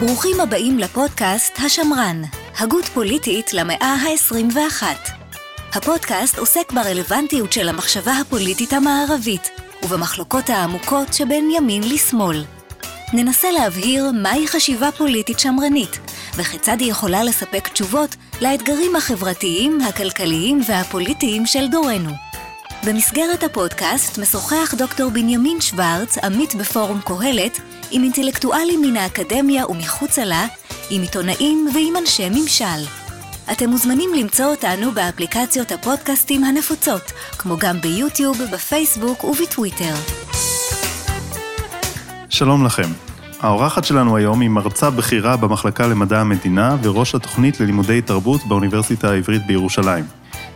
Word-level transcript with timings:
ברוכים 0.00 0.40
הבאים 0.40 0.78
לפודקאסט 0.78 1.58
השמרן, 1.58 2.22
הגות 2.58 2.84
פוליטית 2.84 3.54
למאה 3.54 3.94
ה-21. 3.94 4.82
הפודקאסט 5.74 6.38
עוסק 6.38 6.72
ברלוונטיות 6.72 7.52
של 7.52 7.68
המחשבה 7.68 8.12
הפוליטית 8.12 8.72
המערבית 8.72 9.50
ובמחלוקות 9.82 10.50
העמוקות 10.50 11.12
שבין 11.14 11.50
ימין 11.56 11.82
לשמאל. 11.82 12.44
ננסה 13.12 13.50
להבהיר 13.50 14.10
מהי 14.22 14.48
חשיבה 14.48 14.92
פוליטית 14.92 15.38
שמרנית 15.38 15.98
וכיצד 16.36 16.76
היא 16.80 16.90
יכולה 16.90 17.24
לספק 17.24 17.68
תשובות 17.68 18.16
לאתגרים 18.40 18.96
החברתיים, 18.96 19.80
הכלכליים 19.80 20.60
והפוליטיים 20.66 21.46
של 21.46 21.68
דורנו. 21.68 22.10
במסגרת 22.86 23.42
הפודקאסט 23.42 24.18
משוחח 24.18 24.74
דוקטור 24.78 25.10
בנימין 25.10 25.60
שוורץ, 25.60 26.18
עמית 26.18 26.54
בפורום 26.54 27.00
קהלת, 27.00 27.60
עם 27.90 28.02
אינטלקטואלים 28.02 28.82
מן 28.82 28.96
האקדמיה 28.96 29.66
ומחוצה 29.66 30.24
לה, 30.24 30.46
עם 30.90 31.02
עיתונאים 31.02 31.68
ועם 31.74 31.96
אנשי 31.96 32.28
ממשל. 32.28 32.86
אתם 33.52 33.70
מוזמנים 33.70 34.10
למצוא 34.14 34.44
אותנו 34.44 34.92
באפליקציות 34.92 35.72
הפודקאסטים 35.72 36.44
הנפוצות, 36.44 37.12
כמו 37.38 37.56
גם 37.58 37.80
ביוטיוב, 37.80 38.38
בפייסבוק 38.52 39.24
ובטוויטר. 39.24 39.94
שלום 42.28 42.64
לכם. 42.64 42.88
האורחת 43.40 43.84
שלנו 43.84 44.16
היום 44.16 44.40
היא 44.40 44.50
מרצה 44.50 44.90
בכירה 44.90 45.36
במחלקה 45.36 45.86
למדע 45.86 46.20
המדינה 46.20 46.76
וראש 46.82 47.14
התוכנית 47.14 47.60
ללימודי 47.60 48.02
תרבות 48.02 48.40
באוניברסיטה 48.48 49.10
העברית 49.10 49.46
בירושלים. 49.46 50.04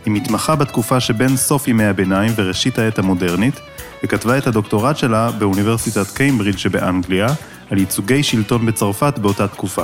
היא 0.05 0.13
מתמחה 0.13 0.55
בתקופה 0.55 0.99
שבין 0.99 1.37
סוף 1.37 1.67
ימי 1.67 1.85
הביניים 1.85 2.31
וראשית 2.35 2.79
העת 2.79 2.99
המודרנית, 2.99 3.59
וכתבה 4.05 4.37
את 4.37 4.47
הדוקטורט 4.47 4.97
שלה 4.97 5.31
באוניברסיטת 5.31 6.11
קיימברידג' 6.11 6.57
שבאנגליה, 6.57 7.27
על 7.71 7.77
ייצוגי 7.77 8.23
שלטון 8.23 8.65
בצרפת 8.65 9.19
באותה 9.19 9.47
תקופה. 9.47 9.83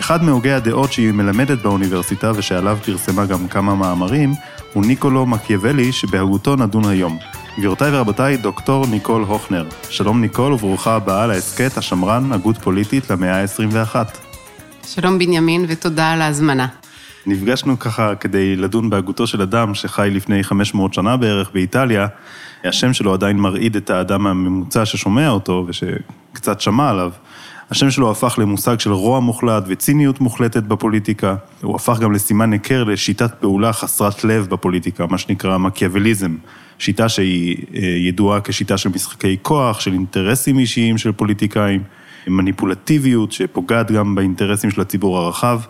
אחד 0.00 0.24
מהוגי 0.24 0.50
הדעות 0.50 0.92
שהיא 0.92 1.12
מלמדת 1.12 1.62
באוניברסיטה 1.62 2.32
ושעליו 2.36 2.78
פרסמה 2.84 3.26
גם 3.26 3.48
כמה 3.48 3.74
מאמרים, 3.74 4.32
הוא 4.72 4.86
ניקולו 4.86 5.26
מקיאוולי 5.26 5.92
שבהגותו 5.92 6.56
נדון 6.56 6.88
היום. 6.88 7.18
גבירותיי 7.58 7.96
ורבותיי, 7.96 8.36
דוקטור 8.36 8.86
ניקול 8.86 9.22
הוכנר. 9.22 9.64
שלום 9.90 10.20
ניקול 10.20 10.52
וברוכה 10.52 10.94
הבאה 10.94 11.26
להסכת 11.26 11.76
השמרן, 11.76 12.32
הגות 12.32 12.58
פוליטית 12.58 13.10
למאה 13.10 13.42
ה-21. 13.42 13.96
שלום 14.86 15.18
בנימין 15.18 15.64
ותודה 15.68 16.10
על 16.10 16.22
ההזמנה. 16.22 16.66
נפגשנו 17.26 17.78
ככה 17.78 18.14
כדי 18.14 18.56
לדון 18.56 18.90
בהגותו 18.90 19.26
של 19.26 19.42
אדם 19.42 19.74
שחי 19.74 20.08
לפני 20.12 20.44
500 20.44 20.94
שנה 20.94 21.16
בערך 21.16 21.50
באיטליה. 21.54 22.06
השם 22.64 22.92
שלו 22.92 23.12
עדיין 23.14 23.36
מרעיד 23.36 23.76
את 23.76 23.90
האדם 23.90 24.26
הממוצע 24.26 24.86
ששומע 24.86 25.28
אותו 25.28 25.66
ושקצת 25.68 26.60
שמע 26.60 26.90
עליו. 26.90 27.10
השם 27.70 27.90
שלו 27.90 28.10
הפך 28.10 28.38
למושג 28.38 28.80
של 28.80 28.92
רוע 28.92 29.20
מוחלט 29.20 29.64
וציניות 29.66 30.20
מוחלטת 30.20 30.62
בפוליטיקה. 30.62 31.36
הוא 31.62 31.76
הפך 31.76 31.98
גם 31.98 32.12
לסימן 32.12 32.52
היכר 32.52 32.84
לשיטת 32.84 33.34
פעולה 33.34 33.72
חסרת 33.72 34.24
לב 34.24 34.46
בפוליטיקה, 34.46 35.06
מה 35.06 35.18
שנקרא 35.18 35.58
מקיאווליזם. 35.58 36.36
שיטה 36.78 37.08
שהיא 37.08 37.56
אה, 37.74 37.80
ידועה 37.80 38.40
כשיטה 38.40 38.78
של 38.78 38.88
משחקי 38.88 39.36
כוח, 39.42 39.80
של 39.80 39.92
אינטרסים 39.92 40.58
אישיים 40.58 40.98
של 40.98 41.12
פוליטיקאים, 41.12 41.82
מניפולטיביות 42.26 43.32
שפוגעת 43.32 43.90
גם 43.90 44.14
באינטרסים 44.14 44.70
של 44.70 44.80
הציבור 44.80 45.18
הרחב. 45.18 45.60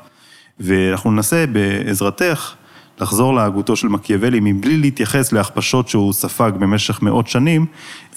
ואנחנו 0.60 1.10
ננסה 1.10 1.44
בעזרתך 1.52 2.54
לחזור 3.00 3.34
להגותו 3.34 3.76
של 3.76 3.88
מקיאוולי 3.88 4.40
מבלי 4.42 4.76
להתייחס 4.76 5.32
להכפשות 5.32 5.88
שהוא 5.88 6.12
ספג 6.12 6.52
במשך 6.58 7.02
מאות 7.02 7.26
שנים, 7.26 7.66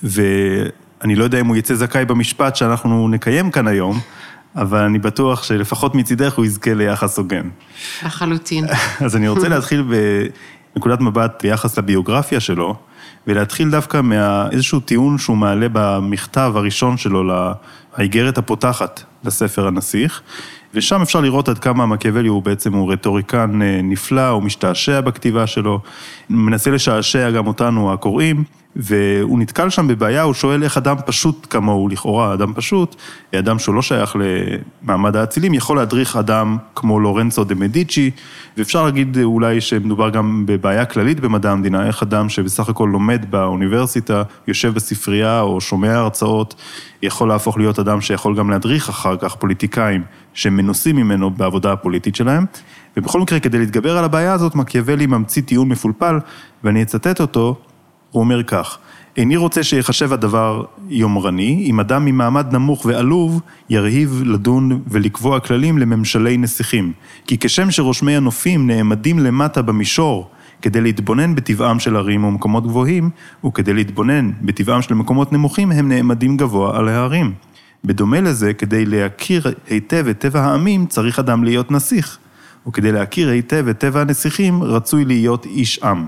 ואני 0.03 1.15
לא 1.15 1.23
יודע 1.23 1.39
אם 1.39 1.47
הוא 1.47 1.55
יצא 1.55 1.75
זכאי 1.75 2.05
במשפט 2.05 2.55
שאנחנו 2.55 3.07
נקיים 3.07 3.51
כאן 3.51 3.67
היום, 3.67 3.99
אבל 4.55 4.79
אני 4.79 4.99
בטוח 4.99 5.43
שלפחות 5.43 5.95
מצידך 5.95 6.33
הוא 6.33 6.45
יזכה 6.45 6.73
ליחס 6.73 7.17
הוגן. 7.17 7.49
לחלוטין. 8.05 8.65
אז 9.05 9.15
אני 9.15 9.27
רוצה 9.27 9.49
להתחיל 9.49 9.83
בנקודת 10.73 11.01
מבט 11.01 11.43
ביחס 11.43 11.77
לביוגרפיה 11.77 12.39
שלו, 12.39 12.75
ולהתחיל 13.27 13.69
דווקא 13.69 14.01
מאיזשהו 14.01 14.79
טיעון 14.79 15.17
שהוא 15.17 15.37
מעלה 15.37 15.67
במכתב 15.71 16.53
הראשון 16.55 16.97
שלו, 16.97 17.51
האיגרת 17.95 18.37
הפותחת 18.37 19.03
לספר 19.23 19.67
הנסיך, 19.67 20.21
ושם 20.73 21.01
אפשר 21.01 21.21
לראות 21.21 21.49
עד 21.49 21.59
כמה 21.59 21.85
מקיאוולי 21.85 22.27
הוא 22.27 22.43
בעצם, 22.43 22.73
הוא 22.73 22.93
רטוריקן 22.93 23.61
אה, 23.61 23.79
נפלא, 23.83 24.27
הוא 24.27 24.43
משתעשע 24.43 25.01
בכתיבה 25.01 25.47
שלו, 25.47 25.79
מנסה 26.29 26.71
לשעשע 26.71 27.31
גם 27.31 27.47
אותנו 27.47 27.93
הקוראים, 27.93 28.43
והוא 28.75 29.39
נתקל 29.39 29.69
שם 29.69 29.87
בבעיה, 29.87 30.21
הוא 30.21 30.33
שואל 30.33 30.63
איך 30.63 30.77
אדם 30.77 30.95
פשוט 31.05 31.47
כמוהו, 31.49 31.89
לכאורה 31.89 32.33
אדם 32.33 32.53
פשוט, 32.53 32.95
אדם 33.35 33.59
שהוא 33.59 33.75
לא 33.75 33.81
שייך 33.81 34.15
למעמד 34.83 35.15
האצילים, 35.15 35.53
יכול 35.53 35.77
להדריך 35.77 36.15
אדם 36.15 36.57
כמו 36.75 36.99
לורנצו 36.99 37.43
דה 37.43 37.55
מדיצ'י, 37.55 38.11
ואפשר 38.57 38.85
להגיד 38.85 39.17
אולי 39.23 39.61
שמדובר 39.61 40.09
גם 40.09 40.43
בבעיה 40.45 40.85
כללית 40.85 41.19
במדע 41.19 41.51
המדינה, 41.51 41.87
איך 41.87 42.03
אדם 42.03 42.29
שבסך 42.29 42.69
הכל 42.69 42.89
לומד 42.91 43.31
באוניברסיטה, 43.31 44.23
יושב 44.47 44.73
בספרייה 44.73 45.41
או 45.41 45.61
שומע 45.61 45.93
הרצאות, 45.93 46.55
יכול 47.03 47.27
להפוך 47.27 47.57
להיות 47.57 47.79
אדם 47.79 48.01
שיכול 48.01 48.35
גם 48.35 48.49
להדריך 48.49 48.89
אחר 48.89 49.17
כך 49.17 49.35
פוליטיקאים 49.35 50.03
שמנוסים 50.33 50.95
ממנו 50.95 51.29
בעבודה 51.29 51.73
הפוליטית 51.73 52.15
שלהם. 52.15 52.45
ובכל 52.97 53.19
מקרה, 53.19 53.39
כדי 53.39 53.59
להתגבר 53.59 53.97
על 53.97 54.03
הבעיה 54.03 54.33
הזאת, 54.33 54.55
מקיאוולי 54.55 55.05
ממציא 55.05 55.41
טיעון 55.41 55.69
מפולפל, 55.69 56.19
ואני 56.63 56.83
אצטט 56.83 57.21
אותו, 57.21 57.55
הוא 58.11 58.21
אומר 58.21 58.43
כך: 58.43 58.77
איני 59.17 59.35
רוצה 59.35 59.63
שיחשב 59.63 60.13
הדבר 60.13 60.63
יומרני, 60.89 61.63
אם 61.69 61.79
אדם 61.79 62.05
ממעמד 62.05 62.53
נמוך 62.53 62.85
ועלוב 62.85 63.41
ירהיב 63.69 64.21
לדון 64.25 64.81
ולקבוע 64.87 65.39
כללים 65.39 65.77
לממשלי 65.77 66.37
נסיכים. 66.37 66.93
כי 67.27 67.37
כשם 67.37 67.71
שרושמי 67.71 68.15
הנופים 68.15 68.67
נעמדים 68.67 69.19
למטה 69.19 69.61
במישור 69.61 70.29
כדי 70.61 70.81
להתבונן 70.81 71.35
בטבעם 71.35 71.79
של 71.79 71.95
ערים 71.95 72.23
ומקומות 72.23 72.63
גבוהים, 72.63 73.09
וכדי 73.45 73.73
להתבונן 73.73 74.31
בטבעם 74.41 74.81
של 74.81 74.93
מקומות 74.93 75.33
נמוכים, 75.33 75.71
הם 75.71 75.89
נעמדים 75.89 76.37
גבוה 76.37 76.77
על 76.77 76.89
ההרים. 76.89 77.33
בדומה 77.85 78.21
לזה, 78.21 78.53
כדי 78.53 78.85
להכיר 78.85 79.53
היטב 79.69 80.07
את 80.07 80.19
טבע 80.19 80.41
העמים, 80.41 80.85
צריך 80.85 81.19
אדם 81.19 81.43
להיות 81.43 81.71
נסיך. 81.71 82.17
וכדי 82.67 82.91
להכיר 82.91 83.29
היטב 83.29 83.65
את 83.69 83.77
טבע 83.77 84.01
הנסיכים, 84.01 84.63
רצוי 84.63 85.05
להיות 85.05 85.45
איש 85.45 85.79
עם. 85.83 86.05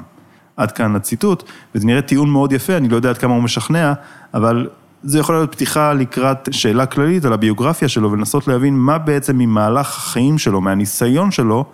עד 0.57 0.71
כאן 0.71 0.95
הציטוט, 0.95 1.43
וזה 1.75 1.87
נראה 1.87 2.01
טיעון 2.01 2.29
מאוד 2.29 2.51
יפה, 2.51 2.77
אני 2.77 2.89
לא 2.89 2.95
יודע 2.95 3.09
עד 3.09 3.17
כמה 3.17 3.33
הוא 3.33 3.43
משכנע, 3.43 3.93
אבל 4.33 4.67
זה 5.03 5.19
יכול 5.19 5.35
להיות 5.35 5.51
פתיחה 5.51 5.93
לקראת 5.93 6.49
שאלה 6.51 6.85
כללית 6.85 7.25
על 7.25 7.33
הביוגרפיה 7.33 7.87
שלו, 7.87 8.11
ולנסות 8.11 8.47
להבין 8.47 8.75
מה 8.75 8.97
בעצם 8.97 9.37
ממהלך 9.37 9.97
החיים 9.97 10.37
שלו, 10.37 10.61
מהניסיון 10.61 11.31
שלו, 11.31 11.65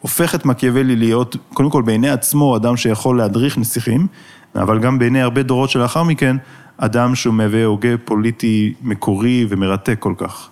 הופך 0.00 0.34
את 0.34 0.44
מקיאוולי 0.44 0.96
להיות, 0.96 1.36
קודם 1.54 1.70
כל 1.70 1.82
בעיני 1.82 2.10
עצמו, 2.10 2.56
אדם 2.56 2.76
שיכול 2.76 3.18
להדריך 3.18 3.58
נסיכים, 3.58 4.06
אבל 4.54 4.78
גם 4.78 4.98
בעיני 4.98 5.22
הרבה 5.22 5.42
דורות 5.42 5.70
שלאחר 5.70 6.02
מכן, 6.02 6.36
אדם 6.78 7.14
שהוא 7.14 7.34
מהווה 7.34 7.64
הוגה 7.64 7.98
פוליטי 8.04 8.74
מקורי 8.82 9.46
ומרתק 9.48 9.96
כל 9.98 10.14
כך. 10.18 10.50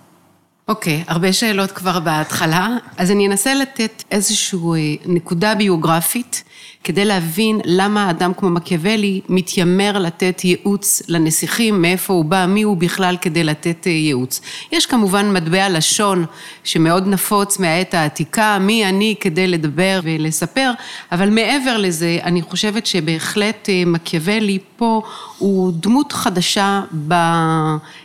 אוקיי, 0.69 1.03
okay, 1.07 1.13
הרבה 1.13 1.33
שאלות 1.33 1.73
כבר 1.73 2.01
בהתחלה, 2.01 2.69
אז 2.97 3.11
אני 3.11 3.27
אנסה 3.27 3.55
לתת 3.55 4.03
איזושהי 4.11 4.59
אה, 4.59 4.95
נקודה 5.07 5.55
ביוגרפית 5.55 6.45
כדי 6.85 7.05
להבין 7.05 7.61
למה 7.65 8.11
אדם 8.11 8.33
כמו 8.37 8.51
מקיאוולי 8.51 9.21
מתיימר 9.29 9.99
לתת 9.99 10.45
ייעוץ 10.45 11.03
לנסיכים, 11.09 11.83
מאיפה 11.83 12.13
הוא 12.13 12.25
בא, 12.25 12.47
מי 12.49 12.63
הוא 12.63 12.77
בכלל 12.77 13.17
כדי 13.21 13.45
לתת 13.45 13.87
אה, 13.87 13.93
ייעוץ. 13.93 14.41
יש 14.73 14.87
כמובן 14.87 15.33
מטבע 15.33 15.69
לשון 15.69 16.25
שמאוד 16.65 17.07
נפוץ 17.07 17.59
מהעת 17.59 17.95
העתיקה, 17.95 18.59
מי 18.61 18.89
אני 18.89 19.15
כדי 19.21 19.47
לדבר 19.47 20.01
ולספר, 20.03 20.71
אבל 21.13 21.31
מעבר 21.31 21.77
לזה, 21.77 22.19
אני 22.23 22.43
חושבת 22.43 22.87
שבהחלט 22.87 23.69
אה, 23.69 23.83
מקיאוולי 23.87 24.59
פה 24.77 25.03
הוא 25.39 25.73
דמות 25.73 26.13
חדשה 26.13 26.83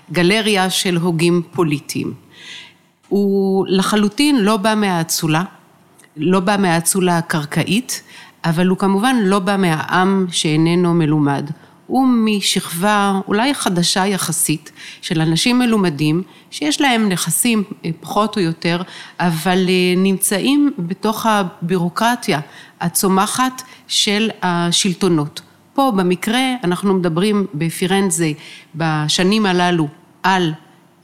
בגלריה 0.09 0.69
של 0.69 0.97
הוגים 0.97 1.41
פוליטיים. 1.51 2.30
הוא 3.11 3.65
לחלוטין 3.69 4.43
לא 4.43 4.57
בא 4.57 4.73
מהאצולה, 4.77 5.43
לא 6.17 6.39
בא 6.39 6.55
מהאצולה 6.59 7.17
הקרקעית, 7.17 8.03
אבל 8.45 8.67
הוא 8.67 8.77
כמובן 8.77 9.15
לא 9.23 9.39
בא 9.39 9.57
מהעם 9.57 10.25
שאיננו 10.31 10.93
מלומד. 10.93 11.49
הוא 11.87 12.07
משכבה 12.07 13.19
אולי 13.27 13.53
חדשה 13.53 14.07
יחסית 14.07 14.71
של 15.01 15.21
אנשים 15.21 15.59
מלומדים 15.59 16.23
שיש 16.51 16.81
להם 16.81 17.09
נכסים 17.09 17.63
אה, 17.85 17.89
פחות 18.01 18.37
או 18.37 18.41
יותר, 18.41 18.81
אבל 19.19 19.65
אה, 19.69 19.93
נמצאים 19.97 20.71
בתוך 20.79 21.25
הבירוקרטיה 21.25 22.39
הצומחת 22.81 23.61
של 23.87 24.29
השלטונות. 24.41 25.41
פה 25.73 25.91
במקרה 25.95 26.41
אנחנו 26.63 26.93
מדברים 26.93 27.47
בפירנזה 27.53 28.31
בשנים 28.75 29.45
הללו 29.45 29.87
על 30.23 30.53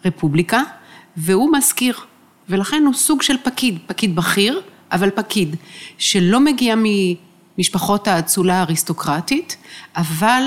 רפובליקה, 0.05 0.61
והוא 1.17 1.57
מזכיר, 1.57 1.99
ולכן 2.49 2.83
הוא 2.85 2.93
סוג 2.93 3.21
של 3.21 3.35
פקיד, 3.43 3.77
פקיד 3.87 4.15
בכיר, 4.15 4.61
אבל 4.91 5.09
פקיד, 5.09 5.55
שלא 5.97 6.39
מגיע 6.39 6.75
ממשפחות 7.57 8.07
האצולה 8.07 8.59
האריסטוקרטית, 8.59 9.57
אבל 9.95 10.43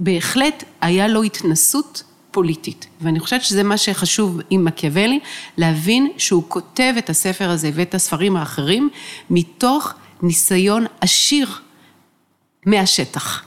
בהחלט 0.00 0.64
היה 0.80 1.08
לו 1.08 1.22
התנסות 1.22 2.02
פוליטית. 2.30 2.86
ואני 3.00 3.20
חושבת 3.20 3.42
שזה 3.42 3.62
מה 3.62 3.76
שחשוב 3.76 4.40
עם 4.50 4.64
מקיאוולי, 4.64 5.20
להבין 5.56 6.12
שהוא 6.18 6.42
כותב 6.48 6.94
את 6.98 7.10
הספר 7.10 7.50
הזה 7.50 7.70
ואת 7.74 7.94
הספרים 7.94 8.36
האחרים 8.36 8.90
מתוך 9.30 9.94
ניסיון 10.22 10.86
עשיר 11.00 11.48
מהשטח. 12.66 13.44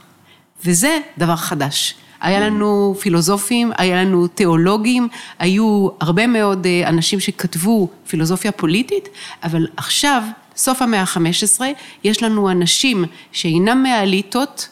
וזה 0.64 0.98
דבר 1.18 1.36
חדש. 1.36 1.94
היה 2.20 2.40
לנו 2.40 2.94
פילוסופים, 3.00 3.72
היה 3.78 4.04
לנו 4.04 4.26
תיאולוגים, 4.26 5.08
היו 5.38 5.88
הרבה 6.00 6.26
מאוד 6.26 6.66
אה, 6.66 6.88
אנשים 6.88 7.20
שכתבו 7.20 7.88
פילוסופיה 8.08 8.52
פוליטית, 8.52 9.08
אבל 9.42 9.66
עכשיו, 9.76 10.22
סוף 10.56 10.82
המאה 10.82 11.00
ה-15, 11.00 11.60
יש 12.04 12.22
לנו 12.22 12.50
אנשים 12.50 13.04
שאינם 13.32 13.82
מהאליטות, 13.82 14.68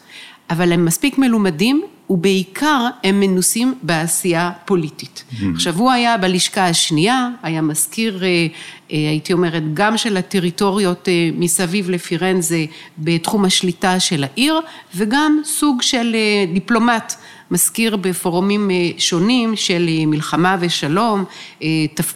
אבל 0.50 0.72
הם 0.72 0.84
מספיק 0.84 1.18
מלומדים 1.18 1.82
ובעיקר 2.10 2.86
הם 3.04 3.20
מנוסים 3.20 3.74
בעשייה 3.82 4.50
פוליטית. 4.64 5.24
Mm-hmm. 5.30 5.44
עכשיו 5.54 5.78
הוא 5.78 5.90
היה 5.90 6.16
בלשכה 6.16 6.66
השנייה, 6.66 7.28
היה 7.42 7.62
מזכיר, 7.62 8.24
אה, 8.24 8.28
אה, 8.28 8.46
הייתי 8.90 9.32
אומרת, 9.32 9.62
גם 9.74 9.96
של 9.96 10.16
הטריטוריות 10.16 11.08
אה, 11.08 11.30
מסביב 11.34 11.90
לפירנזה 11.90 12.64
בתחום 12.98 13.44
השליטה 13.44 14.00
של 14.00 14.24
העיר, 14.24 14.60
וגם 14.94 15.40
סוג 15.44 15.82
של 15.82 16.16
דיפלומט, 16.52 17.14
מזכיר 17.50 17.96
בפורומים 17.96 18.70
שונים 18.98 19.56
של 19.56 19.88
מלחמה 20.06 20.56
ושלום, 20.60 21.24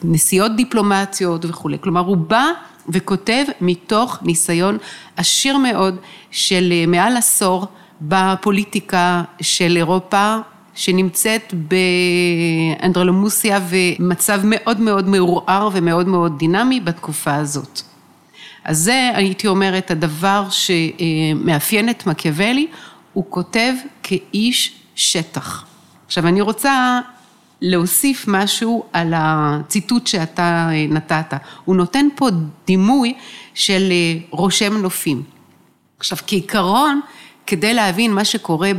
נסיעות 0.05 0.57
דיפלומטיות 0.57 1.45
וכולי. 1.45 1.77
כלומר, 1.81 2.01
הוא 2.01 2.17
בא 2.17 2.47
וכותב 2.89 3.45
מתוך 3.61 4.19
ניסיון 4.23 4.79
עשיר 5.17 5.57
מאוד 5.57 5.97
של 6.31 6.73
מעל 6.87 7.17
עשור 7.17 7.67
בפוליטיקה 8.01 9.23
של 9.41 9.77
אירופה, 9.77 10.37
שנמצאת 10.75 11.55
באנדרלמוסיה 12.81 13.61
ומצב 13.69 14.41
מאוד 14.45 14.81
מאוד 14.81 15.09
מעורער 15.09 15.69
ומאוד 15.73 16.09
מאוד 16.09 16.39
דינמי 16.39 16.81
בתקופה 16.81 17.35
הזאת. 17.35 17.81
אז 18.65 18.79
זה, 18.79 19.11
הייתי 19.15 19.47
אומרת, 19.47 19.91
הדבר 19.91 20.47
שמאפיין 20.51 21.89
את 21.89 22.07
מקיאוולי, 22.07 22.67
הוא 23.13 23.25
כותב 23.29 23.73
כאיש 24.03 24.73
שטח. 24.95 25.65
עכשיו, 26.07 26.27
אני 26.27 26.41
רוצה 26.41 27.01
להוסיף 27.61 28.25
משהו 28.29 28.85
על 28.93 29.13
הציטוט 29.17 30.07
שאתה 30.07 30.69
נתת. 30.89 31.35
הוא 31.65 31.77
נותן 31.77 32.07
פה 32.17 32.29
דימוי 32.67 33.15
של 33.55 33.93
רושם 34.31 34.77
נופים. 34.77 35.23
עכשיו, 35.99 36.19
כעיקרון, 36.27 37.01
כדי 37.49 37.75
להבין 37.75 38.13
מה 38.13 38.25
שקורה 38.25 38.71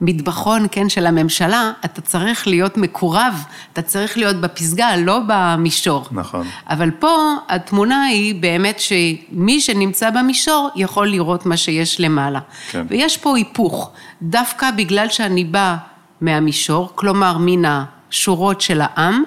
במטבחון, 0.00 0.66
כן, 0.70 0.88
של 0.88 1.06
הממשלה, 1.06 1.72
אתה 1.84 2.00
צריך 2.00 2.46
להיות 2.46 2.76
מקורב, 2.76 3.44
אתה 3.72 3.82
צריך 3.82 4.18
להיות 4.18 4.36
בפסגה, 4.36 4.96
לא 4.96 5.20
במישור. 5.26 6.06
נכון. 6.12 6.46
אבל 6.68 6.90
פה 6.90 7.34
התמונה 7.48 8.04
היא 8.04 8.34
באמת 8.34 8.80
שמי 8.80 9.60
שנמצא 9.60 10.10
במישור 10.10 10.68
יכול 10.76 11.08
לראות 11.08 11.46
מה 11.46 11.56
שיש 11.56 12.00
למעלה. 12.00 12.40
כן. 12.70 12.86
ויש 12.88 13.16
פה 13.16 13.36
היפוך, 13.36 13.90
דווקא 14.22 14.70
בגלל 14.70 15.08
שאני 15.08 15.44
באה 15.44 15.76
מהמישור, 16.20 16.92
כלומר 16.94 17.36
מן 17.38 17.62
השורות 17.64 18.60
של 18.60 18.80
העם, 18.84 19.22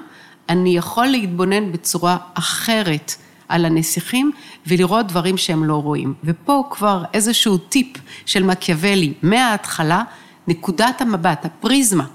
אני 0.49 0.77
יכול 0.77 1.07
להתבונן 1.07 1.71
בצורה 1.71 2.17
אחרת 2.33 3.15
על 3.53 3.65
הנסיכים 3.65 4.31
ולראות 4.67 5.07
דברים 5.07 5.37
שהם 5.37 5.63
לא 5.63 5.75
רואים. 5.75 6.13
ופה 6.23 6.67
כבר 6.69 7.03
איזשהו 7.13 7.57
טיפ 7.57 7.87
של 8.25 8.43
מקיאוולי 8.43 9.13
מההתחלה, 9.23 10.03
נקודת 10.47 11.01
המבט, 11.01 11.45
הפריזמה, 11.45 12.05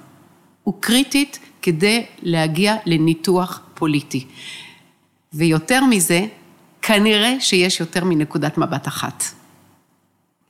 הוא 0.64 0.74
קריטית 0.80 1.38
כדי 1.62 2.06
להגיע 2.22 2.76
לניתוח 2.86 3.60
פוליטי. 3.74 4.26
ויותר 5.32 5.84
מזה, 5.84 6.26
כנראה 6.82 7.34
שיש 7.40 7.80
יותר 7.80 8.04
מנקודת 8.04 8.58
מבט 8.58 8.88
אחת. 8.88 9.24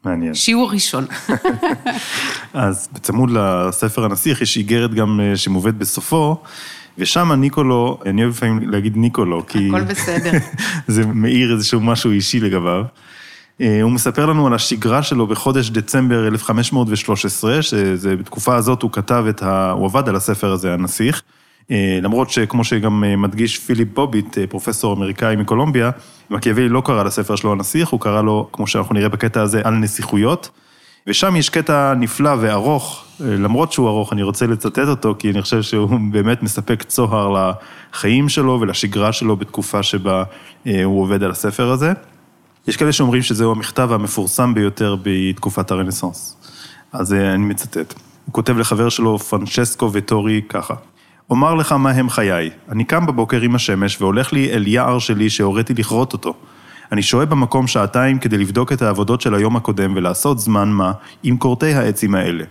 מעניין. 0.05 0.35
שיעור 0.35 0.73
ראשון. 0.73 1.07
אז 2.53 2.89
בצמוד 2.93 3.31
לספר 3.31 4.05
הנסיך 4.05 4.41
יש 4.41 4.57
איגרת 4.57 4.95
גם 4.95 5.21
אה, 5.21 5.37
שמובאת 5.37 5.75
בסופו, 5.75 6.43
ושם 6.99 7.33
ניקולו, 7.33 7.99
אני 8.07 8.23
אוהב 8.23 8.35
לפעמים 8.35 8.71
להגיד 8.71 8.97
ניקולו, 8.97 9.47
כי... 9.47 9.69
הכל 9.69 9.83
בסדר. 9.83 10.33
זה 10.87 11.07
מאיר 11.07 11.53
איזשהו 11.53 11.81
משהו 11.81 12.11
אישי 12.11 12.41
לגביו. 12.41 12.85
אה, 13.61 13.83
הוא 13.83 13.91
מספר 13.91 14.27
לנו 14.27 14.47
על 14.47 14.55
השגרה 14.55 15.03
שלו 15.03 15.27
בחודש 15.27 15.71
דצמבר 15.71 16.27
1513, 16.29 17.63
שזה 17.63 18.17
בתקופה 18.17 18.57
הזאת 18.57 18.83
הוא 18.83 18.93
כתב 18.93 19.25
את 19.29 19.43
ה... 19.43 19.71
הוא 19.71 19.87
עבד 19.87 20.09
על 20.09 20.17
הספר 20.17 20.53
הזה, 20.53 20.75
הנסיך. 20.75 21.23
אה, 21.71 21.99
למרות 22.03 22.31
שכמו 22.31 22.65
שגם 22.65 23.05
אה, 23.05 23.17
מדגיש 23.17 23.59
פיליפ 23.59 23.89
בוביט, 23.95 24.39
פרופסור 24.49 24.95
אמריקאי 24.95 25.37
מקולומביה, 25.37 25.91
מקיאוולי 26.31 26.69
לא 26.69 26.83
קרא 26.85 27.03
לספר 27.03 27.37
שלו 27.37 27.53
הנסיך, 27.53 27.89
הוא 27.89 28.01
קרא 28.01 28.23
לו, 28.23 28.49
כמו 28.53 28.67
שאנחנו 28.67 28.95
נראה 28.95 29.09
בקטע 29.09 29.43
הזה, 29.43 29.61
על 29.65 29.75
נסיכויות. 29.75 30.51
ושם 31.09 31.37
יש 31.37 31.49
קטע 31.49 31.95
נפלא 31.95 32.35
וארוך, 32.41 33.05
למרות 33.21 33.73
שהוא 33.73 33.89
ארוך, 33.89 34.13
אני 34.13 34.23
רוצה 34.23 34.47
לצטט 34.47 34.79
אותו, 34.79 35.15
כי 35.19 35.31
אני 35.31 35.43
חושב 35.43 35.63
שהוא 35.63 36.01
באמת 36.13 36.43
מספק 36.43 36.83
צוהר 36.83 37.53
לחיים 37.93 38.29
שלו 38.29 38.59
ולשגרה 38.61 39.13
שלו 39.13 39.37
בתקופה 39.37 39.83
שבה 39.83 40.25
אה, 40.67 40.85
הוא 40.85 41.03
עובד 41.03 41.23
על 41.23 41.31
הספר 41.31 41.71
הזה. 41.71 41.93
יש 42.69 42.77
כאלה 42.77 42.93
שאומרים 42.93 43.23
שזהו 43.23 43.53
המכתב 43.53 43.93
המפורסם 43.93 44.55
ביותר 44.55 44.97
בתקופת 45.03 45.71
הרנסאנס. 45.71 46.37
אז 46.93 47.13
אה, 47.13 47.35
אני 47.35 47.45
מצטט. 47.45 47.95
הוא 48.25 48.33
כותב 48.33 48.59
לחבר 48.59 48.89
שלו, 48.89 49.19
פרנצ'סקו 49.19 49.91
וטורי, 49.93 50.43
ככה: 50.49 50.75
אומר 51.31 51.55
לך 51.55 51.73
מה 51.73 51.91
הם 51.91 52.11
חיי. 52.11 52.51
אני 52.69 52.85
קם 52.85 53.07
בבוקר 53.07 53.41
עם 53.41 53.55
השמש 53.55 54.03
והולך 54.03 54.33
לי 54.33 54.51
אל 54.51 54.67
יער 54.67 54.99
שלי 54.99 55.31
שהוריתי 55.31 55.75
לכרות 55.75 56.13
אותו. 56.13 56.35
אני 56.93 57.03
שוהה 57.03 57.27
במקום 57.27 57.67
שעתיים 57.67 58.19
כדי 58.19 58.39
לבדוק 58.39 58.73
את 58.73 58.83
העבודות 58.83 59.21
של 59.21 59.35
היום 59.35 59.57
הקודם 59.57 59.93
ולעשות 59.97 60.39
זמן 60.39 60.69
מה 60.69 60.93
עם 61.23 61.37
כורתי 61.37 61.75
העצים 61.75 62.15
האלה. 62.15 62.45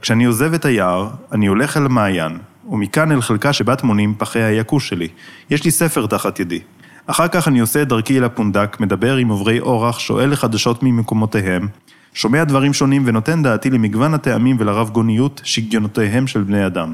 כשאני 0.00 0.24
עוזב 0.24 0.54
את 0.54 0.64
היער, 0.64 1.08
אני 1.32 1.46
הולך 1.46 1.76
אל 1.76 1.86
המעיין, 1.86 2.38
ומכאן 2.70 3.12
אל 3.12 3.20
חלקה 3.20 3.52
שבה 3.52 3.76
טמונים 3.76 4.14
פחי 4.18 4.42
היקוש 4.42 4.88
שלי. 4.88 5.08
יש 5.50 5.64
לי 5.64 5.70
ספר 5.70 6.06
תחת 6.06 6.40
ידי. 6.40 6.60
אחר 7.06 7.28
כך 7.28 7.48
אני 7.48 7.60
עושה 7.60 7.82
את 7.82 7.88
דרכי 7.88 8.18
אל 8.18 8.24
הפונדק, 8.24 8.76
מדבר 8.80 9.16
עם 9.16 9.28
עוברי 9.28 9.60
אורח, 9.60 9.98
שואל 9.98 10.30
לחדשות 10.30 10.82
ממקומותיהם, 10.82 11.68
שומע 12.14 12.44
דברים 12.44 12.72
שונים 12.72 13.02
ונותן 13.06 13.42
דעתי 13.42 13.70
למגוון 13.70 14.14
הטעמים 14.14 14.56
ולרב 14.58 14.90
גוניות 14.90 15.40
שגיונותיהם 15.44 16.26
של 16.26 16.42
בני 16.42 16.66
אדם. 16.66 16.92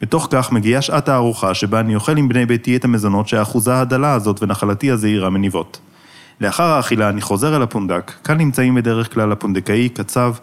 בתוך 0.00 0.28
כך 0.30 0.52
מגיעה 0.52 0.82
שעת 0.82 1.08
הארוחה 1.08 1.54
שבה 1.54 1.80
אני 1.80 1.94
אוכל 1.94 2.16
עם 2.16 2.28
בני 2.28 2.46
ביתי 2.46 2.76
את 2.76 2.84
המזונות 2.84 3.28
שהאחוזה 3.28 3.80
הדלה 3.80 4.12
הזאת 4.12 4.42
ונחלתי 4.42 4.90
הזעירה 4.90 5.30
מניבות. 5.30 5.80
לאחר 6.40 6.64
האכילה 6.64 7.08
אני 7.08 7.20
חוזר 7.20 7.56
אל 7.56 7.62
הפונדק, 7.62 8.12
כאן 8.24 8.38
נמצאים 8.38 8.74
בדרך 8.74 9.14
כלל 9.14 9.32
הפונדקאי, 9.32 9.88
קצב, 9.88 10.34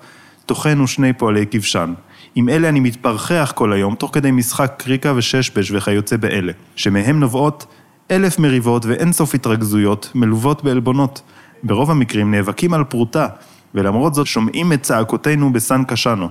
טוחן 0.45 0.81
ושני 0.81 1.13
פועלי 1.13 1.45
כבשן. 1.51 1.93
עם 2.35 2.49
אלה 2.49 2.69
אני 2.69 2.79
מתפרחח 2.79 3.51
כל 3.55 3.73
היום, 3.73 3.95
תוך 3.95 4.13
כדי 4.13 4.31
משחק 4.31 4.73
קריקה 4.77 5.13
וששבש 5.15 5.71
וכיוצא 5.71 6.17
באלה, 6.17 6.51
שמהם 6.75 7.19
נובעות 7.19 7.65
אלף 8.11 8.39
מריבות 8.39 8.85
ואין 8.85 9.11
סוף 9.11 9.35
התרכזויות, 9.35 10.11
מלוות 10.15 10.63
בעלבונות. 10.63 11.21
ברוב 11.63 11.91
המקרים 11.91 12.31
נאבקים 12.31 12.73
על 12.73 12.83
פרוטה, 12.83 13.27
ולמרות 13.75 14.13
זאת 14.13 14.27
שומעים 14.27 14.73
את 14.73 14.83
צעקותינו 14.83 15.53
בסן 15.53 15.83
קשנו. 15.83 16.29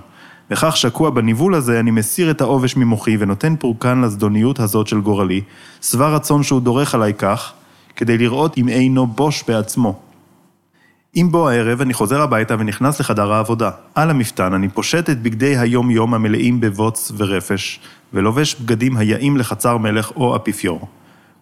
וכך 0.51 0.77
שקוע 0.77 1.09
בניבול 1.09 1.55
הזה, 1.55 1.79
אני 1.79 1.91
מסיר 1.91 2.31
את 2.31 2.41
העובש 2.41 2.75
ממוחי 2.75 3.17
ונותן 3.19 3.55
פורקן 3.55 4.01
לזדוניות 4.01 4.59
הזאת 4.59 4.87
של 4.87 5.01
גורלי, 5.01 5.41
שבע 5.81 6.09
רצון 6.09 6.43
שהוא 6.43 6.61
דורך 6.61 6.95
עליי 6.95 7.13
כך, 7.13 7.53
כדי 7.95 8.17
לראות 8.17 8.57
אם 8.57 8.69
אינו 8.69 9.07
בוש 9.07 9.43
בעצמו. 9.47 9.99
עם 11.13 11.31
בוא 11.31 11.49
הערב 11.49 11.81
אני 11.81 11.93
חוזר 11.93 12.21
הביתה 12.21 12.55
ונכנס 12.59 12.99
לחדר 12.99 13.33
העבודה. 13.33 13.69
על 13.95 14.09
המפתן 14.09 14.53
אני 14.53 14.69
פושט 14.69 15.09
את 15.09 15.21
בגדי 15.21 15.57
היום-יום 15.57 16.13
המלאים 16.13 16.59
בבוץ 16.59 17.11
ורפש, 17.17 17.79
ולובש 18.13 18.55
בגדים 18.55 18.97
היאים 18.97 19.37
לחצר 19.37 19.77
מלך 19.77 20.11
או 20.15 20.35
אפיפיור. 20.35 20.87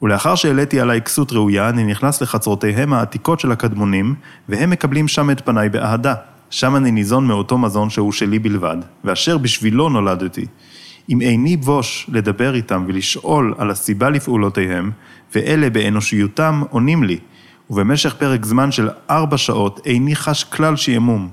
ולאחר 0.02 0.36
שהעליתי 0.36 0.80
עליי 0.80 1.02
כסות 1.02 1.32
ראויה, 1.34 1.70
אני 1.70 1.84
נכנס 1.84 2.22
לחצרותיהם 2.22 2.94
העתיקות 2.94 3.40
של 3.40 3.52
הקדמונים, 3.52 4.16
והם 4.50 4.70
מקבלים 4.70 5.08
שם 5.08 5.30
את 5.30 5.42
פניי 5.46 5.70
באהדה. 5.70 6.16
שם 6.50 6.76
אני 6.76 6.92
ניזון 6.92 7.28
מאותו 7.28 7.58
מזון 7.58 7.90
שהוא 7.90 8.12
שלי 8.12 8.40
בלבד, 8.40 8.78
ואשר 9.04 9.38
בשבילו 9.38 9.90
נולדתי. 9.90 10.46
אם 11.10 11.22
איני 11.22 11.58
בוש 11.58 12.10
לדבר 12.10 12.56
איתם 12.56 12.84
ולשאול 12.88 13.54
על 13.58 13.72
הסיבה 13.72 14.10
לפעולותיהם, 14.10 14.92
ואלה 15.36 15.70
באנושיותם 15.70 16.64
עונים 16.70 17.04
לי, 17.04 17.20
ובמשך 17.70 18.16
פרק 18.16 18.46
זמן 18.46 18.72
של 18.72 18.90
ארבע 19.10 19.38
שעות 19.38 19.82
איני 19.86 20.16
חש 20.16 20.44
כלל 20.44 20.76
שעמום. 20.76 21.30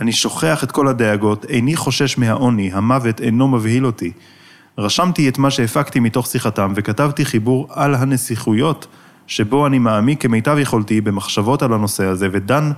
אני 0.00 0.12
שוכח 0.12 0.64
את 0.64 0.72
כל 0.72 0.88
הדאגות, 0.88 1.44
איני 1.44 1.76
חושש 1.76 2.18
מהעוני, 2.18 2.70
המוות 2.72 3.20
אינו 3.20 3.48
מבהיל 3.48 3.86
אותי. 3.86 4.12
רשמתי 4.78 5.28
את 5.28 5.38
מה 5.38 5.50
שהפקתי 5.50 6.00
מתוך 6.00 6.26
שיחתם 6.26 6.72
וכתבתי 6.76 7.24
חיבור 7.24 7.68
על 7.70 7.94
הנסיכויות, 7.94 8.86
שבו 9.26 9.66
אני 9.66 9.78
מעמיק 9.78 10.22
כמיטב 10.22 10.58
יכולתי 10.58 11.00
במחשבות 11.00 11.62
על 11.62 11.72
הנושא 11.72 12.04
הזה 12.04 12.28
ודן 12.32 12.72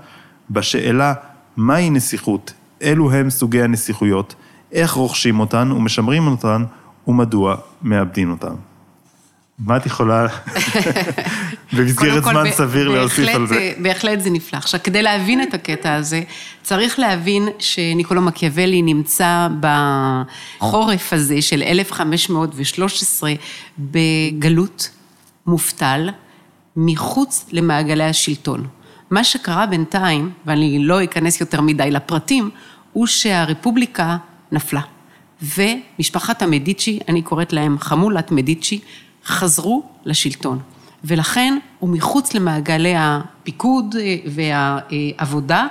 בשאלה 0.50 1.14
מהי 1.56 1.90
נסיכות, 1.90 2.52
אלו 2.82 3.12
הם 3.12 3.30
סוגי 3.30 3.62
הנסיכויות, 3.62 4.34
איך 4.72 4.92
רוכשים 4.92 5.40
אותן 5.40 5.72
ומשמרים 5.72 6.26
אותן, 6.26 6.64
ומדוע 7.06 7.56
מאבדים 7.82 8.30
אותם. 8.30 8.54
מה 9.58 9.76
את 9.76 9.87
יכולה 9.87 10.26
במסגרת 11.72 12.22
זמן 12.22 12.44
כל, 12.44 12.50
סביר 12.50 12.88
להוסיף 12.88 13.28
על 13.34 13.46
זה? 13.46 13.72
בהחלט 13.78 14.20
זה 14.20 14.30
נפלא. 14.30 14.58
עכשיו, 14.58 14.80
כדי 14.84 15.02
להבין 15.02 15.42
את 15.42 15.54
הקטע 15.54 15.94
הזה, 15.94 16.22
צריך 16.62 16.98
להבין 16.98 17.48
שניקולו 17.58 18.22
מקיאוולי 18.22 18.82
נמצא 18.82 19.48
בחורף 19.60 21.12
הזה 21.12 21.42
של 21.42 21.62
1513 21.62 23.32
בגלות 23.78 24.90
מובטל, 25.46 26.10
מחוץ 26.76 27.46
למעגלי 27.52 28.04
השלטון. 28.04 28.66
מה 29.10 29.25
שקרה 29.25 29.66
בינתיים, 29.66 30.30
ואני 30.46 30.78
לא 30.78 31.04
אכנס 31.04 31.40
יותר 31.40 31.60
מדי 31.60 31.90
לפרטים, 31.90 32.50
הוא 32.92 33.06
שהרפובליקה 33.06 34.16
נפלה. 34.52 34.80
ומשפחת 35.42 36.42
המדיצ'י, 36.42 36.98
אני 37.08 37.22
קוראת 37.22 37.52
להם 37.52 37.78
חמולת 37.78 38.30
מדיצ'י, 38.30 38.80
חזרו 39.24 39.82
לשלטון. 40.04 40.58
ולכן 41.04 41.58
הוא 41.78 41.90
מחוץ 41.90 42.34
למעגלי 42.34 42.94
הפיקוד 42.96 43.96
אה, 44.00 44.16
והעבודה, 44.26 45.66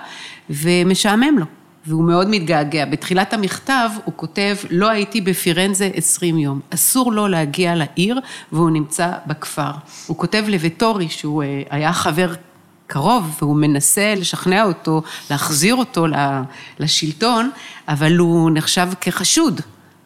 ומשעמם 0.50 1.40
לו. 1.40 1.46
והוא 1.88 2.04
מאוד 2.04 2.30
מתגעגע. 2.30 2.86
בתחילת 2.86 3.34
המכתב 3.34 3.90
הוא 4.06 4.14
כותב, 4.16 4.56
לא 4.70 4.90
הייתי 4.90 5.22
בפירנזה 5.22 5.90
עשרים 5.94 6.38
יום. 6.38 6.60
אסור 6.70 7.14
לו 7.14 7.28
להגיע 7.28 7.76
לעיר, 7.76 8.20
והוא 8.52 8.70
נמצא 8.70 9.12
בכפר. 9.28 9.72
הוא 10.08 10.18
כותב 10.18 10.46
לווטורי, 10.48 11.10
שהוא 11.10 11.44
אה, 11.44 11.62
היה 11.70 11.94
חבר 11.94 12.34
קרוב, 12.88 13.38
והוא 13.42 13.56
מנסה 13.56 14.14
לשכנע 14.18 14.64
אותו, 14.64 15.02
להחזיר 15.30 15.76
אותו 15.76 16.06
לשלטון, 16.80 17.50
אבל 17.88 18.18
הוא 18.18 18.52
נחשב 18.54 18.88
כחשוד, 19.02 19.62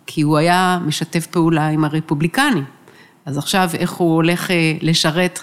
כי 0.05 0.21
הוא 0.21 0.37
היה 0.37 0.79
משתף 0.85 1.25
פעולה 1.25 1.67
עם 1.67 1.85
הרפובליקנים. 1.85 2.63
אז 3.25 3.37
עכשיו 3.37 3.69
איך 3.73 3.91
הוא 3.91 4.15
הולך 4.15 4.51
אה, 4.51 4.73
לשרת 4.81 5.39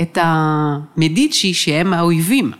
את 0.00 0.18
המדיצ'י 0.20 1.54
שהם 1.54 1.92
האויבים. 1.92 2.52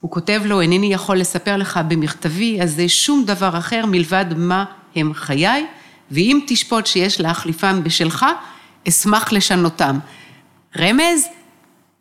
הוא 0.00 0.10
כותב 0.10 0.42
לו, 0.44 0.60
אינני 0.60 0.92
יכול 0.92 1.18
לספר 1.18 1.56
לך 1.56 1.80
במכתבי 1.88 2.62
הזה 2.62 2.88
שום 2.88 3.24
דבר 3.24 3.58
אחר 3.58 3.86
מלבד 3.86 4.24
מה 4.36 4.64
הם 4.96 5.14
חיי, 5.14 5.66
ואם 6.10 6.40
תשפוט 6.46 6.86
שיש 6.86 7.20
להחליפם 7.20 7.80
בשלך, 7.84 8.26
אשמח 8.88 9.32
לשנותם. 9.32 9.98
רמז, 10.78 11.24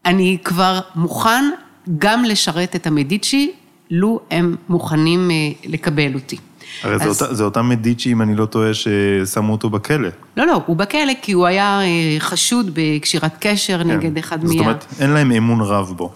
אני 0.07 0.37
כבר 0.43 0.79
מוכן 0.95 1.45
גם 1.97 2.23
לשרת 2.23 2.75
את 2.75 2.87
המדיצ'י, 2.87 3.51
לו 3.91 4.19
הם 4.31 4.55
מוכנים 4.69 5.31
אה, 5.31 5.35
לקבל 5.65 6.13
אותי. 6.13 6.37
הרי 6.83 6.95
אז... 6.95 7.01
זה, 7.01 7.07
אותה, 7.07 7.33
זה 7.33 7.43
אותם 7.43 7.69
מדיצ'י, 7.69 8.11
אם 8.11 8.21
אני 8.21 8.35
לא 8.35 8.45
טועה, 8.45 8.71
ששמו 8.73 9.51
אותו 9.51 9.69
בכלא. 9.69 10.09
לא, 10.37 10.47
לא, 10.47 10.61
הוא 10.65 10.75
בכלא 10.75 11.13
כי 11.21 11.31
הוא 11.31 11.45
היה 11.45 11.81
אה, 11.81 12.15
חשוד 12.19 12.71
בקשירת 12.73 13.31
קשר 13.39 13.83
כן. 13.83 13.91
נגד 13.91 14.17
אחד 14.17 14.43
מה... 14.43 14.49
זאת 14.49 14.59
אומרת, 14.59 14.85
אין 14.99 15.09
להם 15.09 15.31
אמון 15.31 15.61
רב 15.61 15.93
בו. 15.97 16.11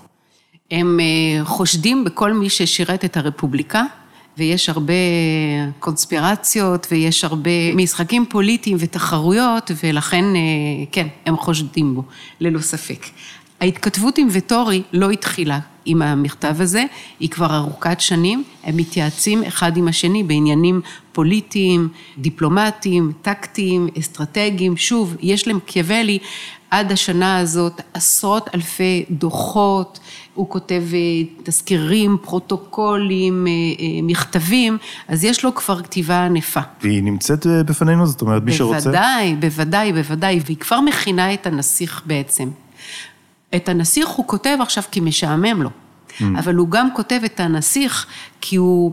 הם 0.72 1.00
אה, 1.00 1.46
חושדים 1.46 2.04
בכל 2.04 2.34
מי 2.34 2.50
ששירת 2.50 3.06
את 3.06 3.18
הרפובליקה, 3.18 3.84
ויש 4.38 4.70
הרבה 4.70 4.94
קונספירציות, 5.80 6.88
ויש 6.92 7.24
הרבה 7.24 7.76
משחקים 7.76 8.26
פוליטיים 8.30 8.78
ותחרויות, 8.80 9.72
ולכן, 9.84 10.26
כן, 10.92 11.08
הם 11.26 11.38
חושדים 11.38 11.96
בו, 11.96 12.04
ללא 12.40 12.60
ספק. 12.60 13.06
ההתכתבות 13.62 14.18
עם 14.18 14.28
וטורי 14.32 14.82
לא 14.94 15.10
התחילה 15.10 15.60
עם 15.86 16.02
המכתב 16.02 16.56
הזה, 16.60 16.84
היא 17.20 17.30
כבר 17.30 17.56
ארוכת 17.56 18.02
שנים, 18.02 18.44
הם 18.64 18.78
מתייעצים 18.78 19.44
אחד 19.44 19.78
עם 19.78 19.88
השני 19.88 20.24
בעניינים 20.24 20.82
פוליטיים, 21.12 21.88
דיפלומטיים, 22.18 23.12
טקטיים, 23.22 23.88
אסטרטגיים, 24.00 24.78
שוב, 24.78 25.16
יש 25.22 25.48
למקיאוולי 25.48 26.20
עד 26.72 26.92
השנה 26.92 27.38
הזאת 27.38 27.82
עשרות 27.94 28.50
אלפי 28.56 29.06
דוחות, 29.10 30.00
הוא 30.34 30.50
כותב 30.50 30.84
תזכירים, 31.44 32.18
פרוטוקולים, 32.22 33.48
מכתבים, 34.04 34.78
אז 35.08 35.24
יש 35.24 35.44
לו 35.44 35.56
כבר 35.56 35.82
כתיבה 35.82 36.26
ענפה. 36.26 36.60
והיא 36.82 37.04
נמצאת 37.04 37.46
בפנינו, 37.66 38.08
זאת 38.08 38.22
אומרת, 38.22 38.44
מי 38.44 38.54
שרוצה... 38.54 38.80
בוודאי, 38.80 39.36
בוודאי, 39.36 39.94
בוודאי, 39.94 40.40
והיא 40.46 40.58
כבר 40.58 40.82
מכינה 40.82 41.34
את 41.34 41.48
הנסיך 41.48 42.02
בעצם. 42.06 42.50
את 43.56 43.70
הנסיך 43.70 44.08
הוא 44.08 44.28
כותב 44.28 44.58
עכשיו 44.62 44.84
כי 44.92 45.00
משעמם 45.00 45.62
לו, 45.62 45.70
mm. 45.70 46.24
אבל 46.40 46.56
הוא 46.56 46.70
גם 46.70 46.90
כותב 46.96 47.20
את 47.26 47.40
הנסיך 47.40 48.06
כי 48.42 48.56
הוא 48.56 48.92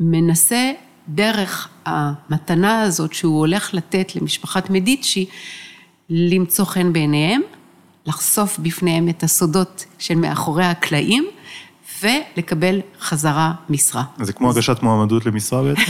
מנסה 0.00 0.72
דרך 1.08 1.68
המתנה 1.86 2.82
הזאת 2.82 3.12
שהוא 3.12 3.38
הולך 3.38 3.74
לתת 3.74 4.16
למשפחת 4.16 4.70
מדיצ'י, 4.70 5.26
למצוא 6.10 6.64
חן 6.64 6.92
בעיניהם, 6.92 7.42
לחשוף 8.06 8.58
בפניהם 8.58 9.08
את 9.08 9.22
הסודות 9.22 9.84
של 9.98 10.14
מאחורי 10.14 10.64
הקלעים, 10.64 11.26
ולקבל 12.02 12.80
חזרה 13.00 13.52
משרה. 13.70 14.02
זה 14.20 14.32
כמו 14.32 14.50
הגשת 14.50 14.82
מועמדות 14.82 15.26
למשרה 15.26 15.62
בעצם? 15.62 15.82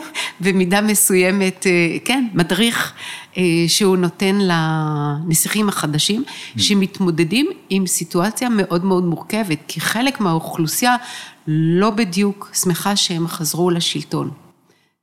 במידה 0.40 0.80
מסוימת, 0.80 1.66
כן, 2.04 2.26
מדריך 2.34 2.92
שהוא 3.66 3.96
נותן 3.96 4.38
לנסיכים 4.40 5.68
החדשים, 5.68 6.24
שמתמודדים 6.56 7.50
עם 7.70 7.86
סיטואציה 7.86 8.48
מאוד 8.48 8.84
מאוד 8.84 9.04
מורכבת, 9.04 9.58
כי 9.68 9.80
חלק 9.80 10.20
מהאוכלוסייה 10.20 10.96
לא 11.46 11.90
בדיוק 11.90 12.50
שמחה 12.54 12.96
שהם 12.96 13.28
חזרו 13.28 13.70
לשלטון. 13.70 14.30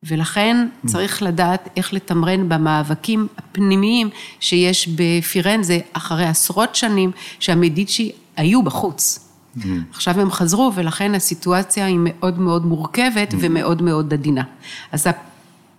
ולכן 0.03 0.67
צריך 0.85 1.23
לדעת 1.23 1.69
איך 1.77 1.93
לתמרן 1.93 2.49
במאבקים 2.49 3.27
הפנימיים 3.37 4.09
שיש 4.39 4.87
בפירנזה 4.87 5.79
אחרי 5.93 6.25
עשרות 6.25 6.75
שנים 6.75 7.11
שהמדיצ'י 7.39 8.11
היו 8.37 8.63
בחוץ. 8.63 9.24
Mm. 9.57 9.61
עכשיו 9.91 10.19
הם 10.19 10.31
חזרו 10.31 10.71
ולכן 10.75 11.15
הסיטואציה 11.15 11.85
היא 11.85 11.97
מאוד 11.99 12.39
מאוד 12.39 12.65
מורכבת 12.65 13.33
mm. 13.33 13.37
ומאוד 13.39 13.81
מאוד 13.81 14.13
עדינה. 14.13 14.43
אז 14.91 15.07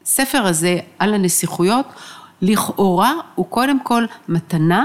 הספר 0.04 0.38
הזה 0.38 0.78
על 0.98 1.14
הנסיכויות, 1.14 1.86
לכאורה 2.42 3.12
הוא 3.34 3.46
קודם 3.46 3.80
כל 3.80 4.04
מתנה 4.28 4.84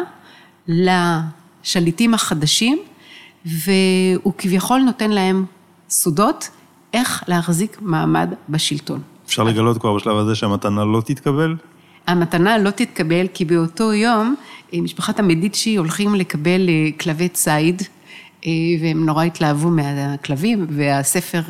לשליטים 0.67 2.13
החדשים, 2.13 2.79
והוא 3.45 4.33
כביכול 4.38 4.81
נותן 4.81 5.12
להם 5.12 5.45
סודות 5.89 6.50
איך 6.93 7.24
להחזיק 7.27 7.77
מעמד 7.81 8.33
בשלטון. 8.50 9.01
אפשר 9.25 9.43
לגלות 9.43 9.77
כבר 9.77 9.95
בשלב 9.95 10.17
הזה 10.17 10.36
שהמתנה 10.36 10.86
לא 10.86 11.01
תתקבל? 11.05 11.55
המתנה 12.07 12.57
לא 12.57 12.69
תתקבל 12.69 13.27
כי 13.33 13.45
באותו 13.45 13.93
יום 13.93 14.36
משפחת 14.74 15.19
המדיצ'י 15.19 15.75
הולכים 15.75 16.15
לקבל 16.15 16.69
כלבי 17.00 17.29
ציד. 17.29 17.81
והם 18.81 19.05
נורא 19.05 19.24
התלהבו 19.24 19.69
מהכלבים, 19.69 20.67
והספר 20.69 21.41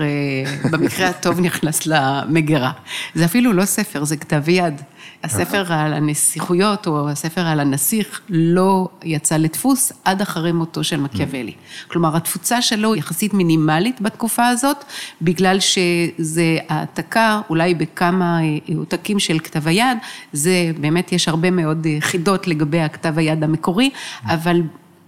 במקרה 0.71 1.10
הטוב 1.10 1.39
נכנס 1.48 1.86
למגירה. 1.86 2.71
זה 3.15 3.25
אפילו 3.25 3.53
לא 3.53 3.65
ספר, 3.65 4.03
זה 4.03 4.17
כתב 4.17 4.50
יד. 4.50 4.81
הספר 5.24 5.74
על 5.74 5.93
הנסיכויות, 5.93 6.88
או 6.88 7.10
הספר 7.10 7.41
על 7.41 7.60
הנסיך, 7.60 8.21
לא 8.29 8.89
יצא 9.03 9.38
לדפוס 9.38 9.91
עד 10.05 10.21
אחרי 10.21 10.51
מותו 10.51 10.83
של 10.83 11.00
מקיאוולי. 11.00 11.53
כלומר, 11.88 12.17
התפוצה 12.17 12.62
שלו 12.62 12.95
יחסית 12.95 13.33
מינימלית 13.33 14.01
בתקופה 14.01 14.48
הזאת, 14.48 14.77
בגלל 15.21 15.60
שזה 15.60 16.57
העתקה, 16.69 17.41
אולי 17.50 17.74
בכמה 17.74 18.39
עותקים 18.77 19.19
של 19.19 19.39
כתב 19.39 19.67
היד, 19.67 19.98
זה 20.33 20.71
באמת, 20.79 21.12
יש 21.12 21.27
הרבה 21.27 21.51
מאוד 21.51 21.88
חידות 22.00 22.48
לגבי 22.48 22.79
הכתב 22.81 23.13
היד 23.17 23.43
המקורי, 23.43 23.89
אבל 24.25 24.62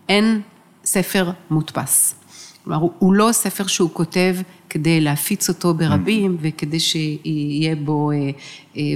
אין 0.10 0.42
ספר 0.94 1.32
מודפס. 1.50 2.16
כלומר, 2.64 2.88
הוא 3.00 3.14
לא 3.14 3.30
ספר 3.32 3.68
שהוא 3.68 3.90
כותב 3.94 4.36
כדי 4.70 5.02
להפיץ 5.02 5.50
אותו 5.50 5.74
ברבים 5.74 6.38
וכדי 6.42 6.80
שיהיה 6.80 7.76
בו, 7.76 8.12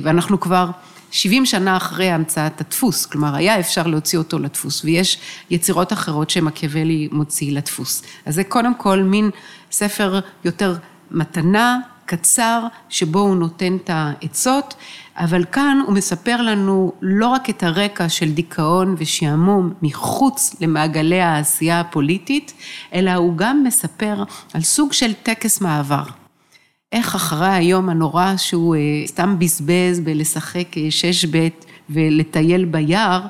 ואנחנו 0.03 0.39
כבר 0.39 0.69
70 1.11 1.45
שנה 1.45 1.77
אחרי 1.77 2.09
המצאת 2.09 2.61
הדפוס, 2.61 3.05
כלומר, 3.05 3.35
היה 3.35 3.59
אפשר 3.59 3.87
להוציא 3.87 4.19
אותו 4.19 4.39
לדפוס, 4.39 4.83
ויש 4.83 5.19
יצירות 5.49 5.93
אחרות 5.93 6.29
שמקיאוולי 6.29 7.09
מוציא 7.11 7.51
לדפוס. 7.51 8.03
אז 8.25 8.35
זה 8.35 8.43
קודם 8.43 8.75
כל 8.75 8.99
מין 8.99 9.29
ספר 9.71 10.19
יותר 10.45 10.75
מתנה, 11.11 11.79
קצר, 12.07 12.63
שבו 12.89 13.19
הוא 13.19 13.35
נותן 13.35 13.75
את 13.75 13.89
העצות, 13.93 14.73
אבל 15.17 15.45
כאן 15.51 15.81
הוא 15.85 15.95
מספר 15.95 16.41
לנו 16.41 16.91
לא 17.01 17.27
רק 17.27 17.49
את 17.49 17.63
הרקע 17.63 18.09
של 18.09 18.31
דיכאון 18.31 18.95
ושעמום 18.97 19.73
מחוץ 19.81 20.55
למעגלי 20.61 21.21
העשייה 21.21 21.79
הפוליטית, 21.79 22.53
אלא 22.93 23.13
הוא 23.13 23.37
גם 23.37 23.63
מספר 23.63 24.23
על 24.53 24.61
סוג 24.61 24.93
של 24.93 25.13
טקס 25.13 25.61
מעבר. 25.61 26.03
איך 26.91 27.15
אחרי 27.15 27.47
היום 27.47 27.89
הנורא 27.89 28.33
שהוא 28.37 28.75
סתם 29.05 29.39
בזבז 29.39 29.99
בלשחק 30.03 30.67
שש 30.89 31.25
בית 31.25 31.65
ולטייל 31.89 32.65
ביער, 32.65 33.21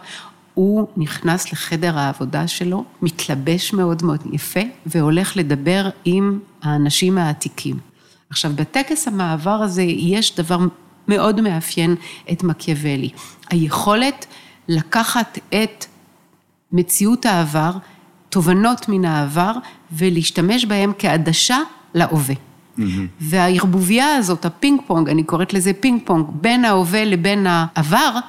הוא 0.53 0.87
נכנס 0.97 1.53
לחדר 1.53 1.97
העבודה 1.97 2.47
שלו, 2.47 2.83
מתלבש 3.01 3.73
מאוד 3.73 4.03
מאוד 4.03 4.23
יפה, 4.33 4.59
והולך 4.85 5.37
לדבר 5.37 5.89
עם 6.05 6.39
האנשים 6.63 7.17
העתיקים. 7.17 7.86
עכשיו, 8.29 8.51
בטקס 8.55 9.07
המעבר 9.07 9.63
הזה 9.63 9.81
יש 9.83 10.35
דבר 10.35 10.59
מאוד 11.07 11.41
מאפיין 11.41 11.95
את 12.31 12.43
מקיאוולי. 12.43 13.09
היכולת 13.49 14.25
לקחת 14.67 15.39
את 15.49 15.85
מציאות 16.71 17.25
העבר, 17.25 17.71
תובנות 18.29 18.89
מן 18.89 19.05
העבר, 19.05 19.51
ולהשתמש 19.91 20.65
בהם 20.65 20.93
כעדשה 20.99 21.57
להווה. 21.93 22.35
Mm-hmm. 22.35 22.81
והערבוביה 23.19 24.15
הזאת, 24.15 24.45
הפינג 24.45 24.81
פונג, 24.87 25.09
אני 25.09 25.23
קוראת 25.23 25.53
לזה 25.53 25.71
פינג 25.73 26.01
פונג, 26.05 26.25
בין 26.29 26.65
ההווה 26.65 27.05
לבין 27.05 27.47
העבר, 27.49 28.19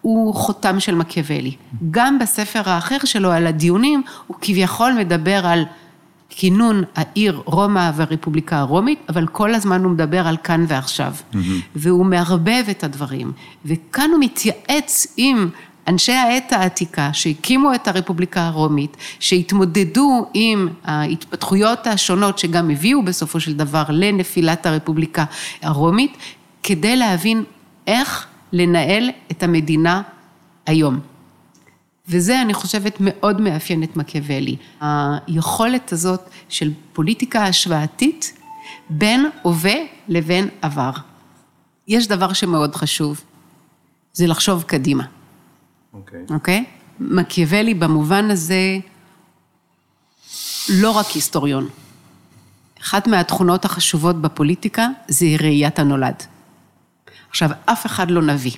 הוא 0.00 0.34
חותם 0.34 0.80
של 0.80 0.94
מקיאוולי. 0.94 1.56
גם 1.90 2.18
בספר 2.18 2.62
האחר 2.70 2.98
שלו 3.04 3.30
על 3.30 3.46
הדיונים, 3.46 4.02
הוא 4.26 4.36
כביכול 4.40 4.92
מדבר 4.92 5.46
על 5.46 5.64
כינון 6.36 6.82
העיר 6.94 7.42
רומא 7.44 7.90
והרפובליקה 7.96 8.58
הרומית, 8.58 8.98
אבל 9.08 9.26
כל 9.26 9.54
הזמן 9.54 9.84
הוא 9.84 9.92
מדבר 9.92 10.28
על 10.28 10.36
כאן 10.36 10.64
ועכשיו. 10.68 11.14
Mm-hmm. 11.14 11.36
והוא 11.76 12.06
מערבב 12.06 12.64
את 12.70 12.84
הדברים. 12.84 13.32
וכאן 13.64 14.10
הוא 14.10 14.20
מתייעץ 14.20 15.06
עם 15.16 15.48
אנשי 15.88 16.12
העת 16.12 16.52
העתיקה 16.52 17.10
שהקימו 17.12 17.74
את 17.74 17.88
הרפובליקה 17.88 18.46
הרומית, 18.46 18.96
שהתמודדו 19.20 20.26
עם 20.34 20.68
ההתפתחויות 20.84 21.86
השונות 21.86 22.38
שגם 22.38 22.70
הביאו 22.70 23.02
בסופו 23.02 23.40
של 23.40 23.52
דבר 23.52 23.84
לנפילת 23.88 24.66
הרפובליקה 24.66 25.24
הרומית, 25.62 26.16
כדי 26.62 26.96
להבין 26.96 27.44
איך 27.86 28.26
לנהל 28.52 29.10
את 29.30 29.42
המדינה 29.42 30.02
היום. 30.66 31.11
וזה, 32.08 32.42
אני 32.42 32.54
חושבת, 32.54 32.96
מאוד 33.00 33.40
מאפיין 33.40 33.82
את 33.82 33.96
מקיאוולי. 33.96 34.56
היכולת 34.80 35.92
הזאת 35.92 36.20
של 36.48 36.72
פוליטיקה 36.92 37.44
השוואתית 37.44 38.38
בין 38.90 39.30
הווה 39.42 39.74
לבין 40.08 40.48
עבר. 40.62 40.90
יש 41.88 42.08
דבר 42.08 42.32
שמאוד 42.32 42.74
חשוב, 42.74 43.20
זה 44.12 44.26
לחשוב 44.26 44.62
קדימה. 44.62 45.04
אוקיי. 45.92 46.20
Okay. 46.28 46.32
אוקיי? 46.34 46.64
Okay? 46.68 46.82
מקיאוולי 47.00 47.74
במובן 47.74 48.30
הזה 48.30 48.78
לא 50.68 50.90
רק 50.90 51.06
היסטוריון. 51.06 51.68
אחת 52.82 53.06
מהתכונות 53.06 53.64
החשובות 53.64 54.20
בפוליטיקה 54.20 54.88
זה 55.08 55.26
ראיית 55.40 55.78
הנולד. 55.78 56.22
עכשיו, 57.30 57.50
אף 57.64 57.86
אחד 57.86 58.10
לא 58.10 58.22
נביא, 58.22 58.56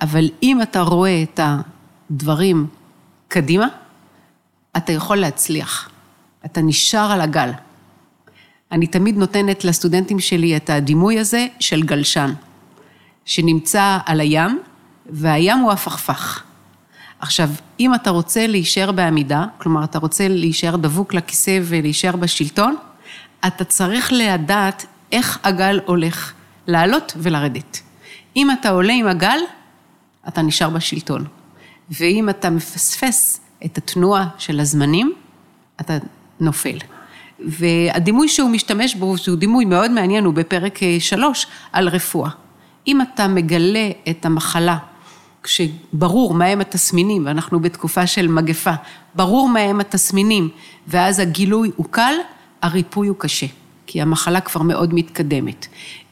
אבל 0.00 0.30
אם 0.42 0.62
אתה 0.62 0.80
רואה 0.80 1.22
את 1.22 1.40
הדברים 2.10 2.66
קדימה, 3.28 3.66
אתה 4.76 4.92
יכול 4.92 5.16
להצליח. 5.16 5.90
אתה 6.44 6.60
נשאר 6.60 7.12
על 7.12 7.20
הגל. 7.20 7.50
אני 8.72 8.86
תמיד 8.86 9.16
נותנת 9.16 9.64
לסטודנטים 9.64 10.20
שלי 10.20 10.56
את 10.56 10.70
הדימוי 10.70 11.18
הזה 11.18 11.46
של 11.60 11.82
גלשן, 11.82 12.32
שנמצא 13.24 13.98
על 14.06 14.20
הים, 14.20 14.60
והים 15.10 15.58
הוא 15.58 15.72
הפכפך. 15.72 16.42
עכשיו, 17.20 17.50
אם 17.80 17.94
אתה 17.94 18.10
רוצה 18.10 18.46
להישאר 18.46 18.92
בעמידה, 18.92 19.44
כלומר, 19.58 19.84
אתה 19.84 19.98
רוצה 19.98 20.28
להישאר 20.28 20.76
דבוק 20.76 21.14
לכיסא 21.14 21.60
ולהישאר 21.62 22.16
בשלטון, 22.16 22.76
אתה 23.46 23.64
צריך 23.64 24.12
לדעת 24.12 24.86
איך 25.12 25.38
הגל 25.44 25.80
הולך. 25.86 26.32
לעלות 26.68 27.12
ולרדת. 27.16 27.80
אם 28.36 28.50
אתה 28.50 28.70
עולה 28.70 28.92
עם 28.92 29.06
הגל, 29.06 29.38
אתה 30.28 30.42
נשאר 30.42 30.70
בשלטון. 30.70 31.24
ואם 31.90 32.28
אתה 32.28 32.50
מפספס 32.50 33.40
את 33.64 33.78
התנועה 33.78 34.28
של 34.38 34.60
הזמנים, 34.60 35.12
אתה 35.80 35.98
נופל. 36.40 36.78
והדימוי 37.46 38.28
שהוא 38.28 38.50
משתמש 38.50 38.94
בו, 38.94 39.18
שהוא 39.18 39.36
דימוי 39.36 39.64
מאוד 39.64 39.90
מעניין, 39.90 40.24
הוא 40.24 40.34
בפרק 40.34 40.82
אה, 40.82 40.96
שלוש, 41.00 41.46
על 41.72 41.88
רפואה. 41.88 42.30
אם 42.86 43.00
אתה 43.02 43.28
מגלה 43.28 43.90
את 44.10 44.26
המחלה, 44.26 44.78
כשברור 45.42 46.34
מהם 46.34 46.60
התסמינים, 46.60 47.26
ואנחנו 47.26 47.60
בתקופה 47.60 48.06
של 48.06 48.28
מגפה, 48.28 48.72
ברור 49.14 49.48
מהם 49.48 49.80
התסמינים, 49.80 50.48
ואז 50.88 51.18
הגילוי 51.18 51.70
הוא 51.76 51.86
קל, 51.90 52.14
הריפוי 52.62 53.08
הוא 53.08 53.16
קשה, 53.18 53.46
כי 53.86 54.02
המחלה 54.02 54.40
כבר 54.40 54.62
מאוד 54.62 54.94
מתקדמת. 54.94 55.66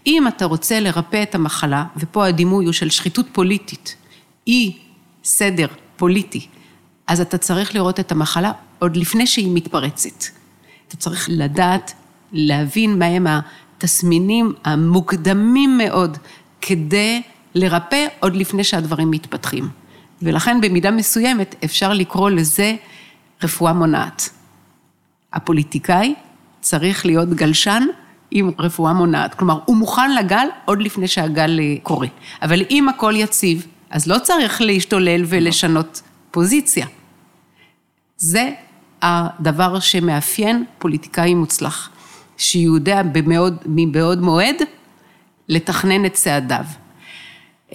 אם 0.06 0.28
אתה 0.28 0.44
רוצה 0.44 0.80
לרפא 0.80 1.22
את 1.22 1.34
המחלה, 1.34 1.84
ופה 1.96 2.26
הדימוי 2.26 2.64
הוא 2.64 2.72
של 2.72 2.90
שחיתות 2.90 3.26
פוליטית, 3.32 3.96
אי 4.46 4.78
סדר 5.26 5.66
פוליטי, 5.96 6.46
אז 7.06 7.20
אתה 7.20 7.38
צריך 7.38 7.74
לראות 7.74 8.00
את 8.00 8.12
המחלה 8.12 8.52
עוד 8.78 8.96
לפני 8.96 9.26
שהיא 9.26 9.50
מתפרצת. 9.54 10.24
אתה 10.88 10.96
צריך 10.96 11.28
לדעת, 11.32 11.92
להבין 12.32 12.98
מהם 12.98 13.26
התסמינים 13.26 14.52
המוקדמים 14.64 15.78
מאוד, 15.78 16.18
כדי 16.60 17.22
לרפא 17.54 18.06
עוד 18.20 18.36
לפני 18.36 18.64
שהדברים 18.64 19.10
מתפתחים. 19.10 19.68
ולכן 20.22 20.60
במידה 20.60 20.90
מסוימת 20.90 21.54
אפשר 21.64 21.92
לקרוא 21.92 22.30
לזה 22.30 22.76
רפואה 23.42 23.72
מונעת. 23.72 24.28
הפוליטיקאי 25.32 26.14
צריך 26.60 27.06
להיות 27.06 27.28
גלשן 27.28 27.82
עם 28.30 28.50
רפואה 28.58 28.92
מונעת. 28.92 29.34
כלומר, 29.34 29.58
הוא 29.64 29.76
מוכן 29.76 30.14
לגל 30.14 30.46
עוד 30.64 30.82
לפני 30.82 31.08
שהגל 31.08 31.60
אה, 31.60 31.74
קורה. 31.82 32.08
אבל 32.42 32.62
אם 32.70 32.88
הכל 32.88 33.12
יציב, 33.16 33.66
אז 33.90 34.06
לא 34.06 34.18
צריך 34.18 34.60
להשתולל 34.60 35.24
ולשנות 35.26 36.02
פוזיציה. 36.30 36.86
זה 38.16 38.50
הדבר 39.02 39.80
שמאפיין 39.80 40.64
פוליטיקאי 40.78 41.34
מוצלח, 41.34 41.90
שיודע 42.36 43.02
במאוד, 43.02 43.56
מבעוד 43.66 44.20
מועד 44.20 44.56
לתכנן 45.48 46.06
את 46.06 46.12
צעדיו. 46.14 46.64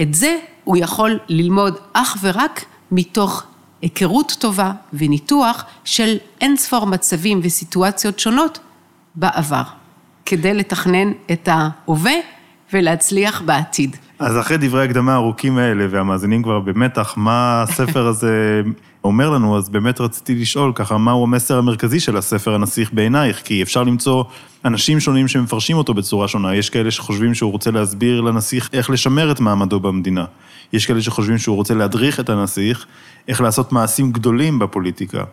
את 0.02 0.13
זה 0.13 0.38
הוא 0.63 0.78
יכול 0.78 1.19
ללמוד 1.28 1.78
אך 1.93 2.17
ורק 2.21 2.65
מתוך 2.91 3.43
היכרות 3.82 4.36
טובה 4.39 4.71
וניתוח 4.93 5.65
של 5.84 6.17
אין 6.41 6.58
ספור 6.58 6.86
מצבים 6.86 7.39
וסיטואציות 7.43 8.19
שונות 8.19 8.60
בעבר. 9.15 9.63
כדי 10.26 10.54
לתכנן 10.54 11.12
את 11.32 11.50
ההווה 11.52 12.13
ולהצליח 12.74 13.41
בעתיד. 13.41 13.95
אז 14.22 14.40
אחרי 14.40 14.58
דברי 14.58 14.86
הקדמה 14.86 15.14
הארוכים 15.14 15.58
האלה, 15.58 15.86
והמאזינים 15.90 16.44
כבר 16.44 16.60
במתח, 16.60 17.14
מה 17.18 17.64
הספר 17.64 18.08
הזה 18.08 18.62
אומר 19.04 19.30
לנו, 19.30 19.58
אז 19.58 19.70
באמת 19.70 20.02
רציתי 20.02 20.36
לשאול 20.36 20.72
ככה, 20.76 20.98
מהו 20.98 21.24
המסר 21.24 21.58
המרכזי 21.58 22.00
של 22.00 22.18
הספר 22.18 22.56
הנסיך 22.56 22.94
בעינייך? 22.94 23.42
כי 23.44 23.62
אפשר 23.62 23.84
למצוא 23.84 24.24
אנשים 24.66 25.00
שונים 25.00 25.28
שמפרשים 25.28 25.78
אותו 25.78 25.94
בצורה 25.94 26.28
שונה. 26.28 26.56
יש 26.56 26.70
כאלה 26.70 26.92
שחושבים 26.92 27.34
שהוא 27.34 27.52
רוצה 27.52 27.72
להסביר 27.72 28.22
לנסיך 28.22 28.70
איך 28.74 28.90
לשמר 28.90 29.32
את 29.32 29.40
מעמדו 29.40 29.80
במדינה. 29.80 30.26
יש 30.74 30.86
כאלה 30.86 31.02
שחושבים 31.02 31.38
שהוא 31.38 31.56
רוצה 31.56 31.74
להדריך 31.74 32.20
את 32.20 32.30
הנסיך, 32.30 32.86
איך 33.28 33.42
לעשות 33.42 33.72
מעשים 33.72 34.12
גדולים 34.12 34.60
בפוליטיקה. 34.60 35.24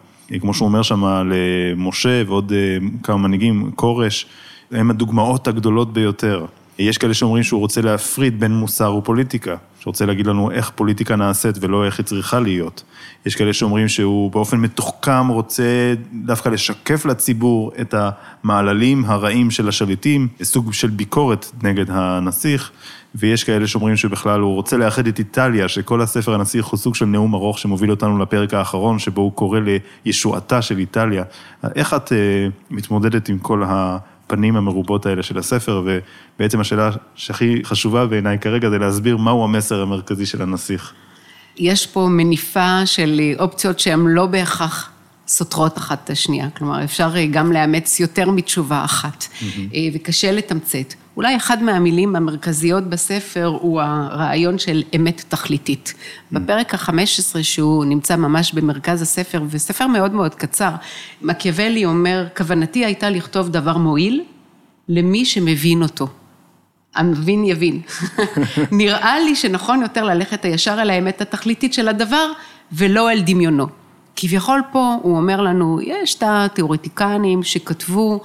כמו 0.40 0.54
שהוא 0.54 0.68
אומר 0.68 0.82
שם 0.82 1.04
למשה 1.04 2.22
ועוד 2.26 2.52
אה, 2.52 2.88
כמה 3.02 3.16
מנהיגים, 3.16 3.70
כורש. 3.74 4.26
הם 4.70 4.90
הדוגמאות 4.90 5.48
הגדולות 5.48 5.92
ביותר. 5.92 6.46
יש 6.78 6.98
כאלה 6.98 7.14
שאומרים 7.14 7.42
שהוא 7.42 7.60
רוצה 7.60 7.80
להפריד 7.80 8.40
בין 8.40 8.52
מוסר 8.52 8.94
ופוליטיקה, 8.94 9.56
שרוצה 9.80 10.06
להגיד 10.06 10.26
לנו 10.26 10.50
איך 10.50 10.70
פוליטיקה 10.74 11.16
נעשית 11.16 11.56
ולא 11.60 11.84
איך 11.84 11.98
היא 11.98 12.06
צריכה 12.06 12.40
להיות. 12.40 12.82
יש 13.26 13.34
כאלה 13.34 13.52
שאומרים 13.52 13.88
שהוא 13.88 14.30
באופן 14.30 14.56
מתוחכם 14.56 15.28
רוצה 15.28 15.94
דווקא 16.12 16.48
לשקף 16.48 17.06
לציבור 17.06 17.72
את 17.80 17.94
המעללים 17.98 19.04
הרעים 19.04 19.50
של 19.50 19.68
השליטים, 19.68 20.28
סוג 20.42 20.72
של 20.72 20.88
ביקורת 20.88 21.46
נגד 21.62 21.86
הנסיך, 21.88 22.70
ויש 23.14 23.44
כאלה 23.44 23.66
שאומרים 23.66 23.96
שבכלל 23.96 24.40
הוא 24.40 24.54
רוצה 24.54 24.76
לאחד 24.76 25.06
את 25.06 25.18
איטליה, 25.18 25.68
שכל 25.68 26.00
הספר 26.00 26.34
הנסיך 26.34 26.66
הוא 26.66 26.78
סוג 26.78 26.94
של 26.94 27.04
נאום 27.04 27.34
ארוך 27.34 27.58
שמוביל 27.58 27.90
אותנו 27.90 28.18
לפרק 28.18 28.54
האחרון, 28.54 28.98
שבו 28.98 29.20
הוא 29.20 29.32
קורא 29.32 29.60
לישועתה 30.04 30.62
של 30.62 30.78
איטליה. 30.78 31.24
איך 31.74 31.94
את 31.94 32.08
uh, 32.08 32.12
מתמודדת 32.70 33.28
עם 33.28 33.38
כל 33.38 33.62
ה... 33.66 33.98
הפנים 34.28 34.56
המרובות 34.56 35.06
האלה 35.06 35.22
של 35.22 35.38
הספר, 35.38 35.82
ובעצם 35.84 36.60
השאלה 36.60 36.90
שהכי 37.14 37.64
חשובה 37.64 38.06
בעיניי 38.06 38.38
כרגע 38.38 38.70
זה 38.70 38.78
להסביר 38.78 39.16
מהו 39.16 39.44
המסר 39.44 39.82
המרכזי 39.82 40.26
של 40.26 40.42
הנסיך. 40.42 40.92
יש 41.56 41.86
פה 41.86 42.08
מניפה 42.10 42.86
של 42.86 43.20
אופציות 43.38 43.78
שהן 43.78 44.06
לא 44.06 44.26
בהכרח 44.26 44.90
סותרות 45.28 45.78
אחת 45.78 46.00
את 46.04 46.10
השנייה, 46.10 46.50
כלומר 46.50 46.84
אפשר 46.84 47.10
גם 47.30 47.52
לאמץ 47.52 48.00
יותר 48.00 48.30
מתשובה 48.30 48.84
אחת, 48.84 49.24
mm-hmm. 49.24 49.74
וקשה 49.94 50.32
לתמצת. 50.32 50.94
אולי 51.16 51.36
אחד 51.36 51.62
מהמילים 51.62 52.16
המרכזיות 52.16 52.84
בספר 52.84 53.44
הוא 53.60 53.80
הרעיון 53.80 54.58
של 54.58 54.82
אמת 54.96 55.24
תכליתית. 55.28 55.94
Mm. 55.94 56.38
בפרק 56.38 56.74
ה-15, 56.74 57.42
שהוא 57.42 57.84
נמצא 57.84 58.16
ממש 58.16 58.52
במרכז 58.52 59.02
הספר, 59.02 59.42
וספר 59.50 59.86
מאוד 59.86 60.12
מאוד 60.12 60.34
קצר, 60.34 60.70
מקיאוולי 61.22 61.84
אומר, 61.84 62.26
כוונתי 62.36 62.84
הייתה 62.84 63.10
לכתוב 63.10 63.48
דבר 63.48 63.76
מועיל 63.76 64.24
למי 64.88 65.24
שמבין 65.24 65.82
אותו. 65.82 66.08
המבין 66.94 67.44
יבין. 67.44 67.80
נראה 68.72 69.20
לי 69.20 69.36
שנכון 69.36 69.82
יותר 69.82 70.04
ללכת 70.04 70.44
הישר 70.44 70.78
אל 70.82 70.90
האמת 70.90 71.20
התכליתית 71.20 71.74
של 71.74 71.88
הדבר, 71.88 72.32
ולא 72.72 73.10
אל 73.10 73.20
דמיונו. 73.20 73.66
כביכול 74.20 74.62
פה 74.72 74.96
הוא 75.02 75.16
אומר 75.16 75.40
לנו, 75.40 75.80
יש 75.82 76.14
את 76.14 76.22
התיאורטיקנים 76.26 77.42
שכתבו 77.42 78.20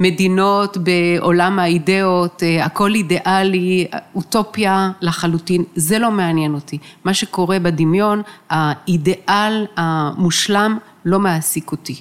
מדינות 0.00 0.76
בעולם 0.76 1.58
האידאות, 1.58 2.42
אה, 2.42 2.64
הכל 2.64 2.94
אידיאלי, 2.94 3.86
אוטופיה 4.14 4.90
לחלוטין, 5.00 5.64
זה 5.74 5.98
לא 5.98 6.10
מעניין 6.10 6.54
אותי. 6.54 6.78
מה 7.04 7.14
שקורה 7.14 7.58
בדמיון, 7.58 8.22
האידיאל 8.50 9.66
המושלם 9.76 10.78
לא 11.04 11.18
מעסיק 11.18 11.72
אותי. 11.72 12.00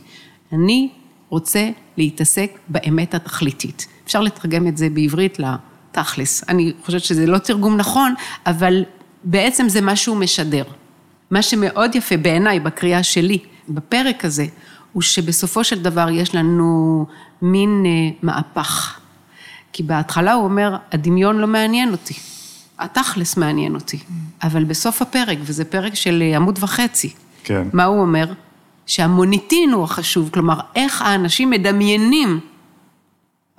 אני 0.54 0.90
רוצה 1.30 1.70
להתעסק 1.98 2.52
באמת 2.68 3.14
התכליתית. 3.14 3.88
אפשר 4.06 4.22
לתרגם 4.22 4.68
את 4.68 4.78
זה 4.78 4.90
בעברית 4.90 5.38
לתכלס. 5.40 6.44
אני 6.50 6.74
חושבת 6.86 7.04
שזה 7.04 7.26
לא 7.26 7.38
תרגום 7.38 7.78
נכון, 7.78 8.14
אבל 8.46 8.84
בעצם 9.24 9.70
זה 9.70 9.82
מה 9.82 9.96
שהוא 9.96 10.18
משדר. 10.18 10.64
מה 11.32 11.42
שמאוד 11.42 11.96
יפה 11.96 12.18
בעיניי 12.18 12.60
בקריאה 12.60 13.04
שלי, 13.04 13.40
בפרק 13.70 14.26
הזה, 14.26 14.46
הוא 14.94 15.02
שבסופו 15.02 15.64
של 15.64 15.82
דבר 15.82 16.10
יש 16.10 16.36
לנו 16.36 17.06
מין 17.42 17.84
אה, 17.86 17.92
מהפך. 18.22 19.00
כי 19.74 19.84
בהתחלה 19.84 20.34
הוא 20.34 20.44
אומר, 20.44 20.76
הדמיון 20.92 21.38
לא 21.38 21.48
מעניין 21.48 21.92
אותי, 21.92 22.14
התכלס 22.80 23.38
מעניין 23.38 23.76
אותי. 23.76 24.00
אבל 24.44 24.64
בסוף 24.64 25.02
הפרק, 25.02 25.38
וזה 25.42 25.66
פרק 25.66 25.96
של 25.96 26.24
אה, 26.26 26.36
עמוד 26.36 26.60
וחצי, 26.62 27.14
כן. 27.44 27.68
מה 27.74 27.84
הוא 27.84 28.02
אומר? 28.02 28.34
שהמוניטין 28.86 29.72
הוא 29.72 29.84
החשוב, 29.84 30.30
כלומר, 30.34 30.60
איך 30.76 31.02
האנשים 31.02 31.50
מדמיינים, 31.50 32.40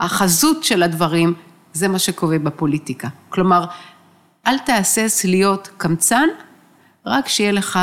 החזות 0.01 0.65
של 0.65 0.83
הדברים, 0.83 1.35
זה 1.73 1.89
מה 1.89 1.99
שקורה 1.99 2.39
בפוליטיקה. 2.39 3.09
כלומר, 3.29 3.65
אל 4.47 4.59
תהסס 4.59 5.25
להיות 5.25 5.69
קמצן, 5.77 6.29
רק 7.07 7.29
שיהיה 7.29 7.53
לך 7.53 7.79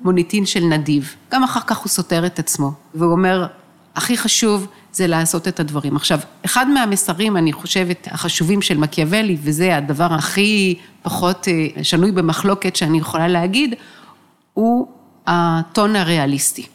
מוניטין 0.00 0.46
של 0.46 0.64
נדיב. 0.64 1.14
גם 1.32 1.44
אחר 1.44 1.60
כך 1.60 1.78
הוא 1.78 1.88
סותר 1.88 2.26
את 2.26 2.38
עצמו, 2.38 2.72
והוא 2.94 3.12
אומר, 3.12 3.46
הכי 3.96 4.16
חשוב 4.16 4.66
זה 4.92 5.06
לעשות 5.06 5.48
את 5.48 5.60
הדברים. 5.60 5.96
עכשיו, 5.96 6.20
אחד 6.44 6.68
מהמסרים, 6.68 7.36
אני 7.36 7.52
חושבת, 7.52 8.08
החשובים 8.10 8.62
של 8.62 8.78
מקיאוולי, 8.78 9.36
וזה 9.42 9.76
הדבר 9.76 10.12
הכי 10.12 10.74
פחות 11.02 11.48
אה, 11.48 11.84
שנוי 11.84 12.12
במחלוקת 12.12 12.76
שאני 12.76 12.98
יכולה 12.98 13.28
להגיד, 13.28 13.74
הוא 14.54 14.88
הטון 15.26 15.96
הריאליסטי. 15.96 16.66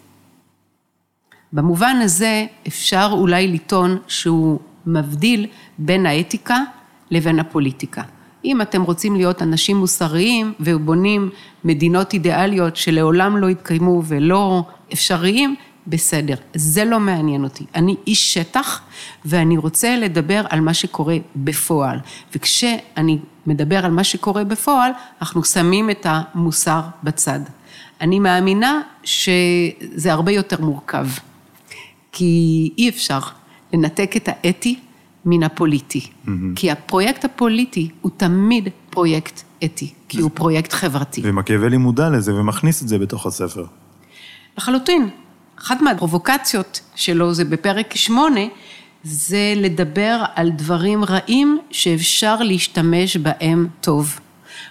במובן 1.53 1.95
הזה 2.01 2.45
אפשר 2.67 3.09
אולי 3.11 3.47
לטעון 3.47 3.97
שהוא 4.07 4.59
מבדיל 4.85 5.47
בין 5.77 6.05
האתיקה 6.05 6.59
לבין 7.11 7.39
הפוליטיקה. 7.39 8.01
אם 8.45 8.61
אתם 8.61 8.81
רוצים 8.81 9.15
להיות 9.15 9.41
אנשים 9.41 9.77
מוסריים 9.77 10.53
ובונים 10.59 11.29
מדינות 11.63 12.13
אידיאליות 12.13 12.75
שלעולם 12.75 13.37
לא 13.37 13.49
יתקיימו 13.49 14.01
ולא 14.05 14.63
אפשריים, 14.93 15.55
בסדר. 15.87 16.35
זה 16.55 16.85
לא 16.85 16.99
מעניין 16.99 17.43
אותי. 17.43 17.65
אני 17.75 17.95
איש 18.07 18.33
שטח 18.33 18.81
ואני 19.25 19.57
רוצה 19.57 19.95
לדבר 19.95 20.45
על 20.49 20.61
מה 20.61 20.73
שקורה 20.73 21.17
בפועל. 21.35 21.99
וכשאני 22.35 23.19
מדבר 23.47 23.85
על 23.85 23.91
מה 23.91 24.03
שקורה 24.03 24.43
בפועל, 24.43 24.91
אנחנו 25.21 25.43
שמים 25.43 25.89
את 25.89 26.05
המוסר 26.09 26.81
בצד. 27.03 27.39
אני 28.01 28.19
מאמינה 28.19 28.81
שזה 29.03 30.13
הרבה 30.13 30.31
יותר 30.31 30.61
מורכב, 30.61 31.07
כי 32.11 32.71
אי 32.77 32.89
אפשר 32.89 33.19
לנתק 33.73 34.11
את 34.17 34.29
האתי 34.31 34.79
מן 35.25 35.43
הפוליטי. 35.43 35.99
Mm-hmm. 35.99 36.29
כי 36.55 36.71
הפרויקט 36.71 37.25
הפוליטי 37.25 37.89
הוא 38.01 38.11
תמיד 38.17 38.69
פרויקט 38.89 39.41
אתי, 39.63 39.93
כי 40.09 40.21
הוא 40.21 40.31
פרויקט 40.33 40.73
חברתי. 40.73 41.21
ומקיאוולי 41.23 41.77
מודע 41.77 42.09
לזה 42.09 42.35
ומכניס 42.35 42.83
את 42.83 42.87
זה 42.87 42.97
בתוך 42.97 43.25
הספר. 43.25 43.65
לחלוטין. 44.57 45.09
אחת 45.59 45.81
מהפרובוקציות 45.81 46.81
שלו 46.95 47.33
זה 47.33 47.45
בפרק 47.45 47.95
שמונה, 47.95 48.41
זה 49.03 49.53
לדבר 49.55 50.23
על 50.35 50.49
דברים 50.49 51.03
רעים 51.03 51.59
שאפשר 51.71 52.35
להשתמש 52.35 53.17
בהם 53.17 53.67
טוב. 53.81 54.19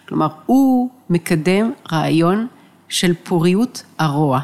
כלומר, 0.08 0.28
הוא 0.46 0.90
מקדם 1.10 1.70
רעיון 1.92 2.46
של 2.88 3.14
פוריות 3.22 3.82
הרוע. 3.98 4.40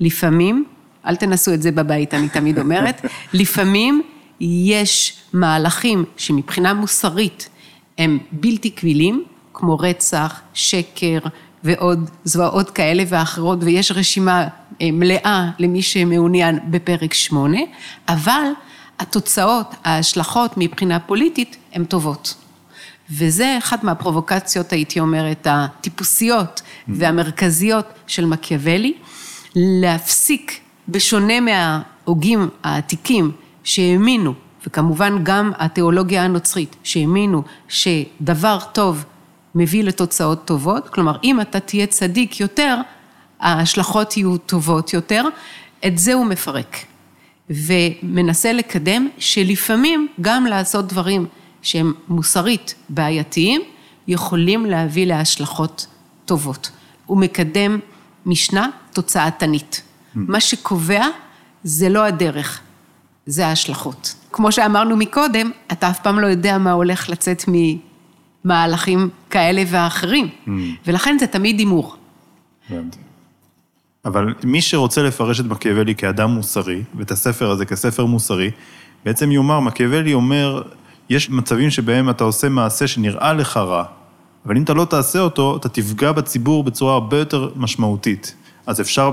לפעמים, 0.00 0.64
אל 1.06 1.16
תנסו 1.16 1.54
את 1.54 1.62
זה 1.62 1.72
בבית, 1.72 2.14
אני 2.14 2.28
תמיד 2.28 2.58
אומרת, 2.58 3.04
לפעמים 3.32 4.02
יש 4.40 5.18
מהלכים 5.32 6.04
שמבחינה 6.16 6.74
מוסרית 6.74 7.48
הם 7.98 8.18
בלתי 8.32 8.70
קבילים, 8.70 9.24
כמו 9.52 9.78
רצח, 9.78 10.40
שקר 10.54 11.18
ועוד 11.64 12.10
זוועות 12.24 12.70
כאלה 12.70 13.02
ואחרות, 13.08 13.58
ויש 13.62 13.92
רשימה 13.92 14.48
אה, 14.82 14.90
מלאה 14.92 15.50
למי 15.58 15.82
שמעוניין 15.82 16.58
בפרק 16.70 17.14
שמונה, 17.14 17.60
אבל 18.08 18.50
התוצאות, 18.98 19.74
ההשלכות 19.84 20.52
מבחינה 20.56 21.00
פוליטית 21.00 21.56
הן 21.72 21.84
טובות. 21.84 22.34
וזה 23.10 23.58
אחת 23.58 23.84
מהפרובוקציות, 23.84 24.72
הייתי 24.72 25.00
אומרת, 25.00 25.46
הטיפוסיות 25.50 26.62
והמרכזיות 26.88 27.86
של 28.06 28.24
מקיאוולי, 28.24 28.94
להפסיק, 29.54 30.60
בשונה 30.88 31.34
מההוגים 31.40 32.48
העתיקים 32.62 33.32
שהאמינו, 33.68 34.34
וכמובן 34.66 35.18
גם 35.22 35.52
התיאולוגיה 35.58 36.24
הנוצרית, 36.24 36.76
שהאמינו 36.82 37.42
שדבר 37.68 38.58
טוב 38.72 39.04
מביא 39.54 39.84
לתוצאות 39.84 40.44
טובות, 40.44 40.88
כלומר 40.88 41.16
אם 41.24 41.40
אתה 41.40 41.60
תהיה 41.60 41.86
צדיק 41.86 42.40
יותר, 42.40 42.76
ההשלכות 43.40 44.16
יהיו 44.16 44.38
טובות 44.38 44.92
יותר, 44.92 45.24
את 45.86 45.98
זה 45.98 46.14
הוא 46.14 46.26
מפרק. 46.26 46.76
ומנסה 47.50 48.52
לקדם 48.52 49.08
שלפעמים 49.18 50.08
גם 50.20 50.46
לעשות 50.46 50.86
דברים 50.88 51.26
שהם 51.62 51.92
מוסרית 52.08 52.74
בעייתיים, 52.88 53.62
יכולים 54.08 54.66
להביא 54.66 55.06
להשלכות 55.06 55.86
טובות. 56.24 56.70
הוא 57.06 57.18
מקדם 57.18 57.78
משנה 58.26 58.68
תוצאתנית. 58.92 59.82
Mm. 59.82 60.18
מה 60.18 60.40
שקובע 60.40 61.06
זה 61.64 61.88
לא 61.88 62.04
הדרך, 62.04 62.60
זה 63.28 63.46
ההשלכות. 63.46 64.14
כמו 64.32 64.52
שאמרנו 64.52 64.96
מקודם, 64.96 65.50
אתה 65.72 65.90
אף 65.90 66.00
פעם 66.00 66.18
לא 66.18 66.26
יודע 66.26 66.58
מה 66.58 66.72
הולך 66.72 67.10
לצאת 67.10 67.44
ממהלכים 68.44 69.08
כאלה 69.30 69.62
ואחרים, 69.66 70.28
mm. 70.46 70.50
ולכן 70.86 71.16
זה 71.20 71.26
תמיד 71.26 71.58
הימור. 71.58 71.96
אבל 74.04 74.34
מי 74.44 74.60
שרוצה 74.60 75.02
לפרש 75.02 75.40
את 75.40 75.44
מקיאוולי 75.44 75.94
כאדם 75.94 76.30
מוסרי, 76.30 76.82
ואת 76.94 77.10
הספר 77.10 77.50
הזה 77.50 77.64
כספר 77.64 78.04
מוסרי, 78.04 78.50
בעצם 79.04 79.32
יאמר, 79.32 79.60
מקיאוולי 79.60 80.14
אומר, 80.14 80.62
יש 81.10 81.30
מצבים 81.30 81.70
שבהם 81.70 82.10
אתה 82.10 82.24
עושה 82.24 82.48
מעשה 82.48 82.86
שנראה 82.86 83.32
לך 83.32 83.56
רע, 83.56 83.84
אבל 84.46 84.56
אם 84.56 84.62
אתה 84.62 84.74
לא 84.74 84.84
תעשה 84.84 85.20
אותו, 85.20 85.56
אתה 85.56 85.68
תפגע 85.68 86.12
בציבור 86.12 86.64
בצורה 86.64 86.94
הרבה 86.94 87.18
יותר 87.18 87.50
משמעותית. 87.56 88.34
אז 88.66 88.80
אפשר 88.80 89.12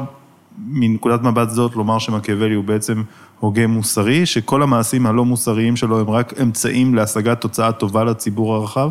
מנקודת 0.58 1.22
מבט 1.22 1.50
זאת 1.50 1.76
לומר 1.76 2.00
שמקיאוולי 2.00 2.56
הוא 2.56 2.64
בעצם 2.64 3.04
הוגה 3.40 3.68
מוסרי, 3.68 4.26
שכל 4.26 4.64
המעשים 4.64 5.06
הלא 5.06 5.26
מוסריים 5.26 5.76
שלו 5.76 6.00
הם 6.00 6.10
רק 6.10 6.34
אמצעים 6.42 6.96
להשגת 6.96 7.42
תוצאה 7.42 7.72
טובה 7.72 8.04
לציבור 8.04 8.56
הרחב? 8.56 8.90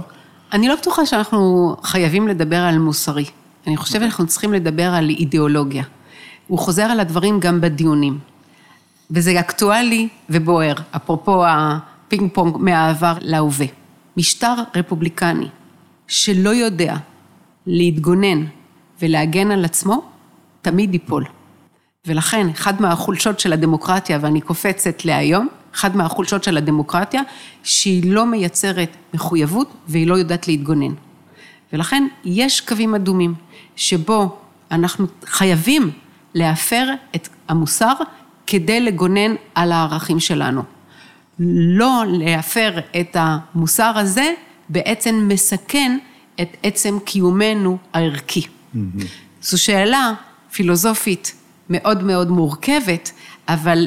אני 0.53 0.69
לא 0.69 0.75
בטוחה 0.75 1.07
שאנחנו 1.07 1.77
חייבים 1.83 2.29
לדבר 2.29 2.61
על 2.61 2.79
מוסרי. 2.79 3.25
אני 3.67 3.77
חושבת 3.77 4.01
שאנחנו 4.01 4.27
צריכים 4.27 4.53
לדבר 4.53 4.95
על 4.95 5.09
אידיאולוגיה. 5.09 5.85
הוא 6.47 6.59
חוזר 6.59 6.83
על 6.83 7.01
הדברים 7.01 7.41
גם 7.41 7.61
בדיונים. 7.61 8.19
וזה 9.11 9.41
אקטואלי 9.41 10.09
ובוער, 10.31 10.75
אפרופו 10.97 11.45
הפינג 11.47 12.31
פונג 12.33 12.57
מהעבר 12.57 13.15
להווה. 13.21 13.67
משטר 14.17 14.55
רפובליקני 14.77 15.49
שלא 16.07 16.51
יודע 16.51 16.97
להתגונן 17.67 18.45
ולהגן 19.03 19.51
על 19.51 19.65
עצמו, 19.65 20.03
תמיד 20.63 20.93
ייפול. 20.95 21.25
ולכן, 22.07 22.49
אחת 22.49 22.81
מהחולשות 22.81 23.41
של 23.41 23.53
הדמוקרטיה, 23.53 24.19
ואני 24.23 24.41
קופצת 24.41 25.05
להיום, 25.05 25.49
אחת 25.75 25.95
מהחולשות 25.95 26.45
של 26.45 26.57
הדמוקרטיה, 26.57 27.23
שהיא 27.63 28.13
לא 28.13 28.27
מייצרת 28.27 28.97
מחויבות 29.15 29.75
והיא 29.89 30.07
לא 30.07 30.15
יודעת 30.15 30.49
להתגונן. 30.49 30.95
ולכן 31.73 32.07
יש 32.25 32.61
קווים 32.61 32.95
אדומים, 32.95 33.35
שבו 33.77 34.39
אנחנו 34.71 35.07
חייבים 35.25 35.91
להפר 36.35 36.89
את 37.15 37.29
המוסר 37.49 37.93
כדי 38.47 38.81
לגונן 38.81 39.35
על 39.55 39.73
הערכים 39.73 40.21
שלנו. 40.21 40.63
לא 41.39 42.05
להפר 42.09 42.79
את 43.01 43.17
המוסר 43.21 43.93
הזה 43.99 44.33
בעצם 44.69 45.29
מסכן 45.29 45.99
את 46.41 46.57
עצם 46.63 46.99
קיומנו 47.05 47.79
הערכי. 47.93 48.41
Mm-hmm. 48.41 48.79
זו 49.43 49.63
שאלה 49.63 50.13
פילוסופית 50.53 51.35
מאוד 51.71 52.03
מאוד 52.03 52.31
מורכבת, 52.31 53.13
אבל 53.49 53.87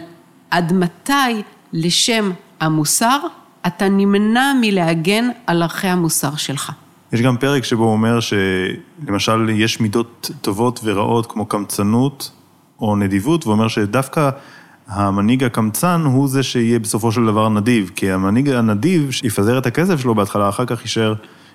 עד 0.51 0.73
מתי 0.73 1.43
לשם 1.73 2.31
המוסר 2.59 3.19
אתה 3.67 3.89
נמנע 3.89 4.53
מלהגן 4.61 5.29
על 5.47 5.63
ערכי 5.63 5.87
המוסר 5.87 6.35
שלך? 6.35 6.71
יש 7.13 7.21
גם 7.21 7.37
פרק 7.37 7.63
שבו 7.63 7.83
הוא 7.83 7.91
אומר 7.91 8.19
שלמשל 8.19 9.49
יש 9.49 9.79
מידות 9.79 10.31
טובות 10.41 10.79
ורעות 10.83 11.31
כמו 11.31 11.45
קמצנות 11.45 12.31
או 12.79 12.95
נדיבות, 12.95 13.47
ואומר 13.47 13.67
שדווקא 13.67 14.29
המנהיג 14.87 15.43
הקמצן 15.43 16.01
הוא 16.05 16.27
זה 16.27 16.43
שיהיה 16.43 16.79
בסופו 16.79 17.11
של 17.11 17.25
דבר 17.25 17.49
נדיב, 17.49 17.91
כי 17.95 18.11
המנהיג 18.11 18.49
הנדיב 18.49 19.09
יפזר 19.23 19.57
את 19.57 19.65
הכסף 19.65 19.99
שלו 19.99 20.15
בהתחלה, 20.15 20.49
אחר 20.49 20.65
כך 20.65 20.81
יישאר 20.81 21.13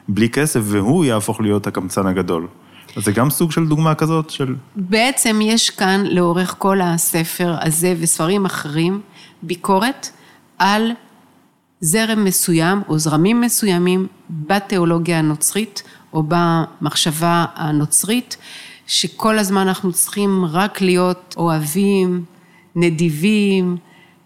בלי 0.09 0.29
כסף, 0.29 0.61
והוא 0.63 1.05
יהפוך 1.05 1.41
להיות 1.41 1.67
הקמצן 1.67 2.07
הגדול. 2.07 2.47
אז 2.97 3.05
זה 3.05 3.13
גם 3.13 3.31
סוג 3.31 3.53
של 3.53 3.67
דוגמה 3.67 3.95
כזאת 3.95 4.31
של... 4.31 4.55
בעצם 4.77 5.41
יש 5.43 5.71
כאן 5.71 6.07
לאורך 6.07 6.55
כל 6.59 6.81
הספר 6.81 7.57
הזה 7.61 7.95
וספרים 8.01 8.45
אחרים 8.45 9.01
ביקורת 9.43 10.09
על 10.59 10.93
זרם 11.81 12.25
מסוים 12.25 12.83
או 12.89 12.99
זרמים 12.99 13.41
מסוימים 13.41 14.07
בתיאולוגיה 14.31 15.19
הנוצרית 15.19 15.83
או 16.13 16.23
במחשבה 16.29 17.45
הנוצרית, 17.55 18.37
שכל 18.87 19.39
הזמן 19.39 19.69
אנחנו 19.69 19.93
צריכים 19.93 20.45
רק 20.45 20.81
להיות 20.81 21.35
אוהבים, 21.39 22.25
נדיבים, 22.77 23.77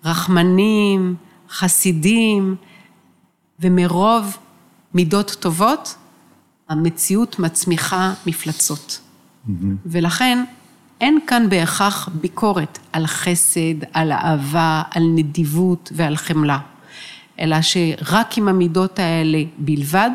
רחמנים, 0.05 1.15
חסידים, 1.51 2.57
ומרוב 3.61 4.37
מידות 4.95 5.37
טובות, 5.41 5.95
המציאות 6.69 7.39
מצמיחה 7.39 8.13
מפלצות. 8.27 9.01
Mm-hmm. 9.01 9.51
ולכן 9.87 10.45
אין 11.01 11.19
כאן 11.27 11.49
בהכרח 11.49 12.09
ביקורת 12.21 12.79
על 12.93 13.07
חסד, 13.07 13.85
על 13.93 14.13
אהבה, 14.13 14.83
על 14.91 15.03
נדיבות 15.03 15.93
ועל 15.95 16.17
חמלה, 16.17 16.59
אלא 17.41 17.57
שרק 17.63 18.39
עם 18.39 18.49
המידות 18.49 18.99
האלה 18.99 19.43
בלבד, 19.59 20.11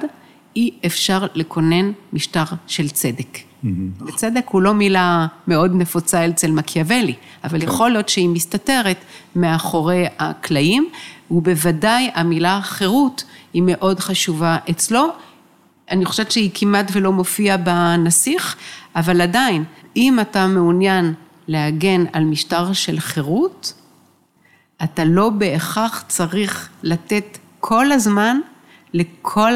אי 0.56 0.72
אפשר 0.86 1.26
לכונן 1.34 1.92
משטר 2.14 2.44
של 2.68 2.90
צדק. 2.90 3.38
Mm-hmm. 3.38 3.68
וצדק 4.08 4.46
הוא 4.50 4.62
לא 4.62 4.74
מילה 4.74 5.28
מאוד 5.48 5.72
נפוצה 5.76 6.28
אצל 6.28 6.52
מקיאוולי, 6.52 7.16
אבל 7.44 7.60
כן. 7.60 7.68
יכול 7.68 7.90
להיות 7.90 8.10
שהיא 8.10 8.30
מסתתרת 8.30 8.98
מאחורי 9.36 10.06
הקלעים, 10.20 10.90
ובוודאי 11.32 12.12
המילה 12.14 12.60
חירות 12.62 13.24
היא 13.54 13.64
מאוד 13.66 14.00
חשובה 14.00 14.58
אצלו. 14.70 15.08
אני 15.92 16.06
חושבת 16.06 16.32
שהיא 16.32 16.50
כמעט 16.54 16.92
ולא 16.94 17.12
מופיעה 17.12 17.58
בנסיך, 17.58 18.56
אבל 18.96 19.22
עדיין, 19.22 19.64
אם 19.96 20.20
אתה 20.20 20.48
מעוניין 20.48 21.14
להגן 21.48 22.04
על 22.14 22.24
משטר 22.24 22.74
של 22.74 23.00
חירות, 23.00 23.74
אתה 24.84 25.04
לא 25.04 25.30
בהכרח 25.30 26.04
צריך 26.08 26.70
לתת 26.84 27.38
כל 27.60 27.92
הזמן 27.92 28.40
לכל 28.94 29.52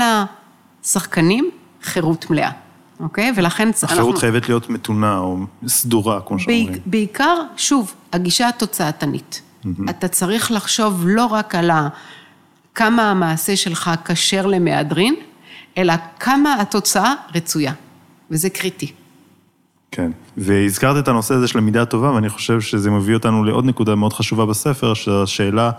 השחקנים 0.83 1.49
חירות 1.83 2.29
מלאה, 2.29 2.51
אוקיי? 2.99 3.31
ולכן 3.35 3.69
החירות 3.83 4.07
אנחנו... 4.07 4.19
חייבת 4.19 4.49
להיות 4.49 4.69
מתונה 4.69 5.17
או 5.17 5.37
סדורה, 5.67 6.21
כמו 6.21 6.39
שאומרים. 6.39 6.73
בעיקר, 6.85 7.41
שוב, 7.57 7.93
הגישה 8.13 8.47
התוצאתנית. 8.47 9.41
Mm-hmm. 9.41 9.89
אתה 9.89 10.07
צריך 10.07 10.51
לחשוב 10.51 11.03
לא 11.07 11.25
רק 11.25 11.55
על 11.55 11.69
ה... 11.69 11.87
כמה 12.75 13.11
המעשה 13.11 13.55
שלך 13.55 13.91
כשר 14.05 14.45
למהדרין, 14.45 15.15
אלא 15.77 15.93
כמה 16.19 16.61
התוצאה 16.61 17.13
רצויה, 17.35 17.73
וזה 18.31 18.49
קריטי. 18.49 18.91
כן, 19.91 20.11
והזכרת 20.37 21.03
את 21.03 21.07
הנושא 21.07 21.33
הזה 21.33 21.47
של 21.47 21.57
המידה 21.57 21.81
הטובה, 21.81 22.11
ואני 22.11 22.29
חושב 22.29 22.61
שזה 22.61 22.91
מביא 22.91 23.13
אותנו 23.13 23.43
לעוד 23.43 23.65
נקודה 23.65 23.95
מאוד 23.95 24.13
חשובה 24.13 24.45
בספר, 24.45 24.93
שהשאלה, 24.93 25.71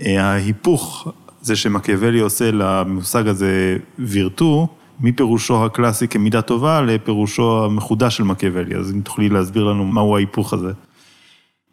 אה, 0.00 0.24
ההיפוך, 0.24 1.08
זה 1.42 1.56
שמקיאוולי 1.56 2.20
עושה 2.20 2.50
למושג 2.50 3.28
הזה 3.28 3.76
וירטו, 3.98 4.68
מפירושו 5.00 5.64
הקלאסי 5.64 6.08
כמידה 6.08 6.42
טובה 6.42 6.82
לפירושו 6.82 7.64
המחודש 7.64 8.16
של 8.16 8.24
מקיאוולי. 8.24 8.76
אז 8.76 8.92
אם 8.92 9.00
תוכלי 9.00 9.28
להסביר 9.28 9.64
לנו 9.64 9.84
מהו 9.84 10.16
ההיפוך 10.16 10.52
הזה. 10.52 10.72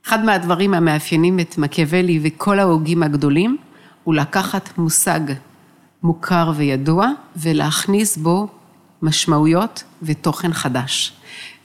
אחד 0.05 0.25
מהדברים 0.25 0.73
המאפיינים 0.73 1.39
את 1.39 1.57
מקיאוולי 1.57 2.19
וכל 2.23 2.59
ההוגים 2.59 3.03
הגדולים, 3.03 3.57
הוא 4.03 4.15
לקחת 4.15 4.77
מושג 4.77 5.19
מוכר 6.03 6.51
וידוע 6.55 7.11
ולהכניס 7.35 8.17
בו 8.17 8.47
משמעויות 9.01 9.83
ותוכן 10.03 10.53
חדש. 10.53 11.13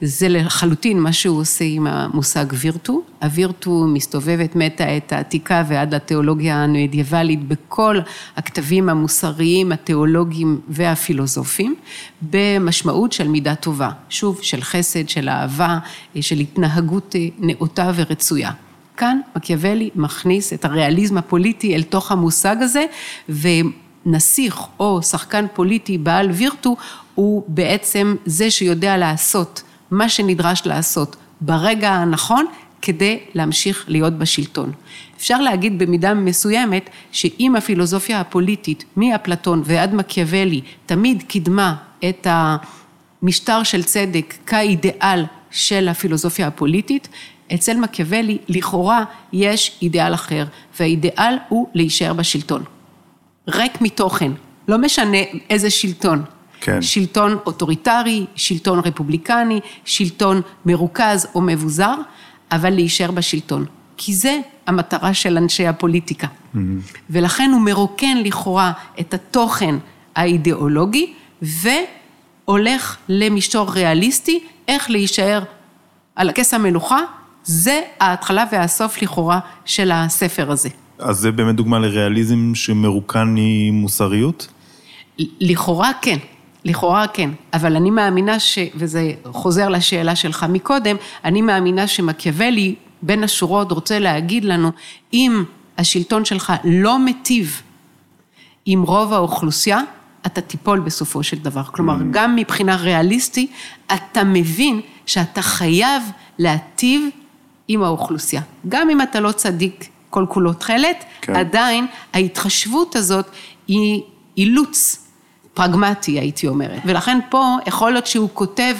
זה 0.00 0.28
לחלוטין 0.28 1.00
מה 1.00 1.12
שהוא 1.12 1.40
עושה 1.40 1.64
עם 1.64 1.86
המושג 1.86 2.44
וירטו. 2.52 3.02
הווירטו 3.22 3.86
מסתובבת 3.88 4.56
מאת 4.56 4.80
העת 4.80 5.12
העתיקה 5.12 5.64
ועד 5.68 5.94
לתיאולוגיה 5.94 6.64
המדיאבלית 6.64 7.48
בכל 7.48 7.98
הכתבים 8.36 8.88
המוסריים, 8.88 9.72
התיאולוגיים 9.72 10.60
והפילוסופיים, 10.68 11.74
במשמעות 12.22 13.12
של 13.12 13.28
מידה 13.28 13.54
טובה. 13.54 13.90
שוב, 14.08 14.38
של 14.42 14.62
חסד, 14.62 15.08
של 15.08 15.28
אהבה, 15.28 15.78
של 16.20 16.38
התנהגות 16.38 17.14
נאותה 17.38 17.90
ורצויה. 17.94 18.50
כאן 18.96 19.20
מקיאוולי 19.36 19.90
מכניס 19.94 20.52
את 20.52 20.64
הריאליזם 20.64 21.18
הפוליטי 21.18 21.74
אל 21.74 21.82
תוך 21.82 22.12
המושג 22.12 22.56
הזה, 22.60 22.84
ונסיך 24.06 24.56
או 24.80 25.02
שחקן 25.02 25.46
פוליטי 25.54 25.98
בעל 25.98 26.30
וירטו 26.30 26.76
הוא 27.14 27.44
בעצם 27.48 28.16
זה 28.26 28.50
שיודע 28.50 28.96
לעשות 28.96 29.62
מה 29.90 30.08
שנדרש 30.08 30.66
לעשות 30.66 31.16
ברגע 31.40 31.90
הנכון 31.90 32.46
כדי 32.82 33.18
להמשיך 33.34 33.84
להיות 33.88 34.12
בשלטון. 34.12 34.72
אפשר 35.16 35.40
להגיד 35.40 35.78
במידה 35.78 36.14
מסוימת 36.14 36.90
שאם 37.12 37.56
הפילוסופיה 37.56 38.20
הפוליטית 38.20 38.84
מאפלטון 38.96 39.62
ועד 39.64 39.94
מקיאוולי 39.94 40.60
תמיד 40.86 41.22
קידמה 41.22 41.74
את 42.08 42.26
המשטר 42.30 43.62
של 43.62 43.82
צדק 43.82 44.34
כאידיאל 44.46 45.24
של 45.50 45.88
הפילוסופיה 45.88 46.46
הפוליטית, 46.46 47.08
אצל 47.54 47.76
מקיאוולי 47.76 48.38
לכאורה 48.48 49.04
יש 49.32 49.78
אידיאל 49.82 50.14
אחר, 50.14 50.44
והאידיאל 50.80 51.34
הוא 51.48 51.68
להישאר 51.74 52.12
בשלטון. 52.12 52.64
ריק 53.48 53.80
מתוכן, 53.80 54.32
לא 54.68 54.78
משנה 54.78 55.18
איזה 55.50 55.70
שלטון. 55.70 56.22
כן. 56.60 56.82
שלטון 56.82 57.38
אוטוריטרי, 57.46 58.26
שלטון 58.34 58.78
רפובליקני, 58.78 59.60
שלטון 59.84 60.40
מרוכז 60.66 61.26
או 61.34 61.40
מבוזר, 61.40 61.94
אבל 62.52 62.70
להישאר 62.70 63.10
בשלטון. 63.10 63.66
כי 63.96 64.14
זה 64.14 64.40
המטרה 64.66 65.14
של 65.14 65.36
אנשי 65.36 65.66
הפוליטיקה. 65.66 66.26
Mm-hmm. 66.26 66.58
ולכן 67.10 67.50
הוא 67.52 67.60
מרוקן 67.60 68.16
לכאורה 68.16 68.72
את 69.00 69.14
התוכן 69.14 69.74
האידיאולוגי, 70.16 71.12
והולך 71.42 72.96
למישור 73.08 73.72
ריאליסטי, 73.72 74.40
איך 74.68 74.90
להישאר 74.90 75.42
על 76.16 76.28
הכס 76.28 76.54
המלוכה 76.54 77.00
זה 77.44 77.80
ההתחלה 78.00 78.44
והסוף 78.52 79.02
לכאורה 79.02 79.40
של 79.64 79.90
הספר 79.92 80.50
הזה. 80.50 80.68
אז 80.98 81.18
זה 81.18 81.32
באמת 81.32 81.54
דוגמה 81.54 81.78
לריאליזם 81.78 82.54
שמרוקן 82.54 83.34
ממוסריות? 83.36 84.48
לכאורה 85.18 85.90
כן, 86.02 86.18
לכאורה 86.64 87.06
כן, 87.06 87.30
אבל 87.52 87.76
אני 87.76 87.90
מאמינה 87.90 88.40
ש... 88.40 88.58
וזה 88.74 89.12
חוזר 89.24 89.68
לשאלה 89.68 90.16
שלך 90.16 90.46
מקודם, 90.48 90.96
אני 91.24 91.42
מאמינה 91.42 91.86
שמקיאוולי 91.86 92.74
בין 93.02 93.24
השורות 93.24 93.72
רוצה 93.72 93.98
להגיד 93.98 94.44
לנו, 94.44 94.70
אם 95.12 95.44
השלטון 95.78 96.24
שלך 96.24 96.52
לא 96.64 96.98
מיטיב 96.98 97.62
עם 98.66 98.82
רוב 98.82 99.12
האוכלוסייה, 99.12 99.80
אתה 100.26 100.40
תיפול 100.40 100.80
בסופו 100.80 101.22
של 101.22 101.38
דבר. 101.38 101.62
כלומר, 101.64 101.96
mm. 101.96 102.04
גם 102.10 102.36
מבחינה 102.36 102.76
ריאליסטית, 102.76 103.50
אתה 103.94 104.24
מבין 104.24 104.80
שאתה 105.06 105.42
חייב 105.42 106.02
להטיב 106.38 107.08
עם 107.68 107.82
האוכלוסייה. 107.82 108.42
גם 108.68 108.90
אם 108.90 109.02
אתה 109.02 109.20
לא 109.20 109.32
צדיק 109.32 109.88
כל 110.14 110.26
כולו 110.28 110.52
תכלת, 110.52 111.04
כן. 111.20 111.36
עדיין 111.36 111.86
ההתחשבות 112.12 112.96
הזאת 112.96 113.26
היא 113.68 114.02
אילוץ 114.36 115.06
פרגמטי, 115.54 116.20
הייתי 116.20 116.48
אומרת. 116.48 116.82
ולכן 116.84 117.18
פה 117.30 117.56
יכול 117.66 117.92
להיות 117.92 118.06
שהוא 118.06 118.28
כותב 118.32 118.76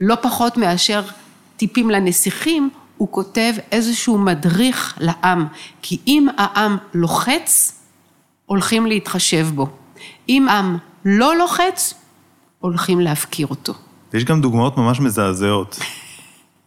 לא 0.00 0.14
פחות 0.14 0.56
מאשר 0.56 1.02
טיפים 1.56 1.90
לנסיכים, 1.90 2.70
הוא 2.96 3.08
כותב 3.10 3.52
איזשהו 3.72 4.18
מדריך 4.18 4.98
לעם. 5.00 5.46
כי 5.82 5.98
אם 6.06 6.26
העם 6.36 6.76
לוחץ, 6.94 7.80
הולכים 8.46 8.86
להתחשב 8.86 9.46
בו. 9.54 9.66
אם 10.28 10.46
עם 10.48 10.76
לא 11.04 11.36
לוחץ, 11.36 11.94
הולכים 12.58 13.00
להפקיר 13.00 13.46
אותו. 13.46 13.74
יש 14.14 14.24
גם 14.24 14.40
דוגמאות 14.40 14.76
ממש 14.76 15.00
מזעזעות. 15.00 15.78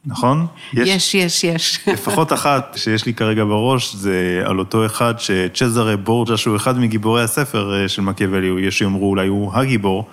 נכון? 0.05 0.47
יש, 0.73 1.15
יש, 1.15 1.43
יש. 1.43 1.79
לפחות 1.93 2.33
אחת 2.33 2.73
שיש 2.77 3.05
לי 3.05 3.13
כרגע 3.13 3.43
בראש, 3.43 3.95
זה 3.95 4.43
על 4.45 4.59
אותו 4.59 4.85
אחד 4.85 5.13
שצ'זרה 5.17 5.97
בורג'ה, 5.97 6.37
שהוא 6.37 6.55
אחד 6.55 6.79
מגיבורי 6.79 7.23
הספר 7.23 7.81
אה, 7.81 7.87
של 7.87 8.01
מקיאוולי, 8.01 8.67
יש 8.67 8.77
שיאמרו 8.77 9.09
אולי 9.09 9.27
הוא 9.27 9.53
הגיבור, 9.53 10.07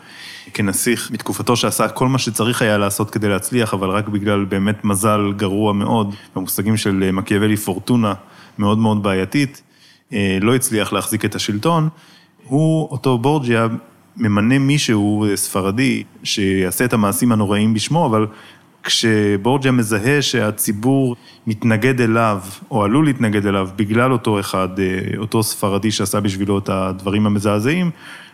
כנסיך 0.54 1.10
מתקופתו 1.10 1.56
שעשה 1.56 1.88
כל 1.88 2.08
מה 2.08 2.18
שצריך 2.18 2.62
היה 2.62 2.78
לעשות 2.78 3.10
כדי 3.10 3.28
להצליח, 3.28 3.74
אבל 3.74 3.88
רק 3.88 4.08
בגלל 4.08 4.44
באמת 4.44 4.84
מזל 4.84 5.32
גרוע 5.36 5.72
מאוד, 5.72 6.14
במושגים 6.36 6.76
של 6.76 7.02
אה, 7.06 7.12
מקיאוולי 7.12 7.56
פורטונה 7.56 8.14
מאוד 8.58 8.78
מאוד 8.78 9.02
בעייתית, 9.02 9.62
אה, 10.12 10.38
לא 10.40 10.54
הצליח 10.54 10.92
להחזיק 10.92 11.24
את 11.24 11.34
השלטון. 11.34 11.88
הוא, 12.44 12.88
אותו 12.90 13.18
בורג'יה, 13.18 13.66
ממנה 14.16 14.58
מישהו 14.58 15.26
ספרדי 15.34 16.02
שיעשה 16.24 16.84
את 16.84 16.92
המעשים 16.92 17.32
הנוראים 17.32 17.74
בשמו, 17.74 18.06
אבל 18.06 18.26
כשבורג'יה 18.82 19.72
מזהה 19.72 20.22
שהציבור 20.22 21.16
מתנגד 21.46 22.00
אליו, 22.00 22.40
או 22.70 22.84
עלול 22.84 23.04
להתנגד 23.04 23.46
אליו, 23.46 23.68
בגלל 23.76 24.12
אותו 24.12 24.40
אחד, 24.40 24.68
אה, 24.78 25.18
אותו 25.18 25.42
ספרדי 25.42 25.90
שעשה 25.90 26.20
בשבילו 26.20 26.58
את 26.58 26.68
הדברים 26.68 27.26
המזעזעים, 27.26 27.90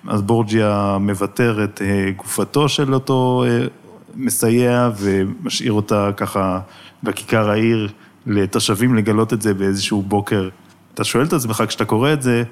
אז 0.08 0.22
בורג'יה 0.22 0.96
מוותר 1.00 1.64
את 1.64 1.82
אה, 1.82 2.11
גופתו 2.16 2.68
של 2.68 2.94
אותו 2.94 3.44
אה, 3.46 3.66
מסייע 4.14 4.90
ומשאיר 4.98 5.72
אותה 5.72 6.11
ככה 6.16 6.61
בכיכר 7.02 7.50
העיר 7.50 7.88
לתושבים 8.26 8.94
לגלות 8.94 9.32
את 9.32 9.42
זה 9.42 9.54
באיזשהו 9.54 10.02
בוקר. 10.02 10.48
אתה 10.94 11.04
שואל 11.04 11.24
את 11.24 11.32
עצמך 11.32 11.62
כשאתה 11.68 11.84
קורא 11.84 12.12
את 12.12 12.22
זה, 12.22 12.42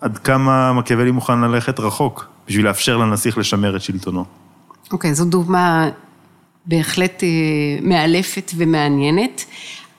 עד 0.00 0.18
כמה 0.18 0.72
מקיאוולי 0.72 1.10
מוכן 1.10 1.40
ללכת 1.40 1.80
רחוק 1.80 2.26
בשביל 2.48 2.66
לאפשר 2.66 2.96
לנסיך 2.96 3.38
לשמר 3.38 3.76
את 3.76 3.82
שלטונו. 3.82 4.24
אוקיי, 4.92 5.10
okay, 5.10 5.14
זו 5.14 5.24
דוגמה 5.24 5.88
בהחלט 6.66 7.22
אה, 7.24 7.28
מאלפת 7.82 8.50
ומעניינת. 8.56 9.44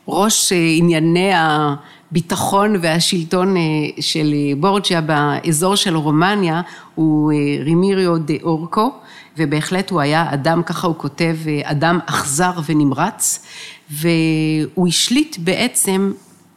ראש 0.08 0.54
אה, 0.54 0.58
ענייני 0.78 1.32
הביטחון 1.34 2.76
והשלטון 2.82 3.58
אה, 3.58 3.62
של 4.00 4.34
בורג'יה 4.60 5.02
באזור 5.02 5.76
של 5.76 5.96
רומניה 5.96 6.62
הוא 6.96 7.32
רימיריו 7.60 8.18
דה 8.18 8.34
אורקו, 8.44 8.92
ובהחלט 9.38 9.90
הוא 9.90 10.02
היה 10.02 10.34
אדם, 10.34 10.64
ככה 10.64 10.88
הוא 10.88 10.96
כותב, 10.98 11.36
אדם 11.64 12.00
אכזר 12.06 12.52
ונמרץ, 12.66 13.46
והוא 13.90 14.88
השליט 14.88 15.38
בעצם 15.40 16.12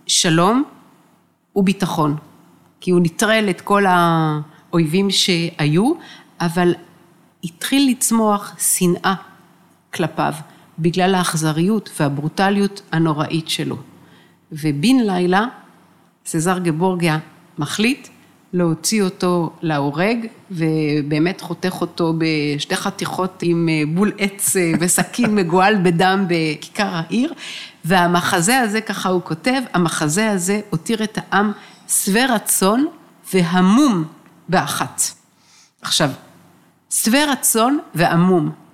שלום 0.06 0.64
וביטחון, 1.56 2.16
כי 2.80 2.90
הוא 2.90 3.00
נטרל 3.02 3.46
את 3.50 3.60
כל 3.60 3.84
האויבים 3.88 5.10
שהיו, 5.10 5.92
אבל 6.40 6.74
התחיל 7.44 7.90
לצמוח 7.90 8.54
שנאה 8.58 9.14
כלפיו, 9.96 10.32
בגלל 10.78 11.14
האכזריות 11.14 11.90
והברוטליות 12.00 12.82
הנוראית 12.92 13.48
שלו. 13.48 13.76
ובן 14.52 14.96
לילה, 15.00 15.46
סזר 16.26 16.58
גבורגיה 16.58 17.18
מחליט 17.58 18.08
להוציא 18.52 19.02
אותו 19.02 19.50
להורג, 19.62 20.26
ובאמת 20.50 21.40
חותך 21.40 21.80
אותו 21.80 22.14
בשתי 22.18 22.76
חתיכות 22.76 23.42
עם 23.42 23.68
אה, 23.68 23.82
בול 23.94 24.12
עץ 24.18 24.56
אה, 24.56 24.72
וסכין 24.80 25.34
מגואל 25.38 25.74
בדם 25.82 26.26
בכיכר 26.28 26.88
העיר, 26.92 27.32
והמחזה 27.84 28.58
הזה, 28.60 28.80
ככה 28.80 29.08
הוא 29.08 29.22
כותב, 29.24 29.62
המחזה 29.72 30.30
הזה 30.30 30.60
הותיר 30.70 31.04
את 31.04 31.18
העם 31.18 31.52
שבע 31.88 32.34
רצון 32.34 32.86
והמום 33.34 34.04
באחת. 34.48 35.02
עכשיו, 35.82 36.10
שבע 36.90 37.24
רצון 37.32 37.78
ועמום. 37.94 38.65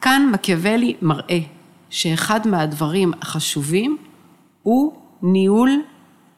כאן 0.00 0.30
מקיאוולי 0.32 0.94
מראה 1.02 1.38
שאחד 1.90 2.48
מהדברים 2.48 3.12
החשובים 3.22 3.96
הוא 4.62 4.92
ניהול 5.22 5.70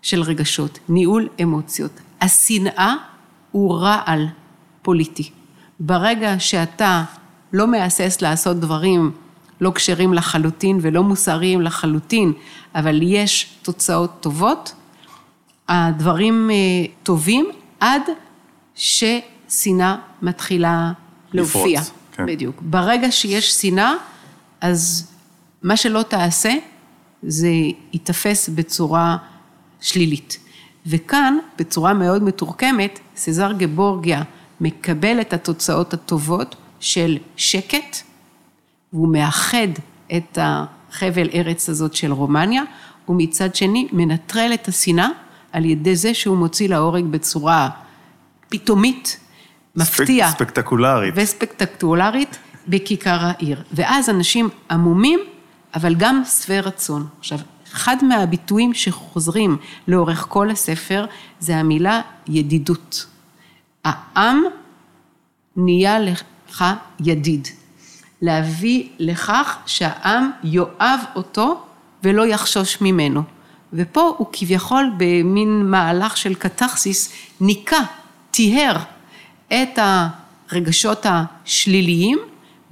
של 0.03 0.23
רגשות, 0.23 0.79
ניהול 0.89 1.29
אמוציות. 1.43 2.01
השנאה 2.21 2.95
הוא 3.53 3.77
רעל 3.77 4.27
פוליטי. 4.83 5.31
ברגע 5.81 6.35
שאתה 6.39 7.05
לא 7.53 7.67
מהסס 7.67 8.23
לעשות 8.23 8.57
דברים 8.57 9.13
לא 9.61 9.73
כשרים 9.75 10.15
לחלוטין 10.15 10.79
ולא 10.83 11.03
מוסריים 11.03 11.61
לחלוטין, 11.63 12.33
אבל 12.75 13.01
יש 13.03 13.57
תוצאות 13.63 14.11
טובות, 14.21 14.75
הדברים 15.69 16.51
אה, 16.51 16.57
טובים 17.03 17.51
עד 17.81 18.03
ששנאה 18.75 19.97
מתחילה 20.23 20.93
להופיע. 21.33 21.81
לפרוץ. 21.81 22.00
כן. 22.27 22.33
בדיוק. 22.33 22.63
ברגע 22.63 23.11
שיש 23.11 23.51
שנאה, 23.51 23.93
אז 24.61 25.11
מה 25.63 25.77
שלא 25.77 26.03
תעשה, 26.03 26.55
זה 27.23 27.49
ייתפס 27.93 28.49
בצורה 28.49 29.17
שלילית. 29.81 30.39
וכאן, 30.87 31.39
בצורה 31.59 31.95
מאוד 31.95 32.23
מתורכמת, 32.23 32.99
סזר 33.17 33.53
גבורגיה 33.53 34.23
מקבל 34.61 35.21
את 35.21 35.33
התוצאות 35.33 35.95
הטובות 35.95 36.57
של 36.81 37.19
שקט, 37.37 37.97
והוא 38.93 39.09
מאחד 39.13 39.69
את 40.17 40.39
החבל 40.41 41.29
ארץ 41.35 41.69
הזאת 41.69 41.95
של 41.95 42.13
רומניה, 42.13 42.63
ומצד 43.09 43.55
שני 43.55 43.89
מנטרל 43.93 44.51
את 44.55 44.69
השנאה 44.69 45.09
על 45.53 45.65
ידי 45.65 45.97
זה 45.97 46.15
שהוא 46.15 46.37
מוציא 46.37 46.69
להורג 46.69 47.05
בצורה 47.05 47.69
פתאומית 48.49 49.21
מפתיע. 49.77 50.31
ספקטקולרית. 50.31 51.15
וספקטקולרית 51.17 52.39
בכיכר 52.69 53.19
העיר. 53.21 53.63
ואז 53.73 54.11
אנשים 54.11 54.49
עמומים, 54.71 55.21
אבל 55.75 55.95
גם 55.95 56.23
שבעי 56.25 56.61
רצון. 56.61 57.07
עכשיו, 57.19 57.39
אחד 57.73 57.97
מהביטויים 58.03 58.75
שחוזרים 58.75 59.57
לאורך 59.89 60.27
כל 60.29 60.51
הספר, 60.51 61.07
זה 61.41 61.57
המילה 61.57 62.01
ידידות. 62.29 63.07
העם 63.85 64.43
נהיה 65.57 65.99
לך 65.99 66.65
ידיד. 67.01 67.49
להביא 68.23 68.89
לכך 68.99 69.59
שהעם 69.67 70.31
יאהב 70.45 71.01
אותו 71.17 71.63
ולא 72.05 72.27
יחשוש 72.27 72.81
ממנו. 72.81 73.23
ופה 73.73 74.15
הוא 74.19 74.27
כביכול 74.33 74.91
במין 74.97 75.71
מהלך 75.71 76.17
של 76.17 76.35
קתכסיס, 76.35 77.13
ניקה, 77.41 77.79
טיהר 78.31 78.77
את 79.53 79.79
הרגשות 80.51 81.07
השליליים 81.09 82.19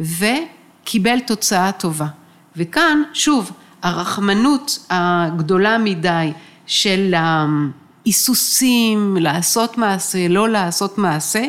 וקיבל 0.01 1.21
תוצאה 1.27 1.73
טובה. 1.73 2.07
וכאן, 2.57 3.03
שוב, 3.13 3.53
הרחמנות 3.83 4.87
הגדולה 4.91 5.79
מדי 5.79 6.33
של 6.67 7.15
ההיסוסים, 8.05 9.17
לעשות 9.21 9.79
מעשה, 9.79 10.29
לא 10.29 10.49
לעשות 10.49 10.99
מעשה, 10.99 11.45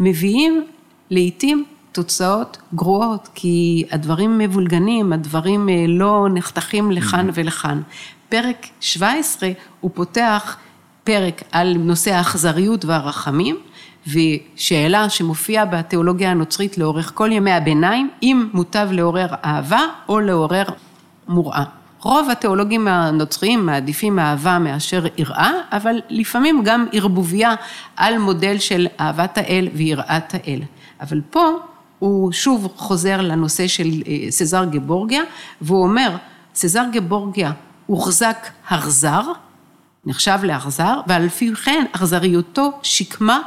מביאים 0.00 0.64
לעיתים 1.10 1.64
תוצאות 1.92 2.58
גרועות, 2.74 3.28
כי 3.34 3.84
הדברים 3.90 4.38
מבולגנים, 4.38 5.12
הדברים 5.12 5.68
אה, 5.68 5.84
לא 5.88 6.26
נחתכים 6.34 6.90
לכאן 6.90 7.28
ולכאן. 7.34 7.82
פרק 8.28 8.66
17 8.80 9.50
הוא 9.80 9.90
פותח 9.94 10.56
פרק 11.04 11.42
על 11.52 11.76
נושא 11.78 12.14
האכזריות 12.14 12.84
והרחמים, 12.84 13.56
ושאלה 14.06 15.10
שמופיעה 15.10 15.64
בתיאולוגיה 15.64 16.30
הנוצרית 16.30 16.78
לאורך 16.78 17.12
כל 17.14 17.32
ימי 17.32 17.52
הביניים, 17.52 18.10
אם 18.22 18.48
מוטב 18.52 18.88
לעורר 18.92 19.26
אהבה 19.44 19.80
או 20.08 20.20
לעורר 20.20 20.64
מוראה. 21.28 21.64
רוב 22.02 22.30
התיאולוגים 22.30 22.88
הנוצריים 22.88 23.66
מעדיפים 23.66 24.18
אהבה 24.18 24.58
מאשר 24.58 25.04
יראה, 25.18 25.52
אבל 25.72 26.00
לפעמים 26.10 26.62
גם 26.64 26.86
ערבוביה 26.92 27.54
על 27.96 28.18
מודל 28.18 28.58
של 28.58 28.86
אהבת 29.00 29.38
האל 29.38 29.68
ויראת 29.74 30.34
האל. 30.34 30.60
אבל 31.00 31.20
פה 31.30 31.50
הוא 31.98 32.32
שוב 32.32 32.72
חוזר 32.76 33.20
לנושא 33.20 33.66
של 33.66 33.88
אה, 34.06 34.30
סזר 34.30 34.64
גבורגיה, 34.64 35.22
והוא 35.60 35.82
אומר, 35.82 36.16
סזר 36.54 36.84
גבורגיה 36.92 37.52
הוחזק 37.86 38.46
אכזר, 38.68 39.22
נחשב 40.06 40.38
לאכזר, 40.42 41.00
ועל 41.06 41.28
פי 41.28 41.54
כן 41.54 41.84
אכזריותו 41.92 42.72
שיקמה 42.82 43.40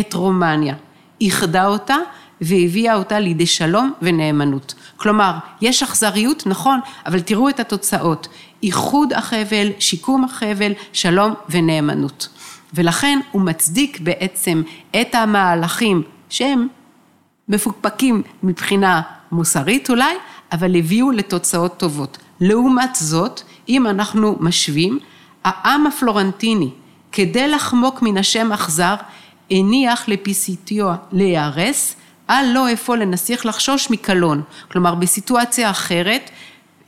את 0.00 0.14
רומניה, 0.14 0.74
איחדה 1.20 1.66
אותה 1.66 1.96
והביאה 2.40 2.94
אותה 2.94 3.18
לידי 3.18 3.46
שלום 3.46 3.92
ונאמנות. 4.02 4.74
כלומר, 4.96 5.32
יש 5.60 5.82
אכזריות, 5.82 6.46
נכון, 6.46 6.80
אבל 7.06 7.20
תראו 7.20 7.48
את 7.48 7.60
התוצאות, 7.60 8.28
איחוד 8.62 9.12
החבל, 9.12 9.68
שיקום 9.78 10.24
החבל, 10.24 10.72
שלום 10.92 11.34
ונאמנות. 11.48 12.28
ולכן 12.74 13.18
הוא 13.32 13.42
מצדיק 13.42 14.00
בעצם 14.00 14.62
את 15.00 15.14
המהלכים 15.14 16.02
שהם 16.28 16.68
מפוקפקים 17.48 18.22
מבחינה 18.42 19.00
מוסרית 19.32 19.90
אולי, 19.90 20.14
אבל 20.52 20.76
הביאו 20.76 21.10
לתוצאות 21.10 21.76
טובות. 21.76 22.18
לעומת 22.40 22.94
זאת, 22.94 23.40
אם 23.68 23.86
אנחנו 23.86 24.36
משווים, 24.40 24.98
העם 25.44 25.86
הפלורנטיני, 25.86 26.70
כדי 27.12 27.48
לחמוק 27.48 28.02
מן 28.02 28.18
השם 28.18 28.52
אכזר, 28.52 28.94
הניח 29.52 30.08
לפיסיטיו 30.08 30.94
להיהרס, 31.12 31.96
אל 32.30 32.52
לא 32.52 32.72
אפוא 32.72 32.96
לנסיך 32.96 33.46
לחשוש 33.46 33.90
מקלון. 33.90 34.42
כלומר, 34.72 34.94
בסיטואציה 34.94 35.70
אחרת, 35.70 36.30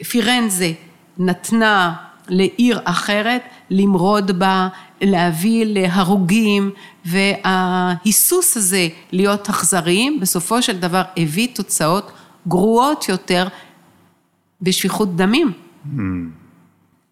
פירנזה 0.09 0.73
נתנה 1.19 1.95
לעיר 2.29 2.81
אחרת 2.85 3.43
למרוד 3.71 4.39
בה, 4.39 4.69
להביא 5.01 5.65
להרוגים, 5.69 6.71
וההיסוס 7.05 8.57
הזה 8.57 8.89
להיות 9.13 9.49
אכזריים, 9.49 10.21
בסופו 10.21 10.63
של 10.63 10.79
דבר 10.79 11.03
הביא 11.17 11.49
תוצאות 11.55 12.13
גרועות 12.49 13.09
יותר 13.09 13.49
בשפיכות 14.63 15.17
דמים. 15.17 15.53
Mm. 15.53 15.99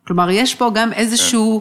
כלומר, 0.07 0.31
יש 0.31 0.55
פה 0.55 0.71
גם 0.75 0.93
איזושהי 0.93 1.59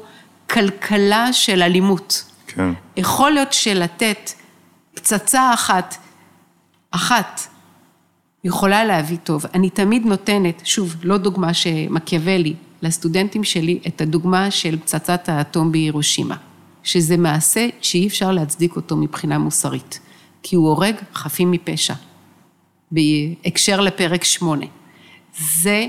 כן. 0.47 0.53
כלכלה 0.53 1.33
של 1.33 1.61
אלימות. 1.61 2.30
כן. 2.51 2.73
יכול 2.97 3.31
להיות 3.31 3.53
שלתת 3.53 4.31
פצצה 4.93 5.53
אחת, 5.53 5.97
אחת, 6.91 7.41
יכולה 8.43 8.85
להביא 8.85 9.17
טוב. 9.23 9.45
אני 9.53 9.69
תמיד 9.69 10.05
נותנת, 10.05 10.61
שוב, 10.65 10.95
לא 11.03 11.17
דוגמה 11.17 11.53
שמקיאוולי, 11.53 12.53
לסטודנטים 12.81 13.43
שלי 13.43 13.79
את 13.87 14.01
הדוגמה 14.01 14.51
של 14.51 14.79
פצצת 14.79 15.29
האטום 15.29 15.71
בהירושימה, 15.71 16.35
שזה 16.83 17.17
מעשה 17.17 17.67
שאי 17.81 18.07
אפשר 18.07 18.31
להצדיק 18.31 18.75
אותו 18.75 18.97
מבחינה 18.97 19.37
מוסרית, 19.37 19.99
כי 20.43 20.55
הוא 20.55 20.67
הורג 20.67 20.95
חפים 21.13 21.51
מפשע, 21.51 21.93
בהקשר 22.91 23.81
לפרק 23.81 24.23
שמונה. 24.23 24.65
זה 25.39 25.85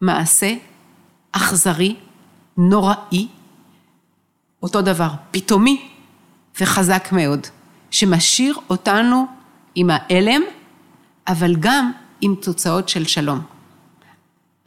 מעשה 0.00 0.54
אכזרי, 1.32 1.94
נוראי, 2.56 3.28
אותו 4.62 4.82
דבר, 4.82 5.08
פתאומי 5.30 5.88
וחזק 6.60 7.08
מאוד, 7.12 7.46
שמשאיר 7.90 8.54
אותנו 8.70 9.26
עם 9.74 9.90
ההלם, 9.90 10.42
אבל 11.28 11.56
גם 11.60 11.92
עם 12.20 12.34
תוצאות 12.34 12.88
של 12.88 13.04
שלום. 13.04 13.40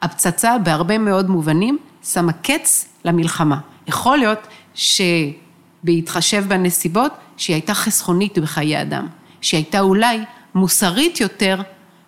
הפצצה 0.02 0.58
בהרבה 0.58 0.98
מאוד 0.98 1.30
מובנים 1.30 1.78
שמה 2.04 2.32
קץ 2.32 2.88
למלחמה. 3.04 3.58
יכול 3.86 4.18
להיות 4.18 4.46
שבהתחשב 4.74 6.44
בנסיבות, 6.48 7.12
שהיא 7.36 7.54
הייתה 7.54 7.74
חסכונית 7.74 8.38
בחיי 8.38 8.82
אדם, 8.82 9.06
שהיא 9.40 9.58
הייתה 9.58 9.80
אולי 9.80 10.18
מוסרית 10.54 11.20
יותר 11.20 11.62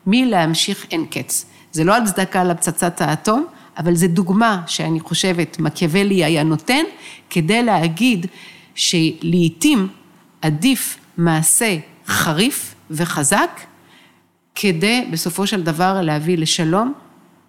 מלהמשיך 0.06 0.86
אין 0.90 1.06
קץ. 1.06 1.46
זה 1.72 1.84
לא 1.84 1.96
הצדקה 1.96 2.44
לפצצת 2.44 3.00
האטום, 3.00 3.46
אבל 3.78 3.94
זו 3.94 4.06
דוגמה 4.08 4.62
שאני 4.66 5.00
חושבת 5.00 5.58
מקיאוולי 5.60 6.24
היה 6.24 6.42
נותן, 6.42 6.84
כדי 7.30 7.62
להגיד 7.62 8.26
שלעיתים 8.74 9.88
עדיף 10.42 10.98
מעשה 11.16 11.76
חריף 12.06 12.74
וחזק, 12.90 13.60
כדי 14.54 15.08
בסופו 15.10 15.46
של 15.46 15.62
דבר 15.62 16.00
להביא 16.02 16.38
לשלום 16.38 16.92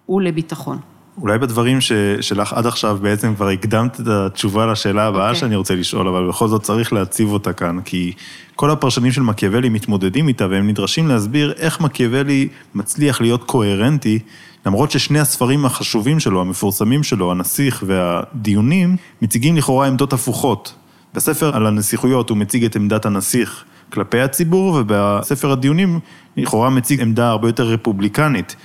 ולביטחון. 0.08 0.93
אולי 1.20 1.38
בדברים 1.38 1.80
ש, 1.80 1.92
שלך 2.20 2.52
עד 2.52 2.66
עכשיו 2.66 2.98
בעצם 3.02 3.34
כבר 3.34 3.48
הקדמת 3.48 4.00
את 4.00 4.08
התשובה 4.08 4.66
לשאלה 4.66 5.06
הבאה 5.06 5.20
okay. 5.20 5.28
אוקיי. 5.28 5.40
שאני 5.40 5.56
רוצה 5.56 5.74
לשאול, 5.74 6.08
אבל 6.08 6.28
בכל 6.28 6.48
זאת 6.48 6.62
צריך 6.62 6.92
להציב 6.92 7.28
אותה 7.28 7.52
כאן, 7.52 7.80
כי 7.84 8.12
כל 8.56 8.70
הפרשנים 8.70 9.12
של 9.12 9.22
מקיאוולי 9.22 9.68
מתמודדים 9.68 10.28
איתה 10.28 10.46
והם 10.50 10.68
נדרשים 10.68 11.08
להסביר 11.08 11.52
איך 11.58 11.80
מקיאוולי 11.80 12.48
מצליח 12.74 13.20
להיות 13.20 13.44
קוהרנטי, 13.44 14.18
למרות 14.66 14.90
ששני 14.90 15.20
הספרים 15.20 15.64
החשובים 15.64 16.20
שלו, 16.20 16.40
המפורסמים 16.40 17.02
שלו, 17.02 17.30
הנסיך 17.30 17.84
והדיונים, 17.86 18.96
מציגים 19.22 19.56
לכאורה 19.56 19.86
עמדות 19.86 20.12
הפוכות. 20.12 20.74
בספר 21.14 21.56
על 21.56 21.66
הנסיכויות 21.66 22.30
הוא 22.30 22.38
מציג 22.38 22.64
את 22.64 22.76
עמדת 22.76 23.06
הנסיך 23.06 23.64
כלפי 23.92 24.20
הציבור, 24.20 24.74
ובספר 24.80 25.52
הדיונים 25.52 26.00
לכאורה 26.36 26.70
מציג 26.70 27.00
עמדה 27.00 27.28
הרבה 27.28 27.48
יותר 27.48 27.64
רפובליקנית. 27.64 28.56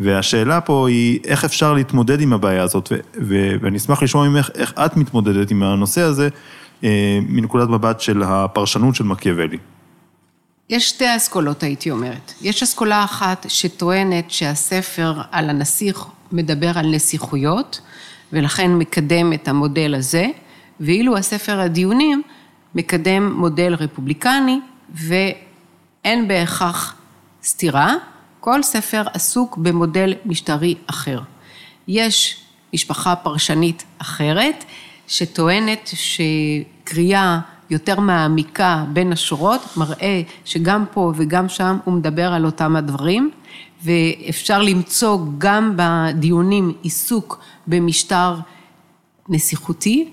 והשאלה 0.00 0.60
פה 0.60 0.88
היא 0.88 1.20
איך 1.24 1.44
אפשר 1.44 1.72
להתמודד 1.72 2.20
עם 2.20 2.32
הבעיה 2.32 2.62
הזאת, 2.62 2.92
ואני 3.60 3.76
אשמח 3.76 4.02
לשמוע 4.02 4.28
ממך 4.28 4.50
איך 4.54 4.72
את 4.72 4.96
מתמודדת 4.96 5.50
עם 5.50 5.62
הנושא 5.62 6.00
הזה 6.00 6.28
אה, 6.84 7.18
מנקודת 7.28 7.68
מבט 7.68 8.00
של 8.00 8.22
הפרשנות 8.22 8.94
של 8.94 9.04
מקיאוולי. 9.04 9.58
יש 10.68 10.88
שתי 10.88 11.16
אסכולות 11.16 11.62
הייתי 11.62 11.90
אומרת. 11.90 12.32
יש 12.42 12.62
אסכולה 12.62 13.04
אחת 13.04 13.46
שטוענת 13.48 14.30
שהספר 14.30 15.14
על 15.32 15.50
הנסיך 15.50 16.04
מדבר 16.32 16.78
על 16.78 16.86
נסיכויות, 16.86 17.80
ולכן 18.32 18.74
מקדם 18.74 19.32
את 19.32 19.48
המודל 19.48 19.94
הזה, 19.94 20.26
ואילו 20.80 21.16
הספר 21.16 21.60
הדיונים 21.60 22.22
מקדם 22.74 23.32
מודל 23.32 23.74
רפובליקני, 23.74 24.60
ואין 24.94 26.28
בהכרח 26.28 26.96
סתירה, 27.44 27.94
כל 28.48 28.62
ספר 28.62 29.02
עסוק 29.14 29.56
במודל 29.56 30.14
משטרי 30.24 30.74
אחר. 30.86 31.20
יש 31.88 32.40
משפחה 32.74 33.16
פרשנית 33.16 33.84
אחרת, 33.98 34.64
שטוענת 35.06 35.90
שקריאה 35.94 37.40
יותר 37.70 38.00
מעמיקה 38.00 38.84
בין 38.92 39.12
השורות, 39.12 39.60
מראה 39.76 40.22
שגם 40.44 40.84
פה 40.92 41.12
וגם 41.16 41.48
שם 41.48 41.78
הוא 41.84 41.94
מדבר 41.94 42.32
על 42.32 42.44
אותם 42.44 42.76
הדברים, 42.76 43.30
ואפשר 43.84 44.62
למצוא 44.62 45.18
גם 45.38 45.76
בדיונים 45.76 46.72
עיסוק 46.82 47.40
במשטר 47.66 48.34
נסיכותי, 49.28 50.08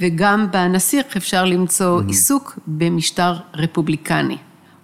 וגם 0.00 0.50
בנסיך 0.50 1.16
אפשר 1.16 1.44
למצוא 1.44 2.00
mm-hmm. 2.00 2.06
עיסוק 2.06 2.58
במשטר 2.66 3.36
רפובליקני. 3.54 4.36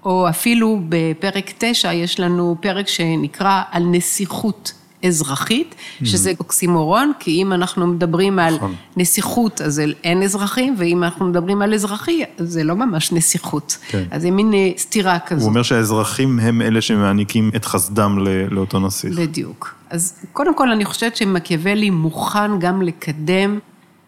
או 0.07 0.29
אפילו 0.29 0.81
בפרק 0.89 1.53
תשע 1.59 1.93
יש 1.93 2.21
לנו 2.21 2.57
פרק 2.61 2.89
שנקרא 2.89 3.63
על 3.71 3.83
נסיכות 3.87 4.73
אזרחית, 5.07 5.75
mm. 5.75 6.07
שזה 6.07 6.33
אוקסימורון, 6.39 7.13
כי 7.19 7.31
אם 7.31 7.53
אנחנו 7.53 7.87
מדברים 7.87 8.39
על 8.39 8.55
נכון. 8.55 8.75
נסיכות, 8.97 9.61
אז 9.61 9.83
אין 10.05 10.23
אזרחים, 10.23 10.75
ואם 10.79 11.05
אנחנו 11.05 11.27
מדברים 11.27 11.63
על 11.63 11.75
אזרחי, 11.75 12.23
אז 12.39 12.53
זה 12.53 12.65
לא 12.65 12.75
ממש 12.75 13.13
נסיכות. 13.13 13.79
כן. 13.89 14.05
אז 14.11 14.23
זה 14.23 14.31
מין 14.31 14.55
אה, 14.55 14.71
סתירה 14.79 15.19
כזאת. 15.19 15.43
הוא 15.43 15.49
אומר 15.49 15.63
שהאזרחים 15.63 16.41
הם 16.41 16.63
אלה 16.63 16.81
שמעניקים 16.81 17.51
את 17.57 17.65
חסדם 17.65 18.19
לאותו 18.51 18.81
נסיך. 18.81 19.19
בדיוק. 19.19 19.75
אז 19.91 20.15
קודם 20.33 20.57
כל, 20.57 20.71
אני 20.71 20.85
חושבת 20.85 21.17
שמקיאוולי 21.17 21.91
מוכן 21.91 22.59
גם 22.59 22.83
לקדם 22.83 23.59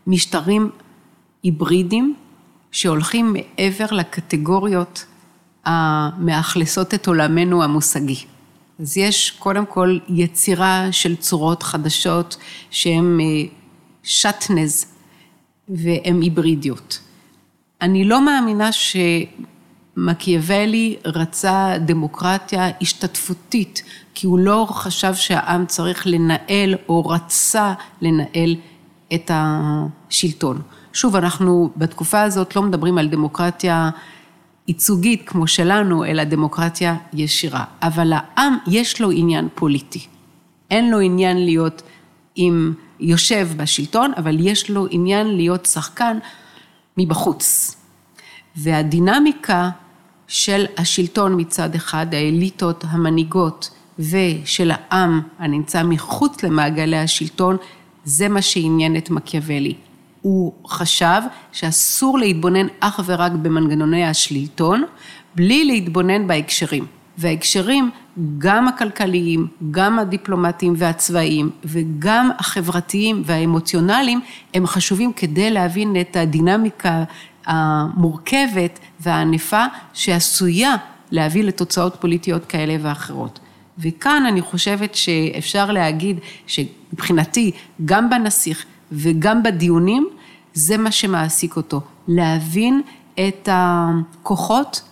משטרים 0.06 0.70
היברידיים, 1.42 2.14
שהולכים 2.72 3.32
מעבר 3.32 3.86
לקטגוריות 3.90 5.04
המאכלסות 5.68 6.94
את 6.94 7.06
עולמנו 7.06 7.62
המושגי. 7.62 8.24
אז 8.80 8.96
יש 8.96 9.30
קודם 9.30 9.66
כל 9.66 9.98
יצירה 10.08 10.88
של 10.90 11.16
צורות 11.16 11.62
חדשות 11.62 12.36
שהן 12.70 13.18
אה, 13.20 13.26
שטנז 14.02 14.86
והן 15.68 16.22
היברידיות. 16.22 17.00
אני 17.80 18.04
לא 18.04 18.24
מאמינה 18.24 18.70
שמקיאוולי 19.96 20.96
רצה 21.04 21.72
דמוקרטיה 21.86 22.70
השתתפותית, 22.80 23.82
כי 24.14 24.26
הוא 24.26 24.38
לא 24.38 24.66
חשב 24.70 25.14
שהעם 25.14 25.66
צריך 25.66 26.06
לנהל 26.06 26.74
או 26.88 27.06
רצה 27.06 27.74
לנהל 28.00 28.56
את 29.14 29.30
השלטון. 29.34 30.62
שוב, 30.92 31.16
אנחנו 31.16 31.70
בתקופה 31.76 32.22
הזאת 32.22 32.56
לא 32.56 32.62
מדברים 32.62 32.98
על 32.98 33.08
דמוקרטיה 33.08 33.90
ייצוגית 34.68 35.22
כמו 35.28 35.46
שלנו, 35.46 36.04
אלא 36.04 36.24
דמוקרטיה 36.24 36.96
ישירה. 37.12 37.64
אבל 37.82 38.12
העם 38.12 38.56
יש 38.66 39.00
לו 39.00 39.10
עניין 39.10 39.48
פוליטי. 39.54 40.06
אין 40.70 40.90
לו 40.90 41.00
עניין 41.00 41.44
להיות 41.44 41.82
עם 42.34 42.74
יושב 43.00 43.48
בשלטון, 43.56 44.12
אבל 44.16 44.36
יש 44.46 44.70
לו 44.70 44.86
עניין 44.90 45.36
להיות 45.36 45.66
שחקן 45.66 46.18
מבחוץ. 46.96 47.76
והדינמיקה 48.56 49.70
של 50.28 50.66
השלטון 50.78 51.40
מצד 51.40 51.74
אחד, 51.74 52.14
האליטות 52.14 52.84
המנהיגות, 52.88 53.70
ושל 53.98 54.70
העם 54.74 55.20
הנמצא 55.38 55.82
מחוץ 55.82 56.42
למעגלי 56.42 56.98
השלטון, 56.98 57.56
זה 58.04 58.28
מה 58.28 58.42
שעניין 58.42 58.96
את 58.96 59.10
מקיאוולי. 59.10 59.74
הוא 60.28 60.52
חשב 60.66 61.22
שאסור 61.52 62.18
להתבונן 62.18 62.66
אך 62.80 63.00
ורק 63.04 63.32
במנגנוני 63.32 64.04
השלטון, 64.06 64.84
בלי 65.34 65.64
להתבונן 65.64 66.26
בהקשרים. 66.26 66.86
וההקשרים, 67.18 67.90
גם 68.38 68.68
הכלכליים, 68.68 69.46
גם 69.70 69.98
הדיפלומטיים 69.98 70.74
והצבאיים, 70.76 71.50
וגם 71.64 72.30
החברתיים 72.38 73.22
והאמוציונליים, 73.24 74.20
הם 74.54 74.66
חשובים 74.66 75.12
כדי 75.12 75.50
להבין 75.50 75.96
את 76.00 76.16
הדינמיקה 76.16 77.04
המורכבת 77.46 78.78
והענפה 79.00 79.64
שעשויה 79.92 80.74
להביא 81.10 81.44
לתוצאות 81.44 81.96
פוליטיות 82.00 82.44
כאלה 82.44 82.76
ואחרות. 82.82 83.38
וכאן 83.78 84.26
אני 84.28 84.40
חושבת 84.40 84.94
שאפשר 84.94 85.70
להגיד 85.70 86.18
שמבחינתי, 86.46 87.50
גם 87.84 88.10
בנסיך 88.10 88.64
וגם 88.92 89.42
בדיונים, 89.42 90.08
זה 90.58 90.76
מה 90.76 90.92
שמעסיק 90.92 91.56
אותו, 91.56 91.80
להבין 92.08 92.82
את 93.14 93.48
הכוחות 93.52 94.82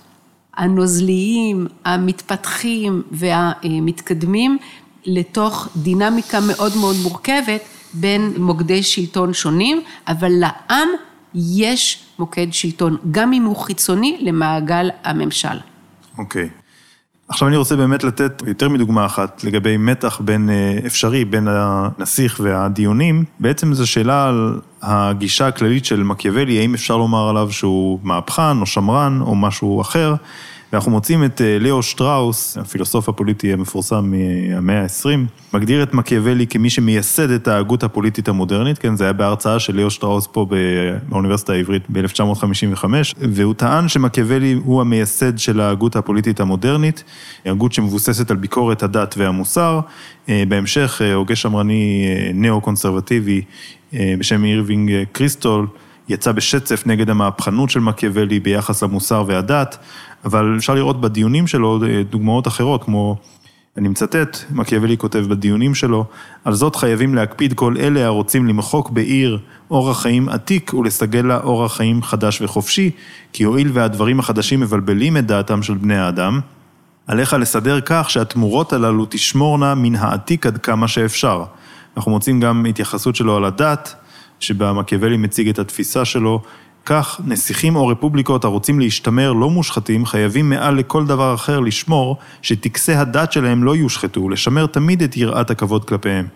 הנוזליים, 0.56 1.66
המתפתחים 1.84 3.02
והמתקדמים 3.10 4.58
לתוך 5.06 5.68
דינמיקה 5.76 6.38
מאוד 6.40 6.72
מאוד 6.76 6.96
מורכבת 7.02 7.60
בין 7.94 8.32
מוקדי 8.38 8.82
שלטון 8.82 9.34
שונים, 9.34 9.82
אבל 10.08 10.32
לעם 10.32 10.88
יש 11.34 12.04
מוקד 12.18 12.46
שלטון, 12.52 12.96
גם 13.10 13.32
אם 13.32 13.44
הוא 13.44 13.56
חיצוני 13.56 14.18
למעגל 14.20 14.90
הממשל. 15.04 15.58
אוקיי. 16.18 16.44
Okay. 16.44 16.65
עכשיו 17.28 17.48
אני 17.48 17.56
רוצה 17.56 17.76
באמת 17.76 18.04
לתת 18.04 18.42
יותר 18.46 18.68
מדוגמה 18.68 19.06
אחת 19.06 19.44
לגבי 19.44 19.76
מתח 19.76 20.20
בין, 20.24 20.50
אה, 20.50 20.86
אפשרי 20.86 21.24
בין 21.24 21.48
הנסיך 21.50 22.40
והדיונים. 22.42 23.24
בעצם 23.40 23.74
זו 23.74 23.86
שאלה 23.86 24.28
על 24.28 24.60
הגישה 24.82 25.46
הכללית 25.46 25.84
של 25.84 26.02
מקיאוולי, 26.02 26.58
האם 26.58 26.74
אפשר 26.74 26.96
לומר 26.96 27.28
עליו 27.28 27.52
שהוא 27.52 27.98
מהפכן 28.02 28.60
או 28.60 28.66
שמרן 28.66 29.20
או 29.20 29.34
משהו 29.34 29.80
אחר, 29.80 30.14
ואנחנו 30.72 30.90
מוצאים 30.90 31.24
את 31.24 31.40
אה, 31.40 31.58
ליאו 31.58 31.82
שטראוס, 31.82 32.58
הפילוסוף 32.58 33.08
הפוליטי 33.08 33.52
המפורסם 33.52 34.10
מהמאה 34.10 34.82
ה-20, 34.82 35.08
מגדיר 35.54 35.82
את 35.82 35.94
מקיאוולי 35.94 36.46
כמי 36.46 36.70
שמייסד 36.70 37.30
את 37.30 37.48
ההגות 37.48 37.82
הפוליטית 37.82 38.28
המודרנית, 38.28 38.78
כן, 38.78 38.96
זה 38.96 39.04
היה 39.04 39.12
בהרצאה 39.12 39.58
של 39.58 39.76
ליאו 39.76 39.90
שטראוס 39.90 40.28
פה 40.32 40.46
באוניברסיטה 41.08 41.52
העברית 41.52 41.82
ב-1955, 41.92 42.84
והוא 43.18 43.54
טען 43.54 43.88
שמקיאוולי 43.88 44.52
הוא 44.52 44.80
המייסד 44.80 45.38
של 45.38 45.60
ההגות 45.60 45.96
הפוליטית 45.96 46.40
המודרנית, 46.40 47.04
הגות 47.46 47.72
שמבוססת 47.72 48.30
על 48.30 48.36
ביקורת 48.36 48.82
הדת 48.82 49.14
והמוסר. 49.18 49.80
אה, 50.28 50.42
בהמשך, 50.48 51.00
אה, 51.04 51.14
הוגה 51.14 51.36
שמרני 51.36 52.06
ניאו-קונסרבטיבי 52.34 53.42
בשם 53.92 54.44
אירווינג 54.44 54.92
קריסטול, 55.12 55.66
יצא 56.08 56.32
בשצף 56.32 56.86
נגד 56.86 57.10
המהפכנות 57.10 57.70
של 57.70 57.80
מקיאוולי 57.80 58.40
ביחס 58.40 58.82
למוסר 58.82 59.24
והדת, 59.26 59.76
אבל 60.26 60.54
אפשר 60.58 60.74
לראות 60.74 61.00
בדיונים 61.00 61.46
שלו 61.46 61.78
אה, 61.86 62.02
דוגמאות 62.10 62.46
אחרות, 62.46 62.84
כמו, 62.84 63.16
אני 63.76 63.88
מצטט, 63.88 64.38
מקיאוולי 64.50 64.98
כותב 64.98 65.18
בדיונים 65.28 65.74
שלו, 65.74 66.04
על 66.44 66.54
זאת 66.54 66.76
חייבים 66.76 67.14
להקפיד 67.14 67.52
כל 67.52 67.74
אלה 67.78 68.06
הרוצים 68.06 68.46
למחוק 68.46 68.90
בעיר 68.90 69.38
אורח 69.70 70.02
חיים 70.02 70.28
עתיק 70.28 70.74
ולסגל 70.74 71.26
לה 71.26 71.40
אורח 71.40 71.76
חיים 71.76 72.02
חדש 72.02 72.42
וחופשי, 72.42 72.90
כי 73.32 73.44
הואיל 73.44 73.70
והדברים 73.72 74.20
החדשים 74.20 74.60
מבלבלים 74.60 75.16
את 75.16 75.26
דעתם 75.26 75.62
של 75.62 75.74
בני 75.74 75.96
האדם, 75.96 76.40
עליך 77.06 77.32
לסדר 77.32 77.80
כך 77.80 78.10
שהתמורות 78.10 78.72
הללו 78.72 79.06
תשמורנה 79.08 79.74
מן 79.74 79.96
העתיק 79.96 80.46
עד 80.46 80.58
כמה 80.58 80.88
שאפשר. 80.88 81.44
אנחנו 81.96 82.10
מוצאים 82.10 82.40
גם 82.40 82.66
התייחסות 82.66 83.16
שלו 83.16 83.36
על 83.36 83.44
הדת, 83.44 83.94
שבה 84.40 84.72
מקיאוולי 84.72 85.16
מציג 85.16 85.48
את 85.48 85.58
התפיסה 85.58 86.04
שלו, 86.04 86.42
כך 86.86 87.20
נסיכים 87.24 87.76
או 87.76 87.86
רפובליקות 87.86 88.44
הרוצים 88.44 88.80
להשתמר 88.80 89.32
לא 89.32 89.50
מושחתים, 89.50 90.06
חייבים 90.06 90.50
מעל 90.50 90.74
לכל 90.74 91.06
דבר 91.06 91.34
אחר 91.34 91.60
לשמור 91.60 92.16
שטקסי 92.42 92.92
הדת 92.92 93.32
שלהם 93.32 93.64
לא 93.64 93.76
יושחתו, 93.76 94.20
ולשמר 94.22 94.66
תמיד 94.66 95.02
את 95.02 95.16
יראת 95.16 95.50
הכבוד 95.50 95.84
כלפיהם. 95.84 96.26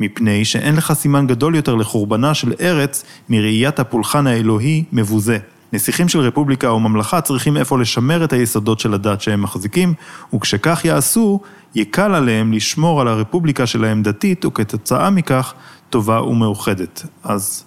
מפני 0.00 0.44
שאין 0.44 0.76
לך 0.76 0.92
סימן 0.92 1.26
גדול 1.26 1.54
יותר 1.54 1.74
לחורבנה 1.74 2.34
של 2.34 2.52
ארץ 2.60 3.04
מראיית 3.28 3.78
הפולחן 3.78 4.26
האלוהי 4.26 4.84
מבוזה. 4.92 5.38
נסיכים 5.72 6.08
של 6.08 6.18
רפובליקה 6.18 6.68
או 6.68 6.80
ממלכה 6.80 7.20
צריכים 7.20 7.56
איפה 7.56 7.78
לשמר 7.78 8.24
את 8.24 8.32
היסודות 8.32 8.80
של 8.80 8.94
הדת 8.94 9.20
שהם 9.20 9.42
מחזיקים, 9.42 9.94
וכשכך 10.34 10.84
יעשו, 10.84 11.40
יקל 11.74 12.14
עליהם 12.14 12.52
לשמור 12.52 13.00
על 13.00 13.08
הרפובליקה 13.08 13.66
שלהם 13.66 14.02
דתית, 14.02 14.44
וכתוצאה 14.44 15.10
מכך, 15.10 15.54
טובה 15.90 16.22
ומאוחדת. 16.22 17.06
אז 17.24 17.64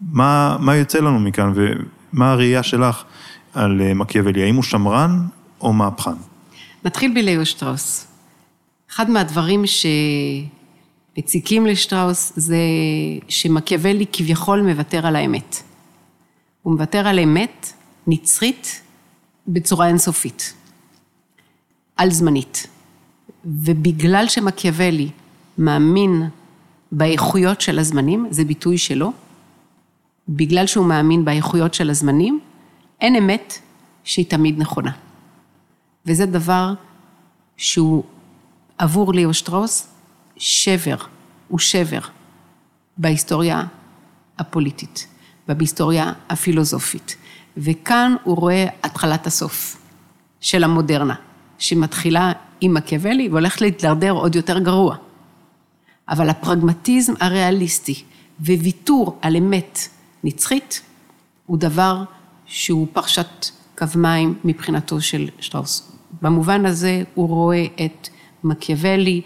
מה, 0.00 0.56
מה 0.60 0.76
יוצא 0.76 0.98
לנו 0.98 1.20
מכאן 1.20 1.52
ומה 1.54 2.32
הראייה 2.32 2.62
שלך 2.62 3.04
על 3.54 3.82
אה, 3.82 3.94
מקיאוולי? 3.94 4.42
האם 4.42 4.54
הוא 4.54 4.62
שמרן 4.62 5.26
או 5.60 5.72
מהפכן? 5.72 6.10
נתחיל 6.84 7.14
בליאו 7.14 7.46
שטראוס. 7.46 8.06
אחד 8.90 9.10
מהדברים 9.10 9.64
שמציקים 11.16 11.66
לשטראוס 11.66 12.32
זה 12.36 12.58
שמקיאוולי 13.28 14.04
כביכול 14.12 14.62
מוותר 14.62 15.06
על 15.06 15.16
האמת. 15.16 15.62
הוא 16.62 16.72
מוותר 16.72 17.08
על 17.08 17.18
אמת 17.18 17.72
נצחית 18.06 18.82
בצורה 19.48 19.88
אינסופית, 19.88 20.54
על 21.96 22.10
זמנית. 22.10 22.66
ובגלל 23.44 24.24
שמקיאוולי 24.28 25.08
מאמין 25.58 26.22
באיכויות 26.92 27.60
של 27.60 27.78
הזמנים, 27.78 28.26
זה 28.30 28.44
ביטוי 28.44 28.78
שלו, 28.78 29.12
בגלל 30.28 30.66
שהוא 30.66 30.86
מאמין 30.86 31.24
באיכויות 31.24 31.74
של 31.74 31.90
הזמנים, 31.90 32.40
אין 33.00 33.16
אמת 33.16 33.58
שהיא 34.04 34.26
תמיד 34.28 34.58
נכונה. 34.58 34.92
וזה 36.06 36.26
דבר 36.26 36.74
שהוא 37.56 38.04
עבור 38.78 39.14
ליאו 39.14 39.34
שטרוס 39.34 39.88
שבר, 40.36 40.96
הוא 41.48 41.58
שבר 41.58 41.98
בהיסטוריה 42.98 43.62
הפוליטית 44.38 45.06
ובהיסטוריה 45.48 46.12
הפילוסופית. 46.28 47.16
וכאן 47.56 48.14
הוא 48.24 48.36
רואה 48.36 48.66
התחלת 48.82 49.26
הסוף 49.26 49.76
של 50.40 50.64
המודרנה, 50.64 51.14
שמתחילה 51.58 52.32
עם 52.60 52.74
מקיאוולי 52.74 53.28
והולכת 53.28 53.60
להתדרדר 53.60 54.10
עוד 54.10 54.34
יותר 54.34 54.58
גרוע. 54.58 54.96
אבל 56.08 56.28
הפרגמטיזם 56.28 57.12
הריאליסטי 57.20 58.02
וויתור 58.40 59.18
על 59.22 59.36
אמת 59.36 59.78
נצחית 60.26 60.80
הוא 61.46 61.58
דבר 61.58 62.02
שהוא 62.46 62.86
פרשת 62.92 63.46
קו 63.78 63.86
מים 63.96 64.34
מבחינתו 64.44 65.00
של 65.00 65.28
שטראוס. 65.40 65.92
במובן 66.22 66.66
הזה 66.66 67.02
הוא 67.14 67.28
רואה 67.28 67.66
את 67.84 68.08
מקיאוולי 68.44 69.20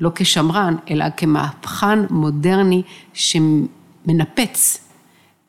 לא 0.00 0.10
כשמרן, 0.14 0.76
אלא 0.90 1.04
כמהפכן 1.16 1.98
מודרני 2.10 2.82
שמנפץ 3.12 4.88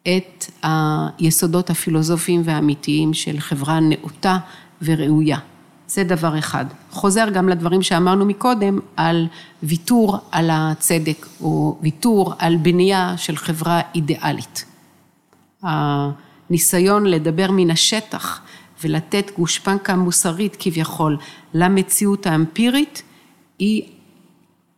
את 0.02 0.46
היסודות 0.64 1.70
הפילוסופיים 1.70 2.42
והאמיתיים 2.46 3.14
של 3.14 3.40
חברה 3.40 3.80
נאותה 3.80 4.38
וראויה. 4.82 5.38
זה 5.88 6.04
דבר 6.04 6.40
אחד. 6.40 6.66
חוזר 6.92 7.30
גם 7.30 7.50
לדברים 7.50 7.82
שאמרנו 7.82 8.26
מקודם 8.26 8.80
על 8.96 9.28
ויתור 9.64 10.18
על 10.32 10.50
הצדק, 10.54 11.28
או 11.42 11.78
ויתור 11.82 12.34
על 12.40 12.58
בנייה 12.58 13.14
של 13.18 13.36
חברה 13.36 13.82
אידיאלית. 13.96 14.71
הניסיון 15.64 17.06
לדבר 17.06 17.52
מן 17.52 17.72
השטח 17.72 18.42
ולתת 18.84 19.32
גושפנקה 19.38 19.96
מוסרית 19.96 20.58
כביכול 20.60 21.18
למציאות 21.54 22.28
האמפירית, 22.28 23.04
היא 23.60 23.84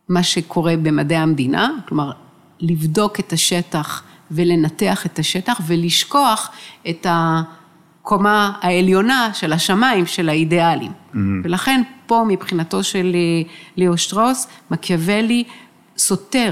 מה 0.08 0.22
שקורה 0.22 0.76
במדעי 0.76 1.18
המדינה, 1.18 1.70
כלומר, 1.88 2.12
לבדוק 2.60 3.20
את 3.20 3.32
השטח 3.32 4.02
ולנתח 4.30 5.06
את 5.06 5.18
השטח 5.18 5.60
ולשכוח 5.66 6.50
את. 6.88 7.06
הקומה 8.04 8.52
העליונה 8.60 9.30
של 9.34 9.52
השמיים, 9.52 10.06
של 10.06 10.28
האידיאלים. 10.28 10.92
Mm-hmm. 10.92 11.18
ולכן 11.44 11.82
פה 12.06 12.24
מבחינתו 12.28 12.84
של 12.84 13.12
אה, 13.14 13.50
ליאו 13.76 13.98
שטרוס, 13.98 14.46
מקיאוולי 14.70 15.44
סותר 15.96 16.50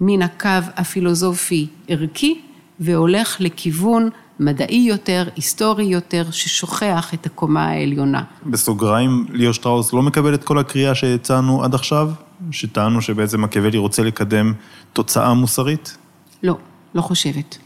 מן 0.00 0.22
הקו 0.22 0.48
הפילוסופי 0.76 1.66
ערכי 1.88 2.40
והולך 2.82 3.36
לכיוון 3.40 4.08
מדעי 4.40 4.86
יותר, 4.88 5.28
היסטורי 5.36 5.84
יותר, 5.84 6.30
ששוכח 6.30 7.14
את 7.14 7.26
הקומה 7.26 7.64
העליונה. 7.68 8.22
בסוגריים, 8.46 9.26
ליאו 9.30 9.54
שטראוס 9.54 9.92
לא 9.92 10.02
מקבל 10.02 10.34
את 10.34 10.44
כל 10.44 10.58
הקריאה 10.58 10.94
שהצענו 10.94 11.64
עד 11.64 11.74
עכשיו? 11.74 12.10
שטענו 12.50 13.02
שבעצם 13.02 13.42
מקיאוולי 13.42 13.78
רוצה 13.78 14.02
לקדם 14.02 14.52
תוצאה 14.92 15.34
מוסרית? 15.34 15.96
לא, 16.42 16.56
לא 16.94 17.00
חושבת. 17.00 17.58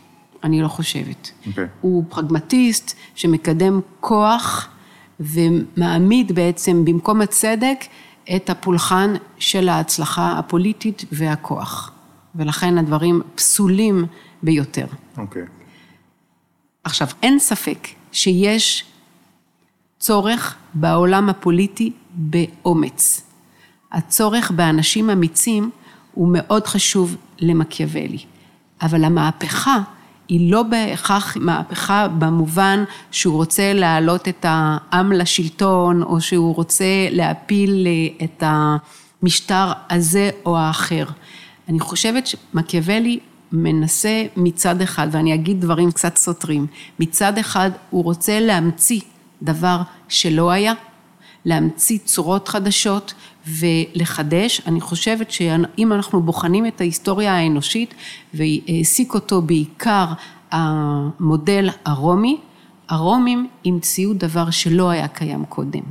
אני 0.45 0.63
לא 0.63 0.69
חושבת. 0.69 1.31
Okay. 1.45 1.49
אוקיי. 1.49 1.67
הוא 1.81 2.05
פרגמטיסט 2.09 2.97
שמקדם 3.15 3.81
כוח 4.01 4.69
ומעמיד 5.21 6.33
בעצם 6.35 6.85
במקום 6.85 7.21
הצדק 7.21 7.79
את 8.37 8.51
הפולחן 8.51 9.15
של 9.39 9.69
ההצלחה 9.69 10.39
הפוליטית 10.39 11.05
והכוח. 11.13 11.93
ולכן 12.35 12.79
הדברים 12.79 13.23
פסולים 13.35 14.07
ביותר. 14.43 14.87
אוקיי. 15.19 15.43
Okay. 15.43 15.47
עכשיו, 16.85 17.09
אין 17.23 17.39
ספק 17.39 17.89
שיש 18.13 18.85
צורך 19.99 20.55
בעולם 20.75 21.29
הפוליטי 21.29 21.93
באומץ. 22.11 23.23
הצורך 23.93 24.51
באנשים 24.51 25.11
אמיצים 25.11 25.71
הוא 26.15 26.29
מאוד 26.33 26.67
חשוב 26.67 27.17
למקיאוולי. 27.39 28.25
אבל 28.83 29.05
המהפכה 29.05 29.79
היא 30.29 30.53
לא 30.53 30.63
בהכרח 30.63 31.37
מהפכה 31.37 32.09
במובן 32.09 32.85
שהוא 33.11 33.37
רוצה 33.37 33.73
להעלות 33.73 34.29
את 34.29 34.47
העם 34.49 35.13
לשלטון, 35.13 36.03
או 36.03 36.21
שהוא 36.21 36.55
רוצה 36.55 36.85
להפיל 37.11 37.87
אה, 37.87 38.25
את 38.25 38.43
המשטר 38.47 39.73
הזה 39.91 40.31
או 40.47 40.59
האחר. 40.59 41.05
אני 41.69 41.81
חושבת 41.81 42.27
שמקיאוולי 42.27 43.19
מנסה 43.53 44.27
מצד 44.37 44.81
אחד, 44.81 45.09
ואני 45.11 45.35
אגיד 45.35 45.61
דברים 45.61 45.93
קצת 45.93 46.17
סותרים, 46.17 46.67
מצד 47.01 47.39
אחד 47.39 47.71
הוא 47.91 48.05
רוצה 48.05 48.41
להמציא 48.41 49.01
דבר 49.43 49.83
שלא 50.09 50.51
היה, 50.51 50.73
להמציא 51.45 51.99
צורות 52.05 52.49
חדשות 52.49 53.15
ולחדש. 53.47 54.61
אני 54.67 54.81
חושבת 54.81 55.31
שאם 55.31 55.93
אנחנו 55.93 56.23
בוחנים 56.23 56.67
את 56.67 56.81
ההיסטוריה 56.81 57.37
האנושית 57.37 57.95
והעסיק 58.35 59.15
אותו 59.15 59.43
בעיקר 59.43 60.07
המודל 60.51 61.69
הרומי, 61.85 62.37
הרומים 62.89 63.49
המציאו 63.65 64.13
דבר 64.15 64.51
שלא 64.51 64.91
היה 64.91 65.09
קיים 65.09 65.45
קודם. 65.45 65.83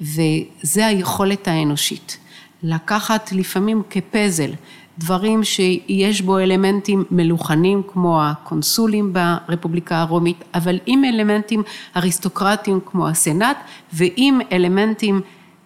וזה 0.00 0.86
היכולת 0.86 1.48
האנושית. 1.48 2.18
לקחת 2.62 3.32
לפעמים 3.32 3.82
כפזל 3.90 4.50
דברים 4.98 5.44
שיש 5.44 6.20
בו 6.20 6.38
אלמנטים 6.38 7.04
מלוכנים 7.10 7.82
כמו 7.92 8.22
הקונסולים 8.22 9.12
ברפובליקה 9.12 10.00
הרומית, 10.00 10.44
אבל 10.54 10.78
עם 10.86 11.04
אלמנטים 11.04 11.62
אריסטוקרטיים 11.96 12.80
כמו 12.86 13.08
הסנאט 13.08 13.56
ועם 13.92 14.40
אלמנטים 14.52 15.20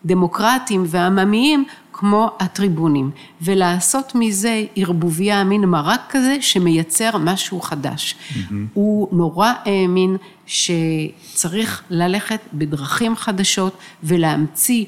דמוקרטיים 0.04 0.84
ועממיים 0.86 1.64
כמו 1.92 2.30
הטריבונים, 2.40 3.10
ולעשות 3.42 4.12
מזה 4.14 4.64
ערבוביה, 4.76 5.44
מין 5.44 5.64
מרק 5.64 6.00
כזה 6.08 6.36
שמייצר 6.40 7.18
משהו 7.18 7.60
חדש. 7.60 8.14
Mm-hmm. 8.14 8.54
הוא 8.74 9.08
נורא 9.12 9.52
האמין 9.64 10.16
שצריך 10.46 11.82
ללכת 11.90 12.40
בדרכים 12.54 13.16
חדשות 13.16 13.76
ולהמציא 14.02 14.84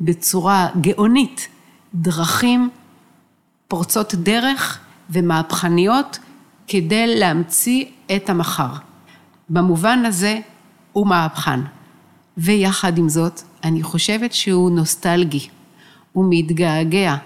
בצורה 0.00 0.68
גאונית 0.80 1.48
דרכים 1.94 2.68
פורצות 3.70 4.14
דרך 4.14 4.78
ומהפכניות 5.10 6.18
כדי 6.66 7.18
להמציא 7.18 7.84
את 8.16 8.30
המחר. 8.30 8.72
במובן 9.50 10.04
הזה 10.06 10.38
הוא 10.92 11.06
מהפכן. 11.06 11.60
ויחד 12.38 12.98
עם 12.98 13.08
זאת, 13.08 13.40
אני 13.64 13.82
חושבת 13.82 14.32
שהוא 14.32 14.70
נוסטלגי. 14.70 15.48
הוא 16.12 16.26
מתגעגע 16.30 17.16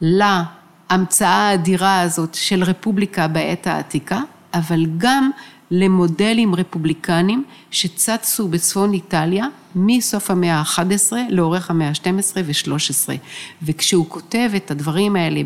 להמצאה 0.00 1.48
האדירה 1.48 2.00
הזאת 2.00 2.34
של 2.34 2.62
רפובליקה 2.62 3.28
בעת 3.28 3.66
העתיקה, 3.66 4.20
אבל 4.54 4.86
גם 4.98 5.30
למודלים 5.70 6.54
רפובליקניים 6.54 7.44
שצצו 7.70 8.48
בצפון 8.48 8.92
איטליה 8.92 9.46
מסוף 9.74 10.30
המאה 10.30 10.56
ה-11 10.56 11.12
לאורך 11.30 11.70
המאה 11.70 11.88
ה-12 11.88 12.36
ו-13. 12.44 13.12
וכשהוא 13.62 14.06
כותב 14.08 14.50
את 14.56 14.70
הדברים 14.70 15.16
האלה 15.16 15.40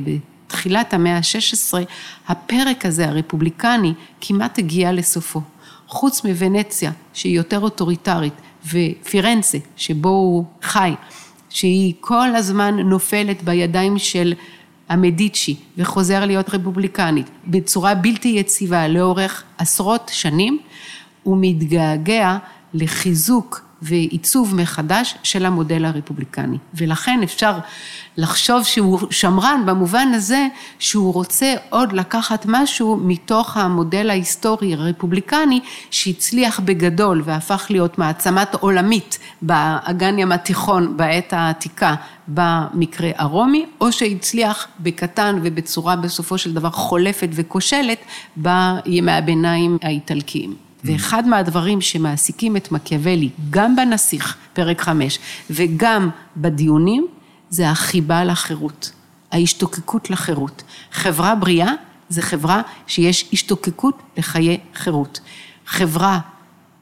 בתחילת 0.46 0.94
המאה 0.94 1.16
ה-16, 1.16 1.74
הפרק 2.28 2.86
הזה, 2.86 3.08
הרפובליקני, 3.08 3.92
כמעט 4.20 4.58
הגיע 4.58 4.92
לסופו. 4.92 5.40
חוץ 5.88 6.24
מוונציה, 6.24 6.92
שהיא 7.12 7.36
יותר 7.36 7.60
אוטוריטרית, 7.60 8.32
ופירנצה, 8.66 9.58
שבו 9.76 10.08
הוא 10.08 10.44
חי, 10.62 10.94
שהיא 11.50 11.94
כל 12.00 12.36
הזמן 12.36 12.76
נופלת 12.76 13.42
בידיים 13.42 13.98
של 13.98 14.34
המדיצ'י 14.88 15.56
וחוזר 15.78 16.24
להיות 16.26 16.54
רפובליקנית 16.54 17.30
בצורה 17.46 17.94
בלתי 17.94 18.28
יציבה 18.28 18.88
לאורך 18.88 19.44
עשרות 19.58 20.10
שנים, 20.14 20.58
הוא 21.22 21.38
מתגעגע 21.40 22.38
לחיזוק 22.74 23.65
ועיצוב 23.82 24.54
מחדש 24.54 25.14
של 25.22 25.46
המודל 25.46 25.84
הרפובליקני. 25.84 26.58
ולכן 26.74 27.20
אפשר 27.22 27.58
לחשוב 28.16 28.64
שהוא 28.64 28.98
שמרן 29.10 29.62
במובן 29.66 30.08
הזה 30.14 30.46
שהוא 30.78 31.14
רוצה 31.14 31.54
עוד 31.70 31.92
לקחת 31.92 32.46
משהו 32.48 32.96
מתוך 32.96 33.56
המודל 33.56 34.10
ההיסטורי 34.10 34.74
הרפובליקני 34.74 35.60
שהצליח 35.90 36.60
בגדול 36.60 37.22
והפך 37.24 37.66
להיות 37.70 37.98
מעצמת 37.98 38.54
עולמית 38.54 39.18
באגן 39.42 40.18
ים 40.18 40.32
התיכון 40.32 40.96
בעת 40.96 41.32
העתיקה 41.32 41.94
במקרה 42.28 43.10
הרומי, 43.16 43.66
או 43.80 43.92
שהצליח 43.92 44.66
בקטן 44.80 45.38
ובצורה 45.42 45.96
בסופו 45.96 46.38
של 46.38 46.54
דבר 46.54 46.70
חולפת 46.70 47.28
וכושלת 47.32 47.98
בימי 48.36 49.12
הביניים 49.12 49.78
האיטלקיים. 49.82 50.65
ואחד 50.86 51.28
מהדברים 51.28 51.80
שמעסיקים 51.80 52.56
את 52.56 52.72
מקיאוולי, 52.72 53.30
גם 53.50 53.76
בנסיך, 53.76 54.36
פרק 54.52 54.80
חמש, 54.80 55.18
וגם 55.50 56.10
בדיונים, 56.36 57.06
זה 57.50 57.70
החיבה 57.70 58.24
לחירות, 58.24 58.92
ההשתוקקות 59.32 60.10
לחירות. 60.10 60.62
חברה 60.92 61.34
בריאה 61.34 61.72
זה 62.08 62.22
חברה 62.22 62.62
שיש 62.86 63.28
השתוקקות 63.32 64.02
לחיי 64.16 64.58
חירות. 64.74 65.20
חברה 65.66 66.18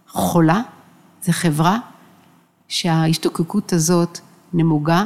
חולה 0.09 0.61
זה 1.23 1.33
חברה 1.33 1.79
שההשתוקקות 2.69 3.73
הזאת 3.73 4.19
נמוגה 4.53 5.05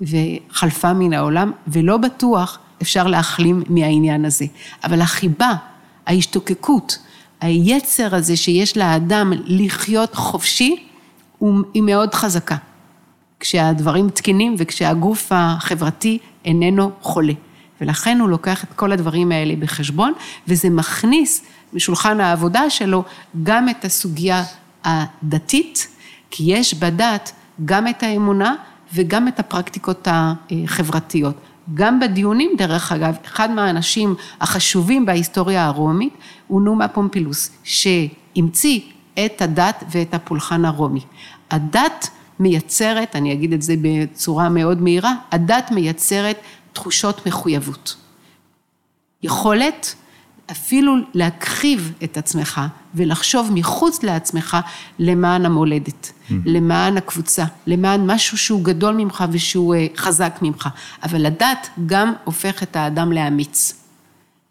וחלפה 0.00 0.92
מן 0.92 1.12
העולם, 1.12 1.52
ולא 1.66 1.96
בטוח 1.96 2.58
אפשר 2.82 3.06
להחלים 3.06 3.62
מהעניין 3.68 4.24
הזה. 4.24 4.44
אבל 4.84 5.00
החיבה, 5.00 5.52
ההשתוקקות, 6.06 6.98
היצר 7.40 8.14
הזה 8.14 8.36
שיש 8.36 8.76
לאדם 8.76 9.32
לחיות 9.46 10.14
חופשי, 10.14 10.76
היא 11.74 11.82
מאוד 11.82 12.14
חזקה. 12.14 12.56
כשהדברים 13.40 14.10
תקינים 14.10 14.54
וכשהגוף 14.58 15.32
החברתי 15.34 16.18
איננו 16.44 16.90
חולה. 17.00 17.32
ולכן 17.80 18.20
הוא 18.20 18.28
לוקח 18.28 18.64
את 18.64 18.72
כל 18.72 18.92
הדברים 18.92 19.32
האלה 19.32 19.56
בחשבון, 19.56 20.12
וזה 20.48 20.70
מכניס 20.70 21.42
משולחן 21.72 22.20
העבודה 22.20 22.70
שלו 22.70 23.04
גם 23.42 23.68
את 23.68 23.84
הסוגיה 23.84 24.44
הדתית, 24.84 25.88
כי 26.30 26.44
יש 26.46 26.74
בדת 26.74 27.32
גם 27.64 27.88
את 27.88 28.02
האמונה 28.02 28.54
וגם 28.94 29.28
את 29.28 29.40
הפרקטיקות 29.40 30.08
החברתיות. 30.10 31.34
גם 31.74 32.00
בדיונים, 32.00 32.50
דרך 32.58 32.92
אגב, 32.92 33.16
אחד 33.24 33.50
מהאנשים 33.50 34.14
החשובים 34.40 35.06
בהיסטוריה 35.06 35.66
הרומית 35.66 36.14
הוא 36.46 36.62
נומה 36.62 36.88
פומפילוס, 36.88 37.50
שהמציא 37.64 38.80
את 39.24 39.42
הדת 39.42 39.84
ואת 39.90 40.14
הפולחן 40.14 40.64
הרומי. 40.64 41.00
הדת 41.50 42.10
מייצרת, 42.40 43.16
אני 43.16 43.32
אגיד 43.32 43.52
את 43.52 43.62
זה 43.62 43.74
בצורה 43.82 44.48
מאוד 44.48 44.82
מהירה, 44.82 45.14
הדת 45.32 45.70
מייצרת 45.70 46.36
תחושות 46.72 47.26
מחויבות. 47.26 47.96
יכולת 49.22 49.94
אפילו 50.50 50.96
להכחיב 51.14 51.92
את 52.04 52.16
עצמך 52.16 52.60
ולחשוב 52.94 53.50
מחוץ 53.54 54.02
לעצמך 54.02 54.56
למען 54.98 55.46
המולדת, 55.46 56.12
mm. 56.12 56.32
למען 56.44 56.96
הקבוצה, 56.96 57.44
למען 57.66 58.10
משהו 58.10 58.38
שהוא 58.38 58.64
גדול 58.64 58.94
ממך 58.94 59.24
ושהוא 59.32 59.74
אה, 59.74 59.86
חזק 59.96 60.38
ממך. 60.42 60.68
אבל 61.02 61.26
הדת 61.26 61.68
גם 61.86 62.12
הופך 62.24 62.62
את 62.62 62.76
האדם 62.76 63.12
לאמיץ, 63.12 63.84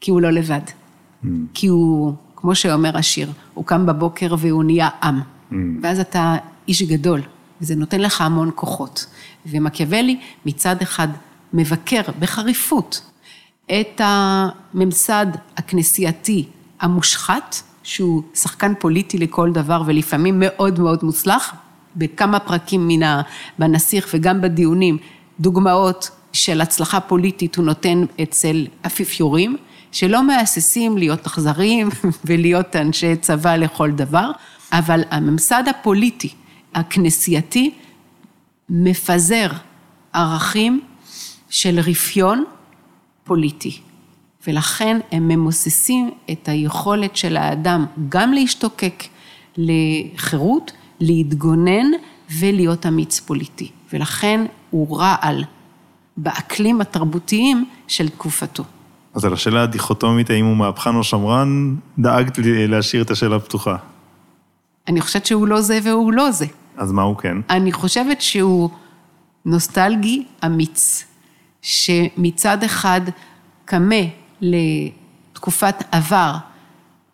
כי 0.02 0.12
הוא 0.12 0.22
לא 0.22 0.32
לבד. 0.32 0.62
Mm. 0.68 1.28
כי 1.54 1.68
הוא, 1.68 2.14
כמו 2.36 2.56
שאומר 2.56 2.98
השיר, 2.98 3.32
הוא 3.54 3.66
קם 3.66 3.86
בבוקר 3.86 4.36
והוא 4.40 4.64
נהיה 4.64 4.90
עם. 5.04 5.20
Mm. 5.52 5.56
ואז 5.82 6.00
אתה 6.00 6.36
איש 6.68 6.82
גדול, 6.82 7.22
וזה 7.62 7.76
נותן 7.76 8.02
לך 8.02 8.22
המון 8.22 8.52
כוחות. 8.56 9.06
ומקיאוולי 9.46 10.20
מצד 10.46 10.82
אחד 10.82 11.08
מבקר 11.54 12.02
בחריפות 12.20 13.02
את 13.72 14.02
הממסד 14.04 15.26
הכנסייתי 15.58 16.46
המושחת, 16.80 17.56
שהוא 17.84 18.24
שחקן 18.34 18.74
פוליטי 18.80 19.18
לכל 19.18 19.52
דבר 19.52 19.84
ולפעמים 19.86 20.36
מאוד 20.38 20.80
מאוד 20.80 21.04
מוצלח, 21.04 21.54
בכמה 21.96 22.40
פרקים 22.40 22.88
מן 22.88 23.04
ה... 23.04 23.22
בנסיך 23.60 24.08
וגם 24.14 24.42
בדיונים, 24.42 24.98
דוגמאות 25.40 26.10
של 26.34 26.62
הצלחה 26.62 27.00
פוליטית 27.00 27.56
הוא 27.56 27.66
נותן 27.66 28.06
אצל 28.24 28.68
אפיפיורים, 28.86 29.58
שלא 29.92 30.24
מהססים 30.24 30.98
להיות 30.98 31.26
אכזריים 31.26 31.90
ולהיות 32.26 32.76
אנשי 32.76 33.16
צבא 33.16 33.56
לכל 33.56 33.92
דבר, 33.92 34.32
אבל 34.72 35.04
הממסד 35.12 35.64
הפוליטי, 35.70 36.34
הכנסייתי, 36.76 37.74
מפזר 38.70 39.48
ערכים 40.14 40.82
של 41.50 41.80
רפיון 41.80 42.44
פוליטי. 43.28 43.80
ולכן 44.48 45.00
הם 45.12 45.28
ממוססים 45.28 46.12
את 46.32 46.50
היכולת 46.50 47.16
של 47.16 47.38
האדם 47.38 47.86
גם 48.10 48.34
להשתוקק 48.34 49.04
לחירות, 49.58 50.72
להתגונן 51.00 51.88
ולהיות 52.40 52.86
אמיץ 52.86 53.20
פוליטי. 53.20 53.72
ולכן 53.94 54.46
הוא 54.70 55.00
רעל 55.00 55.44
באקלים 56.18 56.82
התרבותיים 56.82 57.66
של 57.88 58.10
תקופתו. 58.10 58.64
אז 59.14 59.26
על 59.26 59.34
השאלה 59.34 59.64
הדיכוטומית, 59.64 60.30
האם 60.30 60.46
הוא 60.46 60.58
מהפכן 60.58 60.96
או 60.96 61.04
שמרן, 61.04 61.76
דאגת 62.00 62.40
להשאיר 62.44 63.02
את 63.02 63.12
השאלה 63.12 63.40
פתוחה. 63.40 63.76
אני 64.88 65.02
חושבת 65.02 65.26
שהוא 65.26 65.48
לא 65.48 65.62
זה 65.62 65.80
והוא 65.84 66.14
לא 66.14 66.32
זה. 66.32 66.46
אז 66.78 66.92
מה 66.92 67.02
הוא 67.02 67.18
כן? 67.18 67.38
אני 67.50 67.72
חושבת 67.72 68.22
שהוא 68.22 68.70
נוסטלגי 69.46 70.24
אמיץ. 70.46 71.06
שמצד 71.68 72.64
אחד 72.64 73.02
קמה 73.66 73.96
לתקופת 74.42 75.76
עבר, 75.92 76.36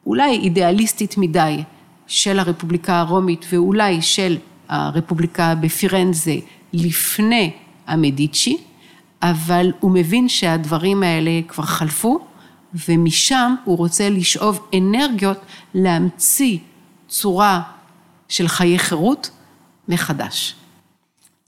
אולי 0.06 0.32
אידיאליסטית 0.32 1.18
מדי, 1.18 1.64
של 2.08 2.40
הרפובליקה 2.40 3.00
הרומית 3.00 3.46
ואולי 3.50 4.02
של 4.02 4.38
הרפובליקה 4.70 5.56
בפירנזה 5.56 6.36
לפני 6.74 7.52
המדיצ'י, 7.88 8.58
אבל 9.22 9.72
הוא 9.80 9.92
מבין 9.92 10.30
שהדברים 10.30 11.04
האלה 11.04 11.32
כבר 11.48 11.64
חלפו, 11.64 12.20
ומשם 12.88 13.56
הוא 13.64 13.78
רוצה 13.78 14.10
לשאוב 14.10 14.68
אנרגיות 14.78 15.40
להמציא 15.74 16.58
צורה 17.08 17.62
של 18.30 18.48
חיי 18.48 18.80
חירות 18.80 19.30
מחדש. 19.88 20.56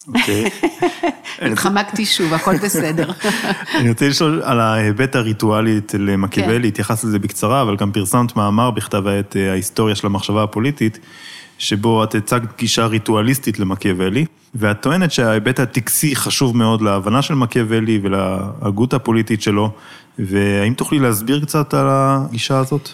אוקיי. 0.08 0.50
התחמקתי 1.52 2.06
שוב, 2.06 2.34
הכל 2.34 2.58
בסדר. 2.58 3.12
אני 3.80 3.90
רוצה 3.90 4.08
לשאול 4.08 4.42
על 4.44 4.60
ההיבט 4.60 5.16
הריטואלי 5.16 5.78
אצל 5.78 6.16
מקיאוולי, 6.16 6.62
כן. 6.62 6.68
התייחסת 6.68 7.04
לזה 7.04 7.20
בקצרה, 7.20 7.62
אבל 7.62 7.76
גם 7.76 7.92
פרסמת 7.92 8.36
מאמר 8.36 8.72
בכתב 8.72 9.08
העת 9.08 9.36
אה, 9.36 9.52
ההיסטוריה 9.52 9.96
של 9.96 10.08
המחשבה 10.08 10.44
הפוליטית, 10.44 11.00
שבו 11.58 12.04
את 12.04 12.16
הצגת 12.16 12.58
גישה 12.58 12.86
ריטואליסטית 12.86 13.60
למקיאוולי, 13.60 14.26
ואת 14.56 14.82
טוענת 14.82 15.12
שההיבט 15.12 15.60
הטקסי 15.60 16.16
חשוב 16.16 16.58
מאוד 16.58 16.82
להבנה 16.82 17.22
של 17.22 17.34
מקיאוולי 17.34 18.00
ולהגות 18.04 18.94
הפוליטית 18.94 19.42
שלו, 19.42 19.72
והאם 20.20 20.74
תוכלי 20.74 21.00
להסביר 21.00 21.46
קצת 21.46 21.74
על 21.74 21.88
הגישה 21.90 22.60
הזאת? 22.60 22.90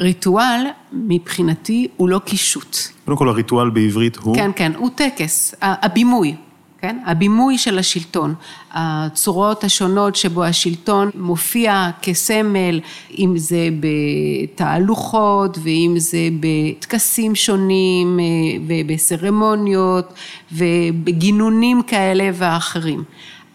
הריטואל 0.00 0.66
מבחינתי 0.92 1.88
הוא 1.96 2.08
לא 2.08 2.18
קישוט. 2.18 2.76
קודם 3.04 3.16
כל, 3.16 3.28
הריטואל 3.28 3.70
בעברית 3.70 4.16
הוא... 4.16 4.36
כן, 4.36 4.50
כן, 4.56 4.72
הוא 4.76 4.90
טקס, 4.94 5.54
הבימוי, 5.60 6.34
כן? 6.78 6.98
הבימוי 7.06 7.58
של 7.58 7.78
השלטון, 7.78 8.34
הצורות 8.72 9.64
השונות 9.64 10.16
שבו 10.16 10.44
השלטון 10.44 11.10
מופיע 11.14 11.90
כסמל, 12.02 12.80
אם 13.18 13.32
זה 13.36 13.68
בתהלוכות 13.80 15.58
ואם 15.62 15.94
זה 15.96 16.28
בטקסים 16.40 17.34
שונים 17.34 18.20
אה, 18.20 18.24
ובסרמוניות 18.66 20.12
ובגינונים 20.52 21.82
כאלה 21.82 22.30
ואחרים. 22.34 23.04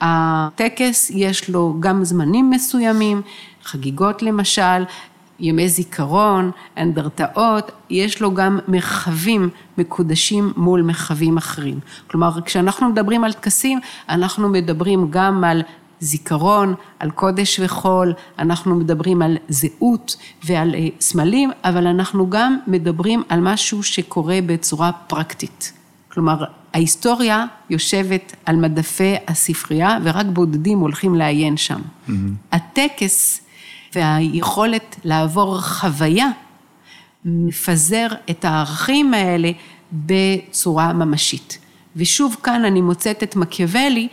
הטקס 0.01 1.11
יש 1.15 1.49
לו 1.49 1.75
גם 1.79 2.03
זמנים 2.03 2.49
מסוימים, 2.49 3.21
חגיגות 3.63 4.21
למשל, 4.21 4.83
ימי 5.39 5.69
זיכרון, 5.69 6.51
אנדרטאות, 6.77 7.71
יש 7.89 8.21
לו 8.21 8.33
גם 8.33 8.59
מרחבים 8.67 9.49
מקודשים 9.77 10.53
מול 10.57 10.81
מרחבים 10.81 11.37
אחרים. 11.37 11.79
כלומר, 12.07 12.41
כשאנחנו 12.45 12.89
מדברים 12.89 13.23
על 13.23 13.33
טקסים, 13.33 13.79
אנחנו 14.09 14.49
מדברים 14.49 15.07
גם 15.09 15.43
על 15.43 15.61
זיכרון, 15.99 16.75
על 16.99 17.11
קודש 17.11 17.59
וחול, 17.59 18.13
אנחנו 18.39 18.75
מדברים 18.75 19.21
על 19.21 19.37
זהות 19.49 20.15
ועל 20.43 20.75
אה, 20.75 20.87
סמלים, 20.99 21.51
אבל 21.63 21.87
אנחנו 21.87 22.29
גם 22.29 22.57
מדברים 22.67 23.23
על 23.29 23.39
משהו 23.39 23.83
שקורה 23.83 24.39
בצורה 24.45 24.91
פרקטית. 24.91 25.73
כלומר, 26.11 26.43
ההיסטוריה 26.73 27.45
יושבת 27.69 28.35
על 28.45 28.55
מדפי 28.55 29.15
הספרייה 29.27 29.97
ורק 30.03 30.25
בודדים 30.33 30.79
הולכים 30.79 31.15
לעיין 31.15 31.57
שם. 31.57 31.79
Mm-hmm. 31.81 32.11
הטקס 32.51 33.41
והיכולת 33.95 34.95
לעבור 35.03 35.61
חוויה 35.61 36.27
מפזר 37.25 38.07
את 38.29 38.45
הערכים 38.45 39.13
האלה 39.13 39.51
בצורה 39.93 40.93
ממשית. 40.93 41.59
ושוב 41.95 42.35
כאן 42.43 42.65
אני 42.65 42.81
מוצאת 42.81 43.23
את 43.23 43.35
מקיאוולי 43.35 44.07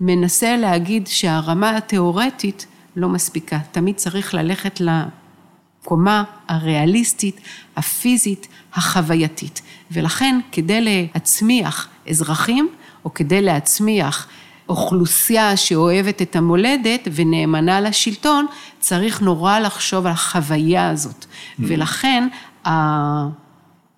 מנסה 0.00 0.56
להגיד 0.56 1.06
שהרמה 1.06 1.76
התיאורטית 1.76 2.66
לא 2.96 3.08
מספיקה, 3.08 3.58
תמיד 3.72 3.96
צריך 3.96 4.34
ללכת 4.34 4.80
לקומה 4.80 6.24
הריאליסטית, 6.48 7.40
הפיזית, 7.76 8.48
החווייתית. 8.74 9.62
ולכן 9.90 10.40
כדי 10.52 10.80
להצמיח 10.80 11.88
אזרחים, 12.08 12.68
או 13.04 13.14
כדי 13.14 13.42
להצמיח 13.42 14.28
אוכלוסייה 14.70 15.56
שאוהבת 15.56 16.22
את 16.22 16.36
המולדת 16.36 17.08
ונאמנה 17.14 17.80
לשלטון, 17.80 18.46
צריך 18.78 19.22
נורא 19.22 19.58
לחשוב 19.58 20.06
על 20.06 20.12
החוויה 20.12 20.90
הזאת. 20.90 21.24
Mm. 21.24 21.26
ולכן 21.58 22.28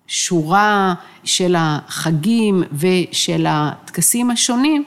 השורה 0.07 0.93
של 1.23 1.55
החגים 1.57 2.63
ושל 2.73 3.45
הטקסים 3.49 4.31
השונים 4.31 4.83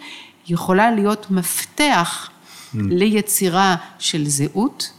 יכולה 0.49 0.91
להיות 0.91 1.31
מפתח 1.31 2.31
mm. 2.31 2.79
ליצירה 2.91 3.77
של 3.99 4.29
זהות 4.29 4.91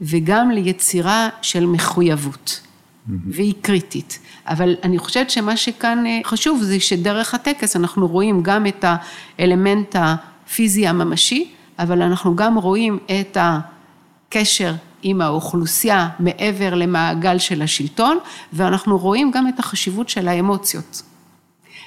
וגם 0.00 0.50
ליצירה 0.50 1.28
של 1.42 1.66
מחויבות. 1.66 2.60
Mm-hmm. 3.08 3.12
והיא 3.26 3.54
קריטית. 3.60 4.18
אבל 4.46 4.74
אני 4.82 4.98
חושבת 4.98 5.30
שמה 5.30 5.56
שכאן 5.56 6.04
חשוב 6.24 6.62
זה 6.62 6.80
שדרך 6.80 7.34
הטקס 7.34 7.76
אנחנו 7.76 8.08
רואים 8.08 8.42
גם 8.42 8.66
את 8.66 8.84
האלמנט 9.38 9.96
הפיזי 9.98 10.86
הממשי, 10.86 11.50
אבל 11.78 12.02
אנחנו 12.02 12.36
גם 12.36 12.58
רואים 12.58 12.98
את 13.20 13.36
הקשר 13.40 14.74
עם 15.02 15.20
האוכלוסייה 15.20 16.08
מעבר 16.18 16.74
למעגל 16.74 17.38
של 17.38 17.62
השלטון, 17.62 18.18
ואנחנו 18.52 18.98
רואים 18.98 19.30
גם 19.30 19.48
את 19.48 19.58
החשיבות 19.58 20.08
של 20.08 20.28
האמוציות. 20.28 21.02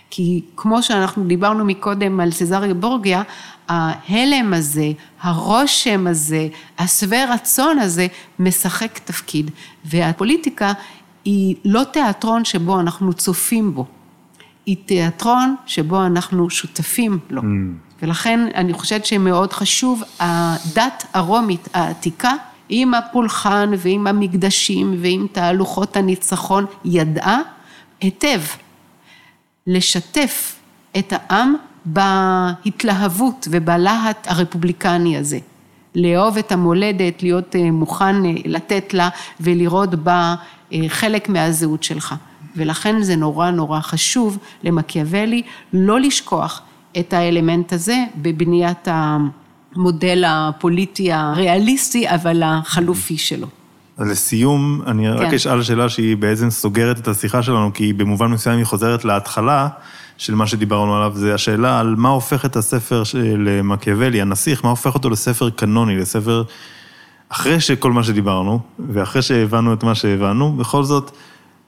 כי 0.09 0.41
כמו 0.55 0.83
שאנחנו 0.83 1.23
דיברנו 1.23 1.65
מקודם 1.65 2.19
על 2.19 2.31
סזריה 2.31 2.73
בורגיה, 2.73 3.23
ההלם 3.67 4.53
הזה, 4.53 4.91
הרושם 5.21 6.07
הזה, 6.07 6.47
השבע 6.77 7.33
רצון 7.33 7.79
הזה, 7.79 8.07
משחק 8.39 8.99
תפקיד. 9.05 9.51
והפוליטיקה 9.85 10.73
היא 11.25 11.55
לא 11.65 11.83
תיאטרון 11.83 12.45
שבו 12.45 12.79
אנחנו 12.79 13.13
צופים 13.13 13.73
בו, 13.73 13.85
היא 14.65 14.77
תיאטרון 14.85 15.55
שבו 15.65 16.05
אנחנו 16.05 16.49
שותפים 16.49 17.19
לו. 17.29 17.41
Mm. 17.41 17.45
ולכן 18.01 18.39
אני 18.55 18.73
חושבת 18.73 19.05
שמאוד 19.05 19.53
חשוב, 19.53 20.03
הדת 20.19 21.05
הרומית 21.13 21.69
העתיקה, 21.73 22.33
עם 22.69 22.93
הפולחן 22.93 23.71
ועם 23.77 24.07
המקדשים 24.07 24.95
ועם 25.01 25.27
תהלוכות 25.31 25.97
הניצחון, 25.97 26.65
ידעה 26.85 27.39
היטב 28.01 28.41
לשתף 29.67 30.55
את 30.97 31.13
העם 31.15 31.55
בהתלהבות 31.85 33.47
ובלהט 33.51 34.27
הרפובליקני 34.27 35.17
הזה. 35.17 35.39
לאהוב 35.95 36.37
את 36.37 36.51
המולדת, 36.51 37.23
להיות 37.23 37.55
מוכן 37.71 38.15
לתת 38.45 38.93
לה 38.93 39.09
ולראות 39.39 39.95
בה 39.95 40.35
חלק 40.87 41.29
מהזהות 41.29 41.83
שלך. 41.83 42.15
ולכן 42.55 43.01
זה 43.01 43.15
נורא 43.15 43.51
נורא 43.51 43.79
חשוב 43.79 44.37
למקיאוולי 44.63 45.41
לא 45.73 45.99
לשכוח 45.99 46.61
את 46.99 47.13
האלמנט 47.13 47.73
הזה 47.73 47.97
בבניית 48.15 48.87
המודל 48.91 50.23
הפוליטי 50.27 51.11
הריאליסטי, 51.11 52.09
אבל 52.09 52.43
החלופי 52.45 53.17
שלו. 53.17 53.47
אז 53.97 54.07
לסיום, 54.09 54.81
אני 54.87 55.03
כן. 55.03 55.13
רק 55.13 55.33
אשאל 55.33 55.63
שאלה 55.63 55.89
שהיא 55.89 56.17
בעצם 56.17 56.49
סוגרת 56.49 56.99
את 56.99 57.07
השיחה 57.07 57.43
שלנו, 57.43 57.73
כי 57.73 57.93
במובן 57.93 58.27
מסוים 58.27 58.57
היא 58.57 58.65
חוזרת 58.65 59.05
להתחלה 59.05 59.67
של 60.17 60.35
מה 60.35 60.47
שדיברנו 60.47 60.95
עליו, 60.95 61.11
זה 61.15 61.33
השאלה 61.33 61.79
על 61.79 61.95
מה 61.97 62.09
הופך 62.09 62.45
את 62.45 62.55
הספר 62.55 63.03
של 63.03 63.59
מקיאוולי, 63.63 64.21
הנסיך, 64.21 64.63
מה 64.63 64.69
הופך 64.69 64.93
אותו 64.93 65.09
לספר 65.09 65.49
קנוני, 65.49 65.97
לספר... 65.97 66.43
אחרי 67.29 67.59
שכל 67.59 67.91
מה 67.91 68.03
שדיברנו, 68.03 68.59
ואחרי 68.89 69.21
שהבנו 69.21 69.73
את 69.73 69.83
מה 69.83 69.95
שהבנו, 69.95 70.51
בכל 70.51 70.83
זאת, 70.83 71.11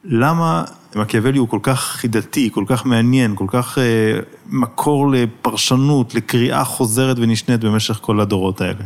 למה 0.04 0.64
מקיאוולי 0.96 1.38
הוא 1.38 1.50
כל 1.50 1.60
כך 1.64 1.80
חידתי, 1.80 2.50
כל 2.54 2.64
כך 2.68 2.86
מעניין, 2.86 3.36
כל 3.36 3.46
כך 3.48 3.78
אה, 3.78 4.20
מקור 4.50 5.12
לפרשנות, 5.12 6.16
לקריאה 6.16 6.64
חוזרת 6.64 7.18
ונשנית 7.20 7.64
במשך 7.64 8.00
כל 8.02 8.20
הדורות 8.20 8.62
האלה? 8.62 8.84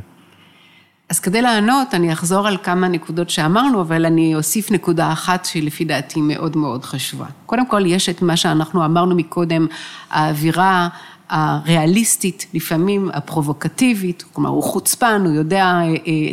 אז 1.12 1.20
כדי 1.20 1.42
לענות, 1.42 1.94
אני 1.94 2.14
אחזור 2.14 2.48
על 2.48 2.58
כמה 2.64 2.88
נקודות 2.88 3.30
שאמרנו, 3.30 3.82
אבל 3.82 4.06
אני 4.06 4.36
אוסיף 4.36 4.72
נקודה 4.72 5.12
אחת 5.12 5.46
שלפי 5.46 5.86
דעתי 5.86 6.22
מאוד 6.22 6.58
מאוד 6.58 6.86
חשובה. 6.86 7.26
קודם 7.46 7.66
כל, 7.66 7.86
יש 7.86 8.10
את 8.10 8.22
מה 8.22 8.38
שאנחנו 8.38 8.86
אמרנו 8.86 9.16
מקודם, 9.16 9.68
האווירה 10.10 10.88
הריאליסטית, 11.30 12.46
לפעמים 12.54 13.10
הפרובוקטיבית, 13.14 14.24
כלומר 14.34 14.50
הוא 14.50 14.64
חוצפן, 14.64 15.22
הוא 15.26 15.34
יודע 15.34 15.80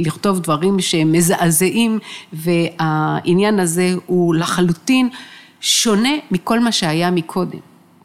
לכתוב 0.01 0.41
דברים 0.41 0.81
שהם 0.81 1.13
מזעזעים, 1.13 1.99
והעניין 2.33 3.61
הזה 3.61 3.95
הוא 4.07 4.35
לחלוטין 4.35 5.09
שונה 5.61 6.13
מכל 6.31 6.61
מה 6.61 6.73
שהיה 6.73 7.11
מקודם. 7.11 7.59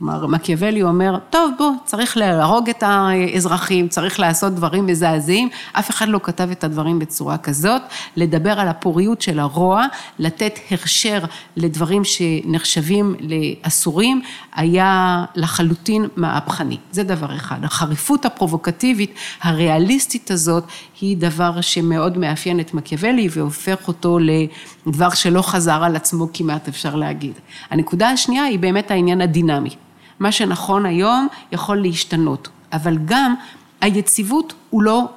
כלומר, 0.03 0.27
מקיאוולי 0.27 0.83
אומר, 0.83 1.17
טוב, 1.29 1.51
בוא, 1.57 1.71
צריך 1.85 2.17
להרוג 2.17 2.69
את 2.69 2.83
האזרחים, 2.87 3.87
צריך 3.87 4.19
לעשות 4.19 4.53
דברים 4.53 4.85
מזעזעים, 4.85 5.49
אף 5.73 5.89
אחד 5.89 6.07
לא 6.07 6.19
כתב 6.23 6.47
את 6.51 6.63
הדברים 6.63 6.99
בצורה 6.99 7.37
כזאת, 7.37 7.81
לדבר 8.15 8.59
על 8.59 8.67
הפוריות 8.67 9.21
של 9.21 9.39
הרוע, 9.39 9.85
לתת 10.19 10.59
הכשר 10.71 11.19
לדברים 11.55 12.01
שנחשבים 12.03 13.15
לאסורים, 13.19 14.21
היה 14.55 15.25
לחלוטין 15.35 16.07
מהפכני. 16.15 16.77
זה 16.91 17.03
דבר 17.03 17.35
אחד. 17.35 17.63
החריפות 17.63 18.25
הפרובוקטיבית, 18.25 19.15
הריאליסטית 19.41 20.31
הזאת, 20.31 20.63
היא 21.01 21.17
דבר 21.17 21.61
שמאוד 21.61 22.17
מאפיין 22.17 22.59
את 22.59 22.73
מקיאוולי 22.73 23.27
והופך 23.31 23.87
אותו 23.87 24.19
לדבר 24.19 25.09
שלא 25.09 25.41
חזר 25.41 25.83
על 25.83 25.95
עצמו 25.95 26.27
כמעט, 26.33 26.67
אפשר 26.67 26.95
להגיד. 26.95 27.33
הנקודה 27.69 28.09
השנייה 28.09 28.43
היא 28.43 28.59
באמת 28.59 28.91
העניין 28.91 29.21
הדינמי. 29.21 29.75
מה 30.20 30.32
שנכון 30.32 30.86
היום 30.86 31.28
יכול 31.51 31.82
להשתנות, 31.82 32.49
אבל 32.74 32.97
גם 33.05 33.36
היציבות 33.82 34.53
הוא 34.70 34.84
לא 34.84 35.09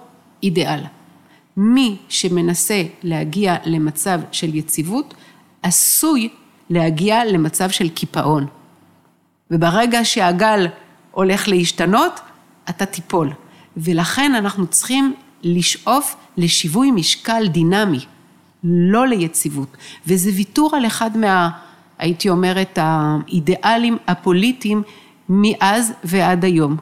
אידיאל. 0.42 0.80
מי 1.56 1.96
שמנסה 2.08 2.82
להגיע 3.02 3.56
למצב 3.64 4.20
של 4.32 4.54
יציבות, 4.54 5.14
עשוי 5.62 6.28
להגיע 6.70 7.24
למצב 7.24 7.70
של 7.70 7.88
קיפאון. 7.88 8.46
וברגע 9.50 10.04
שהגל 10.04 10.66
הולך 11.10 11.48
להשתנות, 11.48 12.20
אתה 12.68 12.86
תיפול. 12.86 13.32
ולכן 13.76 14.34
אנחנו 14.34 14.66
צריכים 14.66 15.14
לשאוף 15.42 16.16
לשיווי 16.36 16.90
משקל 16.90 17.46
דינמי, 17.48 17.98
לא 18.64 19.06
ליציבות. 19.06 19.76
וזה 20.06 20.30
ויתור 20.34 20.76
על 20.76 20.86
אחד 20.86 21.16
מה, 21.16 21.50
הייתי 21.98 22.28
אומרת, 22.28 22.78
האידיאלים 22.82 23.98
הפוליטיים 24.06 24.82
מאז 25.28 25.92
ועד 26.04 26.44
היום. 26.44 26.76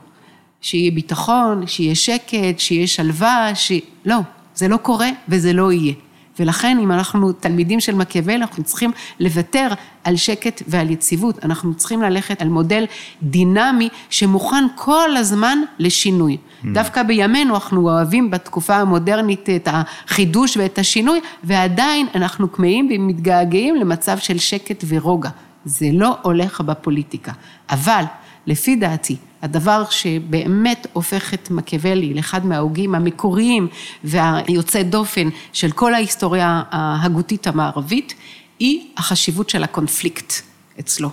שיהיה 0.61 0.91
ביטחון, 0.91 1.67
שיהיה 1.67 1.95
שקט, 1.95 2.59
שיהיה 2.59 2.87
שלווה, 2.87 3.55
ש... 3.55 3.73
לא, 4.05 4.17
זה 4.55 4.69
לא 4.69 4.77
קורה 4.77 5.09
וזה 5.29 5.53
לא 5.53 5.73
יהיה. 5.73 5.95
ולכן 6.39 6.78
אם 6.82 6.93
אנחנו 6.93 7.32
תלמידים 7.32 7.80
של 7.80 7.95
מקיאוולי, 7.95 8.37
אנחנו 8.37 8.64
צריכים 8.64 8.93
לוותר 9.20 9.68
על 10.05 10.16
שקט 10.16 10.62
ועל 10.68 10.91
יציבות, 10.91 11.45
אנחנו 11.45 11.74
צריכים 11.74 12.03
ללכת 12.03 12.43
על 12.43 12.49
מודל 12.49 12.85
דינמי 13.22 13.89
שמוכן 14.11 14.64
כל 14.74 15.16
הזמן 15.16 15.59
לשינוי. 15.78 16.37
Mm. 16.37 16.66
דווקא 16.74 17.03
בימינו 17.03 17.55
אנחנו 17.55 17.91
אוהבים 17.91 18.30
בתקופה 18.30 18.76
המודרנית 18.76 19.51
את 19.51 19.68
החידוש 19.70 20.57
ואת 20.57 20.78
השינוי, 20.78 21.20
ועדיין 21.45 22.07
אנחנו 22.14 22.53
כמהים 22.53 22.89
ומתגעגעים 22.95 23.76
למצב 23.76 24.18
של 24.18 24.39
שקט 24.39 24.85
ורוגע. 24.89 25.30
זה 25.64 25.87
לא 25.93 26.16
הולך 26.22 26.61
בפוליטיקה. 26.61 27.32
אבל 27.70 28.05
לפי 28.47 28.76
דעתי, 28.76 29.16
הדבר 29.45 29.84
שבאמת 29.90 30.86
הופך 30.92 31.34
את 31.34 31.51
מקיאוולי 31.51 32.14
לאחד 32.14 32.47
מההוגים 32.47 32.95
המקוריים 32.95 33.68
והיוצא 34.05 34.82
דופן 34.82 35.28
של 35.53 35.70
כל 35.70 35.95
ההיסטוריה 35.95 36.62
ההגותית 36.70 37.47
המערבית, 37.47 38.14
היא 38.59 38.86
החשיבות 38.97 39.51
של 39.51 39.64
הקונפליקט 39.64 40.32
אצלו. 40.80 41.11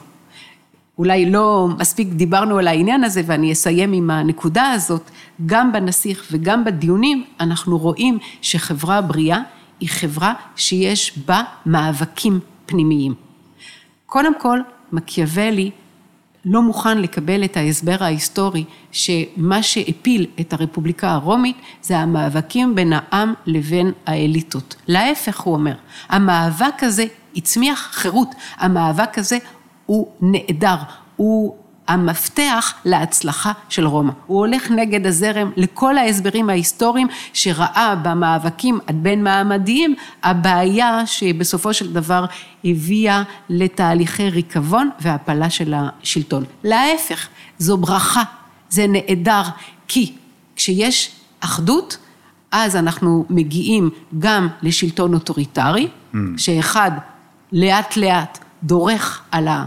אולי 0.98 1.30
לא 1.30 1.68
מספיק 1.80 2.08
דיברנו 2.08 2.58
על 2.58 2.68
העניין 2.68 3.04
הזה 3.04 3.22
ואני 3.26 3.52
אסיים 3.52 3.94
עם 3.94 4.10
הנקודה 4.10 4.72
הזאת, 4.72 5.12
גם 5.46 5.72
בנסיך 5.72 6.28
וגם 6.32 6.66
בדיונים 6.66 7.24
אנחנו 7.40 7.78
רואים 7.78 8.18
שחברה 8.42 9.02
בריאה 9.02 9.40
היא 9.80 9.90
חברה 9.90 10.34
שיש 10.56 11.18
בה 11.28 11.44
מאבקים 11.66 12.40
פנימיים. 12.66 13.14
קודם 14.06 14.40
כל, 14.40 14.60
מקיאוולי 14.92 15.72
לא 16.46 16.62
מוכן 16.62 16.98
לקבל 16.98 17.44
את 17.44 17.58
ההסבר 17.58 17.96
ההיסטורי 18.00 18.64
שמה 18.92 19.64
שהפיל 19.64 20.26
את 20.40 20.54
הרפובליקה 20.54 21.12
הרומית 21.12 21.58
זה 21.82 21.98
המאבקים 21.98 22.76
בין 22.76 22.94
העם 22.96 23.34
לבין 23.46 23.92
האליטות. 24.06 24.76
להפך 24.88 25.40
הוא 25.40 25.54
אומר, 25.54 25.76
המאבק 26.10 26.84
הזה 26.84 27.06
הצמיח 27.36 27.90
חירות, 27.92 28.30
המאבק 28.58 29.18
הזה 29.18 29.38
הוא 29.86 30.08
נעדר, 30.22 30.76
הוא 31.16 31.56
המפתח 31.92 32.74
להצלחה 32.86 33.52
של 33.70 33.88
רומא. 33.88 34.12
הוא 34.28 34.40
הולך 34.40 34.72
נגד 34.72 35.08
הזרם 35.08 35.52
לכל 35.58 35.98
ההסברים 35.98 36.50
ההיסטוריים 36.50 37.08
שראה 37.34 37.96
במאבקים 38.04 38.80
הבין 38.88 39.24
מעמדיים 39.24 39.96
הבעיה 40.24 41.06
שבסופו 41.06 41.74
של 41.74 41.94
דבר 41.94 42.26
הביאה 42.66 43.24
לתהליכי 43.50 44.30
ריקבון 44.30 44.90
והפלה 45.00 45.50
של 45.50 45.74
השלטון. 45.78 46.44
להפך, 46.64 47.28
זו 47.58 47.78
ברכה, 47.78 48.24
זה 48.70 48.86
נהדר, 48.88 49.44
כי 49.88 50.14
כשיש 50.56 51.12
אחדות, 51.40 51.98
אז 52.52 52.76
אנחנו 52.76 53.26
מגיעים 53.30 53.90
גם 54.20 54.48
לשלטון 54.62 55.14
אוטוריטרי, 55.14 55.88
mm. 55.88 56.18
שאחד 56.38 56.92
לאט 57.52 57.98
לאט 57.98 58.40
דורך 58.64 59.22
על 59.32 59.48
ה... 59.48 59.66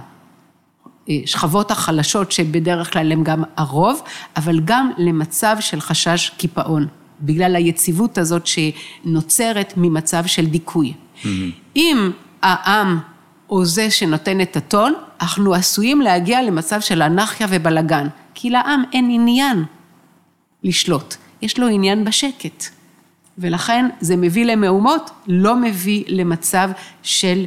השכבות 1.09 1.71
החלשות 1.71 2.33
שבדרך 2.33 2.93
כלל 2.93 3.13
הן 3.13 3.25
גם 3.25 3.43
הרוב, 3.57 4.03
אבל 4.37 4.61
גם 4.61 4.91
למצב 4.99 5.57
של 5.61 5.81
חשש 5.81 6.31
קיפאון, 6.37 6.87
בגלל 7.21 7.57
היציבות 7.57 8.19
הזאת 8.19 8.47
שנוצרת 8.47 9.75
ממצב 9.77 10.27
של 10.27 10.47
דיכוי. 10.47 10.93
Mm-hmm. 10.93 11.27
אם 11.77 12.11
העם 12.43 12.99
הוא 13.47 13.65
זה 13.65 13.91
שנותן 13.91 14.41
את 14.41 14.57
הטון, 14.57 14.95
אנחנו 15.21 15.55
עשויים 15.55 16.01
להגיע 16.01 16.43
למצב 16.43 16.81
של 16.81 17.03
אנרכיה 17.03 17.47
ובלגן, 17.51 18.09
כי 18.35 18.51
לעם 18.51 18.83
אין 18.93 19.09
עניין 19.11 19.65
לשלוט, 20.63 21.15
יש 21.43 21.59
לו 21.59 21.69
עניין 21.69 22.05
בשקט. 22.05 22.65
ולכן 23.39 23.87
זה 24.01 24.17
מביא 24.17 24.45
למהומות, 24.45 25.11
לא 25.27 25.57
מביא 25.57 26.05
למצב 26.09 26.71
של 27.03 27.45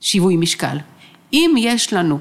שיווי 0.00 0.36
משקל. 0.36 0.76
אם 1.32 1.54
יש 1.58 1.92
לנו 1.92 2.18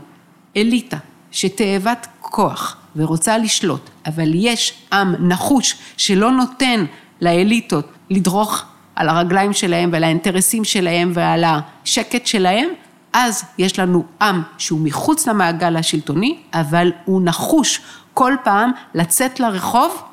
אליטה 0.57 0.97
שתאבת 1.31 2.07
כוח 2.19 2.77
ורוצה 2.95 3.37
לשלוט, 3.37 3.89
אבל 4.05 4.31
יש 4.33 4.73
עם 4.93 5.15
נחוש 5.19 5.75
שלא 5.97 6.31
נותן 6.31 6.85
לאליטות 7.21 7.91
לדרוך 8.09 8.63
על 8.95 9.09
הרגליים 9.09 9.53
שלהם 9.53 9.89
ועל 9.93 10.03
האינטרסים 10.03 10.63
שלהם 10.63 11.11
ועל 11.13 11.43
השקט 11.45 12.27
שלהם, 12.27 12.69
אז 13.13 13.43
יש 13.57 13.79
לנו 13.79 14.03
עם 14.21 14.41
שהוא 14.57 14.79
מחוץ 14.83 15.27
למעגל 15.27 15.75
השלטוני, 15.75 16.37
אבל 16.53 16.91
הוא 17.05 17.21
נחוש 17.23 17.81
כל 18.13 18.33
פעם 18.43 18.71
לצאת 18.95 19.39
לרחוב 19.39 20.03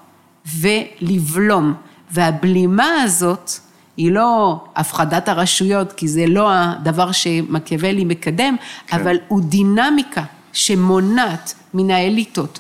ולבלום. 0.60 1.74
והבלימה 2.10 3.02
הזאת 3.02 3.50
היא 3.96 4.12
לא 4.12 4.64
הפחדת 4.76 5.28
הרשויות, 5.28 5.92
כי 5.92 6.08
זה 6.08 6.26
לא 6.26 6.48
הדבר 6.52 7.12
שמקיאוולי 7.12 8.04
מקדם, 8.04 8.56
כן. 8.86 8.96
אבל 8.96 9.16
הוא 9.28 9.40
דינמיקה 9.42 10.24
שמונעת 10.52 11.54
מן 11.74 11.90
האליטות 11.90 12.58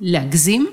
להגזים, 0.00 0.66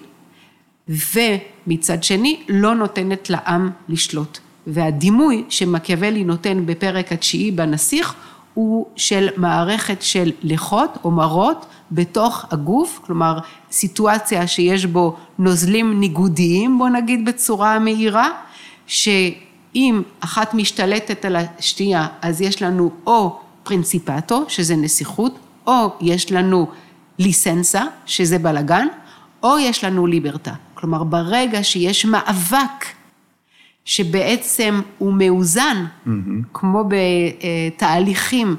ומצד 0.89 2.03
שני 2.03 2.43
לא 2.49 2.75
נותנת 2.75 3.29
לעם 3.29 3.69
לשלוט. 3.89 4.39
והדימוי 4.67 5.43
שמקיאוולי 5.49 6.23
נותן 6.23 6.65
בפרק 6.65 7.11
התשיעי 7.11 7.51
בנסיך 7.51 8.15
הוא 8.53 8.85
של 8.95 9.29
מערכת 9.37 10.01
של 10.01 10.31
לחות 10.43 10.97
או 11.03 11.11
מרות 11.11 11.65
בתוך 11.91 12.45
הגוף, 12.51 12.99
כלומר 13.05 13.39
סיטואציה 13.71 14.47
שיש 14.47 14.85
בו 14.85 15.15
נוזלים 15.39 15.99
ניגודיים, 15.99 16.77
בוא 16.77 16.89
נגיד 16.89 17.25
בצורה 17.25 17.79
מהירה, 17.79 18.29
שאם 19.73 20.01
אחת 20.19 20.53
משתלטת 20.53 21.25
על 21.25 21.35
השנייה 21.35 22.07
אז 22.21 22.41
יש 22.41 22.61
לנו 22.61 22.91
או 23.07 23.39
פרינציפטו, 23.63 24.45
שזה 24.47 24.75
נסיכות, 24.75 25.39
או 25.67 25.93
יש 26.01 26.31
לנו 26.31 26.67
ליסנסה, 27.19 27.83
שזה 28.05 28.39
בלגן, 28.39 28.87
או 29.43 29.59
יש 29.59 29.83
לנו 29.83 30.07
ליברטה. 30.07 30.53
כלומר, 30.73 31.03
ברגע 31.03 31.63
שיש 31.63 32.05
מאבק 32.05 32.85
שבעצם 33.85 34.81
הוא 34.97 35.13
מאוזן, 35.13 35.85
mm-hmm. 35.85 36.09
כמו 36.53 36.83
בתהליכים 36.87 38.55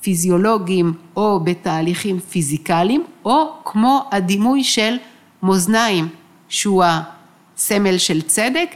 פיזיולוגיים 0.00 0.92
או 1.16 1.40
בתהליכים 1.44 2.20
פיזיקליים, 2.20 3.04
או 3.24 3.52
כמו 3.64 4.08
הדימוי 4.12 4.64
של 4.64 4.96
מאזניים, 5.42 6.08
שהוא 6.48 6.84
הסמל 6.84 7.98
של 7.98 8.22
צדק, 8.22 8.68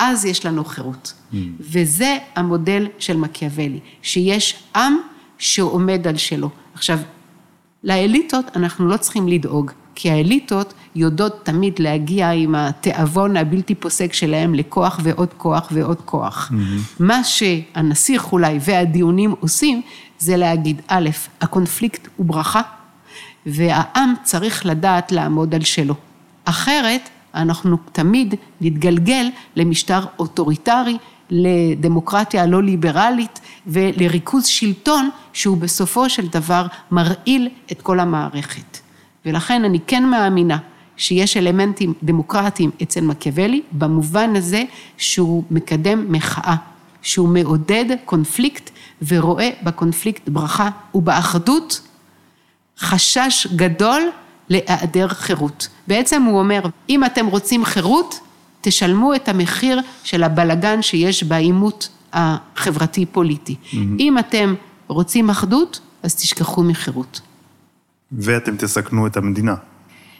אז 0.00 0.24
יש 0.24 0.46
לנו 0.46 0.64
חירות. 0.64 1.12
Mm. 1.12 1.36
וזה 1.60 2.18
המודל 2.36 2.86
של 2.98 3.16
מקיאוולי, 3.16 3.80
שיש 4.02 4.62
עם 4.76 4.96
שעומד 5.38 6.06
על 6.06 6.16
שלו. 6.16 6.50
עכשיו, 6.74 6.98
לאליטות 7.84 8.44
אנחנו 8.56 8.88
לא 8.88 8.96
צריכים 8.96 9.28
לדאוג, 9.28 9.70
כי 9.94 10.10
האליטות 10.10 10.74
יודעות 10.94 11.40
תמיד 11.42 11.78
להגיע 11.78 12.30
עם 12.30 12.54
התיאבון 12.54 13.36
הבלתי 13.36 13.74
פוסק 13.74 14.12
שלהם 14.12 14.54
לכוח 14.54 15.00
ועוד 15.02 15.28
כוח 15.36 15.68
ועוד 15.72 16.00
כוח. 16.04 16.50
Mm-hmm. 16.50 16.54
מה 17.00 17.24
שהנסיך 17.24 18.32
אולי 18.32 18.58
והדיונים 18.60 19.34
עושים, 19.40 19.82
זה 20.18 20.36
להגיד, 20.36 20.82
א', 20.88 21.10
הקונפליקט 21.40 22.08
הוא 22.16 22.26
ברכה, 22.26 22.62
והעם 23.46 24.14
צריך 24.22 24.66
לדעת 24.66 25.12
לעמוד 25.12 25.54
על 25.54 25.64
שלו. 25.64 25.94
אחרת, 26.44 27.08
אנחנו 27.34 27.76
תמיד 27.92 28.34
נתגלגל 28.60 29.26
למשטר 29.56 30.00
אוטוריטרי, 30.18 30.98
לדמוקרטיה 31.30 32.46
לא 32.46 32.62
ליברלית 32.62 33.40
ולריכוז 33.66 34.46
שלטון 34.46 35.10
שהוא 35.32 35.56
בסופו 35.56 36.08
של 36.08 36.26
דבר 36.26 36.66
מרעיל 36.90 37.48
את 37.72 37.82
כל 37.82 38.00
המערכת. 38.00 38.78
ולכן 39.26 39.64
אני 39.64 39.78
כן 39.86 40.04
מאמינה 40.04 40.58
שיש 40.96 41.36
אלמנטים 41.36 41.94
דמוקרטיים 42.02 42.70
אצל 42.82 43.00
מקיאוולי, 43.00 43.62
במובן 43.72 44.36
הזה 44.36 44.62
שהוא 44.96 45.44
מקדם 45.50 46.12
מחאה, 46.12 46.56
שהוא 47.02 47.28
מעודד 47.28 47.84
קונפליקט 48.04 48.70
ורואה 49.08 49.50
בקונפליקט 49.62 50.28
ברכה, 50.28 50.70
ובאחדות 50.94 51.80
חשש 52.78 53.46
גדול 53.56 54.02
להיעדר 54.48 55.08
חירות. 55.08 55.68
בעצם 55.90 56.22
הוא 56.22 56.38
אומר, 56.38 56.60
אם 56.88 57.04
אתם 57.04 57.26
רוצים 57.26 57.64
חירות, 57.64 58.20
תשלמו 58.60 59.14
את 59.14 59.28
המחיר 59.28 59.80
של 60.04 60.22
הבלגן 60.22 60.82
שיש 60.82 61.24
בעימות 61.24 61.88
החברתי-פוליטי. 62.12 63.54
Mm-hmm. 63.54 63.76
אם 63.98 64.18
אתם 64.18 64.54
רוצים 64.88 65.30
אחדות, 65.30 65.80
אז 66.02 66.14
תשכחו 66.14 66.62
מחירות. 66.62 67.20
ואתם 68.12 68.56
תסכנו 68.56 69.06
את 69.06 69.16
המדינה. 69.16 69.54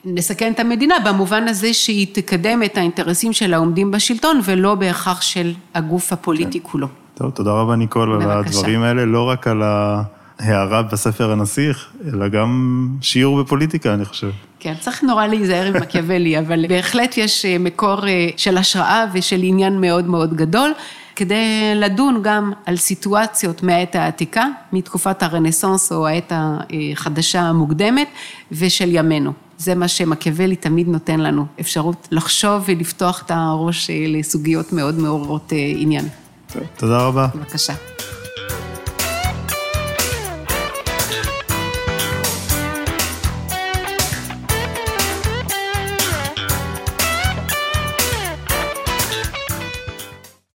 נסכן 0.04 0.52
את 0.52 0.60
המדינה 0.60 0.94
במובן 1.04 1.48
הזה 1.48 1.74
שהיא 1.74 2.06
תקדם 2.12 2.62
את 2.62 2.76
האינטרסים 2.76 3.32
של 3.32 3.54
העומדים 3.54 3.90
בשלטון 3.90 4.40
ולא 4.44 4.74
בהכרח 4.74 5.20
של 5.20 5.52
הגוף 5.74 6.12
הפוליטי 6.12 6.60
כן. 6.60 6.68
כולו. 6.68 6.86
טוב, 7.14 7.30
תודה 7.30 7.50
רבה 7.50 7.76
ניקול 7.76 8.16
בבקשה. 8.16 8.32
על 8.32 8.38
הדברים 8.38 8.82
האלה, 8.82 9.04
לא 9.04 9.28
רק 9.28 9.46
על 9.46 9.62
ההערה 10.40 10.82
בספר 10.82 11.32
הנסיך, 11.32 11.88
אלא 12.06 12.28
גם 12.28 12.88
שיעור 13.00 13.42
בפוליטיקה, 13.42 13.94
אני 13.94 14.04
חושב. 14.04 14.30
כן, 14.60 14.74
צריך 14.80 15.02
נורא 15.02 15.26
להיזהר 15.26 15.66
עם 15.66 15.82
מקיאוולי, 15.82 16.38
אבל 16.38 16.64
בהחלט 16.68 17.16
יש 17.16 17.44
אה, 17.44 17.58
מקור 17.58 18.08
אה, 18.08 18.28
של 18.36 18.58
השראה 18.58 19.04
ושל 19.12 19.40
עניין 19.42 19.80
מאוד 19.80 20.04
מאוד 20.04 20.34
גדול. 20.34 20.72
כדי 21.16 21.72
לדון 21.74 22.20
גם 22.22 22.52
על 22.66 22.76
סיטואציות 22.76 23.62
מהעת 23.62 23.94
העתיקה, 23.94 24.44
מתקופת 24.72 25.22
הרנסאנס 25.22 25.92
או 25.92 26.06
העת 26.06 26.32
החדשה 26.32 27.40
המוקדמת, 27.40 28.08
ושל 28.52 28.88
ימינו. 28.94 29.32
זה 29.58 29.74
מה 29.74 29.88
שמקיאוולי 29.88 30.56
תמיד 30.56 30.88
נותן 30.88 31.20
לנו, 31.20 31.46
אפשרות 31.60 32.08
לחשוב 32.10 32.64
ולפתוח 32.66 33.22
את 33.22 33.30
הראש 33.34 33.90
אה, 33.90 34.04
לסוגיות 34.08 34.72
מאוד 34.72 34.98
מעוררות 34.98 35.52
עניין. 35.76 36.08
טוב, 36.52 36.62
תודה 36.76 36.98
רבה. 36.98 37.26
בבקשה. 37.34 37.74